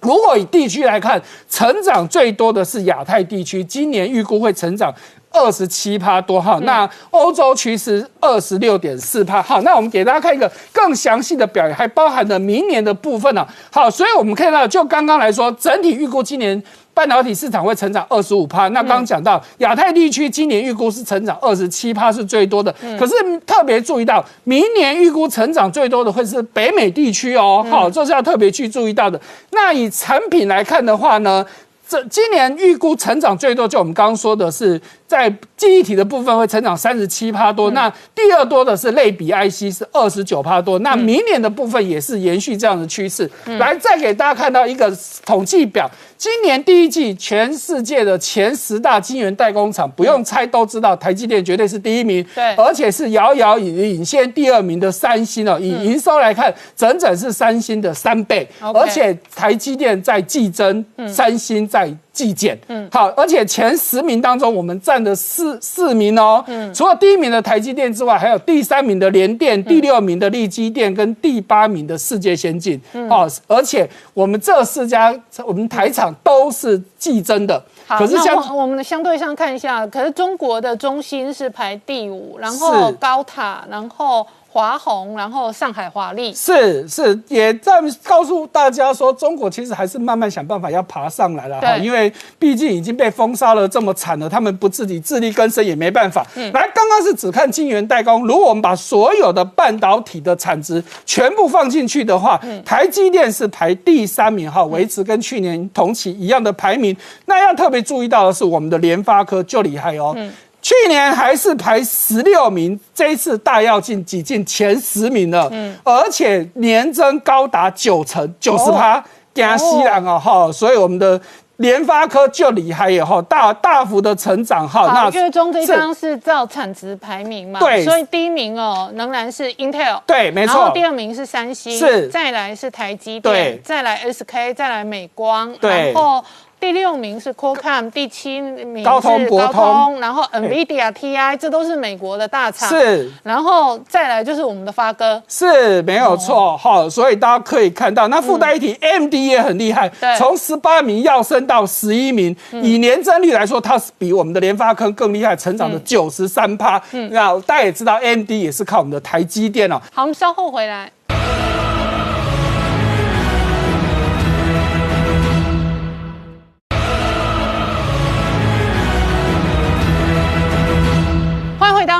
[0.00, 4.94] 如果以地区来看，成长最多的是亚太地区，今年预估会成长
[5.34, 6.58] 二十七趴多哈。
[6.62, 9.42] 那欧洲区是二十六点四趴。
[9.42, 16.62] 好，那我们给大家看一个更详细的表，还包含了明年的部分呢、好，所以我们看到，就刚刚来说，整体预估今年。
[16.94, 23.12] 半导体市场会成长二十五趴，那刚刚讲到亚太地区今年预估是成长二十七趴是最多的，可是
[23.44, 29.20] 特别注意到明年预估成长最多的会是北美地区哦，好，这是要特别去注意到的。
[29.50, 31.44] 那以产品来看的话呢，
[31.88, 43.30] 这今年预估成长最多，就我们刚刚说的是在记忆体的部分会成长三十七趴多，那第二多的是类比 IC 是二十九趴多，那明年的部分也是延续这样的趋势。
[43.58, 44.90] 来，再给大家看到一个
[45.24, 52.54] 统计表，今年第一季全世界的前十大晶圆代工厂，不用猜都知道，台积电绝对是第一名，对。
[52.54, 55.58] 而且是遥遥领领先第二名的三星哦。
[55.60, 72.80] 以营收来看，整整是三星的三倍，而且台积电在季增，三星在季件，嗯，好，而且前十名当中，我们占了四四名哦，嗯，除了第一名的台积电之外，还有第三名的联电，第六名的力基电，跟第八名的世界先进，
[73.10, 75.14] 哦，而且我们这四家，
[75.44, 82.94] 我们台厂都是季增的，好，可是像那我我们相对上看一下，可是中国的中芯是排第五，然后是。
[83.00, 84.24] 高塔，然后
[84.54, 86.32] 华虹，然后上海华丽。
[86.32, 87.72] 是是，也在
[88.04, 96.24] 告诉大家说，中国其实还是慢慢想办法要爬上来了哈，因为毕竟已经被封杀了这么惨了，他们不自己自力更生也没办法。
[96.36, 106.96] 嗯来，刚刚是只看晶圆代工，如果我们把所有的半导体的产值全部放进去的话，嗯台积电是排第三名哈，维持跟去年同期一样的排名。
[107.26, 110.16] 那要特别注意到的是，我们的联发科就厉害哦。
[110.64, 115.52] 去年还是排十六名，这一次大跃进挤进前十名了，
[115.84, 119.04] 而且年增高达九成，九十趴，
[119.34, 121.20] 加西兰哦哈，所以我们的
[121.58, 124.88] 联发科就厉害也哈，大大幅的成长哈。
[124.88, 127.60] 好，那月中这张是照产值排名嘛？
[127.60, 127.84] 对。
[127.84, 132.08] 所以第一名哦仍然是 Intel，对，没然后错，第二名是三星，是。
[132.08, 133.32] 再来是台积对。
[133.32, 135.92] 电，再来 SK，再来美光，对。
[135.92, 136.24] 然后
[136.64, 143.12] 第六名是 Qualcomm，第七名是高通然后 NVIDIA、TI，这都是美国的大厂，是。
[143.22, 146.56] 然后再来就是我们的发哥，是没有错。
[146.56, 156.82] 哈、所以大家可以看到，那附带一提、m d 也很厉害对，从十八名要升到十一名，以年增率来说，它是比我们的联发科更厉害，成长了九十三趴。
[157.10, 159.78] 那大家也知道，AMD 也是靠我们的台积电哦。
[159.92, 160.90] 好，我们稍后回来。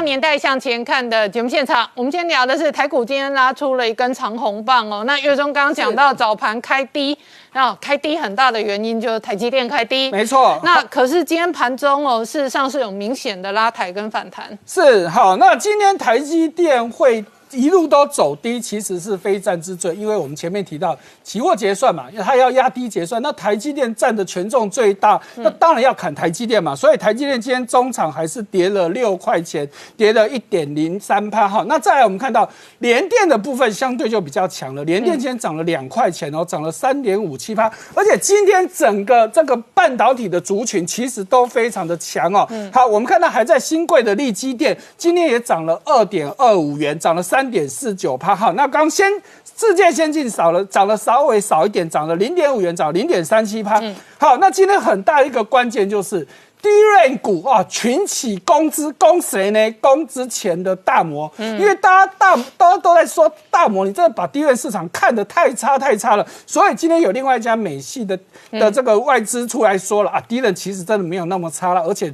[0.04, 1.88] 年代向前看的节目现场。
[1.94, 5.04] 我们今天聊的是台股今天拉出了一根长红棒哦。
[5.04, 7.16] 那月中刚刚讲到早盘开低，
[7.54, 10.10] 那开低很大的原因就是台积电开低。
[10.12, 14.56] 没错，那可是今天盘中哦，事实上是有明显的拉抬跟反弹。
[14.66, 17.24] 是好，那今天台积电会
[17.54, 31.64] 一路都走低，其实是非战之罪，因为我们前面提到期货结算嘛，它要压低结算，那台积电占的权重最大，那当然要砍台积电嘛，所以台积电今天中场还是跌了六块钱，跌了一点零三帕哈。
[31.68, 32.48] 那再来我们看到
[32.78, 42.48] 联电的部分相对就比较强了，联电今天涨了两块钱哦，涨了三点五七帕，而且今天整个这个半导体的族群其实都非常的强哦。
[42.72, 48.34] 好，我们看到还在新贵的利基电，今天也涨了二点二五元，涨了三点四九帕。
[48.34, 49.10] 好，那刚先
[49.58, 53.82] 世界先进少了，涨了稍微少一点，涨了零点五元，涨零点三七帕。
[54.18, 56.26] 好，那今天很大一个关键就是。
[56.64, 59.70] 低润股啊，群起攻之，攻谁呢？
[59.82, 68.18] 攻之前的大摩，因为大家大家都在说大摩，你真的把低润市场看得太差太差了，所以今天有另外一家美系的
[68.50, 72.10] 的这个外资出来说了啊，低润其实真的没有那么差了，而且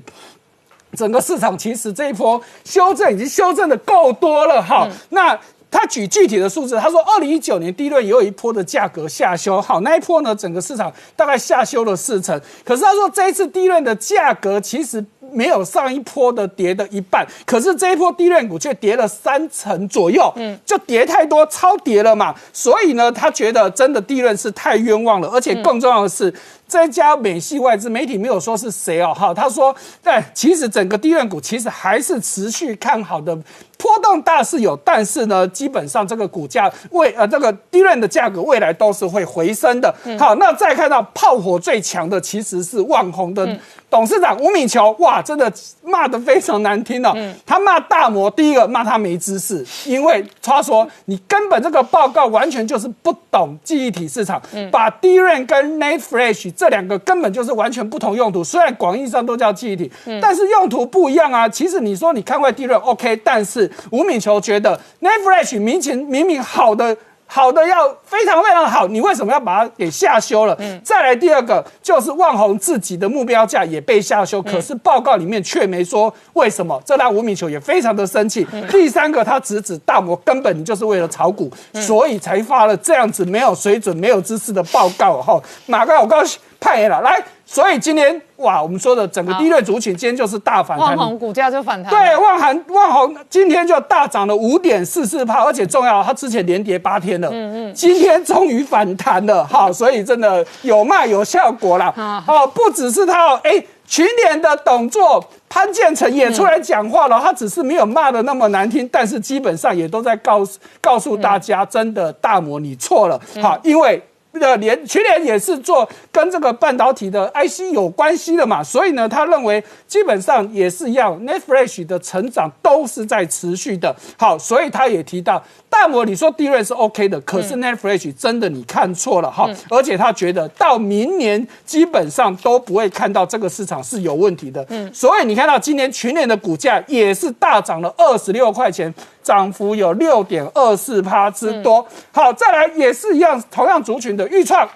[0.96, 4.88] 整个市场其实这一波修正已经修正的够多了哈。
[5.10, 5.38] 那
[5.70, 12.38] 他举具体的数字，他说二零一九年第一轮也有一波的价格下修，好，那一波呢，整个市场大概下修了四成。
[12.64, 22.34] 可是他说这一次第一轮的价格其实没有上一波的跌的一半，可是这一波低润股却跌了三成左右，嗯，就跌太多，超跌了嘛。
[22.52, 26.34] 所以呢，他觉得真的利润是太冤枉了，而且更重要的是。
[26.70, 33.34] 这家美系外资媒体没有说是谁哦，哈，他说，但其实整个低润股其实还是持续看好的，
[33.76, 39.92] 波动大是有，但是呢，基本上这个股价未呃这个低润的价格未来都是会回升的。
[40.16, 43.59] 好，那再看到炮火最强的其实是万宏的
[43.90, 45.52] 董事长吴敏球，哇，真的
[45.82, 47.12] 骂得非常难听哦。
[47.44, 54.40] 他骂大摩，第一个骂他没知识，因为他说你根本这个报告完全就是不懂记忆体市场，
[54.70, 61.48] 把 DRAM 跟 NAND Flash 这两个根本就是完全不同用途，虽然广义上都叫记忆体，但是用途不一样啊。
[61.48, 66.94] 其实你说你看坏 DRAM OK，但是吴敏球觉得 NAND Flash 明前明明好的。
[67.32, 70.58] 好的要非常非常好，你为什么要把它给下修了？
[70.82, 78.44] 再来第二个就是万宏自己的目标价也被下修，可是报告里面却没说为什么，这让吴敏球也非常的生气。
[78.68, 85.22] 第三个，他直指大摩根本就是为了炒股，所以才发了这样子没有水准、没有知识的报告。
[85.22, 87.00] 哈，马哥，我告诉派了。
[87.00, 90.88] 来，所以今天哇，我们说的整个低瑞族群今天就是大反弹。
[90.88, 91.98] 万宏股价就反弹了。
[91.98, 114.02] 对，万涵万宏今天就大涨了五点四四帕，而且重要，它之前连跌八天了，嗯嗯，今天终于反弹了，好，所以真的有卖有效果啦，哦，不只是它哦，哎，群联的董座潘建成也出来讲话了，他只是没有骂的那么难听，但是基本上也都在告诉告诉大家，真的大摩你错了，好，因为。
[114.39, 123.94] 的联群联也是做跟这个半导体的 IC 有关系的嘛，所以呢，他认为基本上也是一样，Net Flash 的成长都是在持续的。
[124.16, 134.65] 好，所以他也提到，大摩你说低润是 OK 的，可是 Net Flash 真的你看错了哈，而且他觉得到明年基本上都不会看到这个市场是有问题的。
[134.69, 138.94] 嗯，所以你看到今年群联的股价也是大涨了二十六块钱。
[139.31, 141.86] 涨幅有六点二四趴之多。
[142.11, 144.69] 好，再来也是一样，同样族群的预创，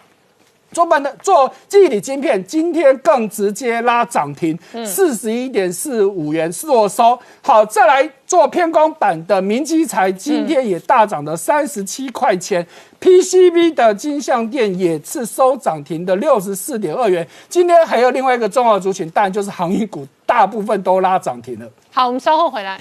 [0.71, 4.57] 做半的做记忆体晶片，今天更直接拉涨停，
[4.87, 7.19] 四十一点四五元做收。
[7.43, 12.65] 好，再来做偏光板的明基材，今天也大涨了三十七块钱。
[13.01, 17.27] PCB 的金相电也是收涨停的六十四点二元。
[17.49, 21.67] 今天还有另外一个重要族群，当然就是航运股，大部分都拉涨停了。
[21.91, 22.81] 好，我们稍后回来。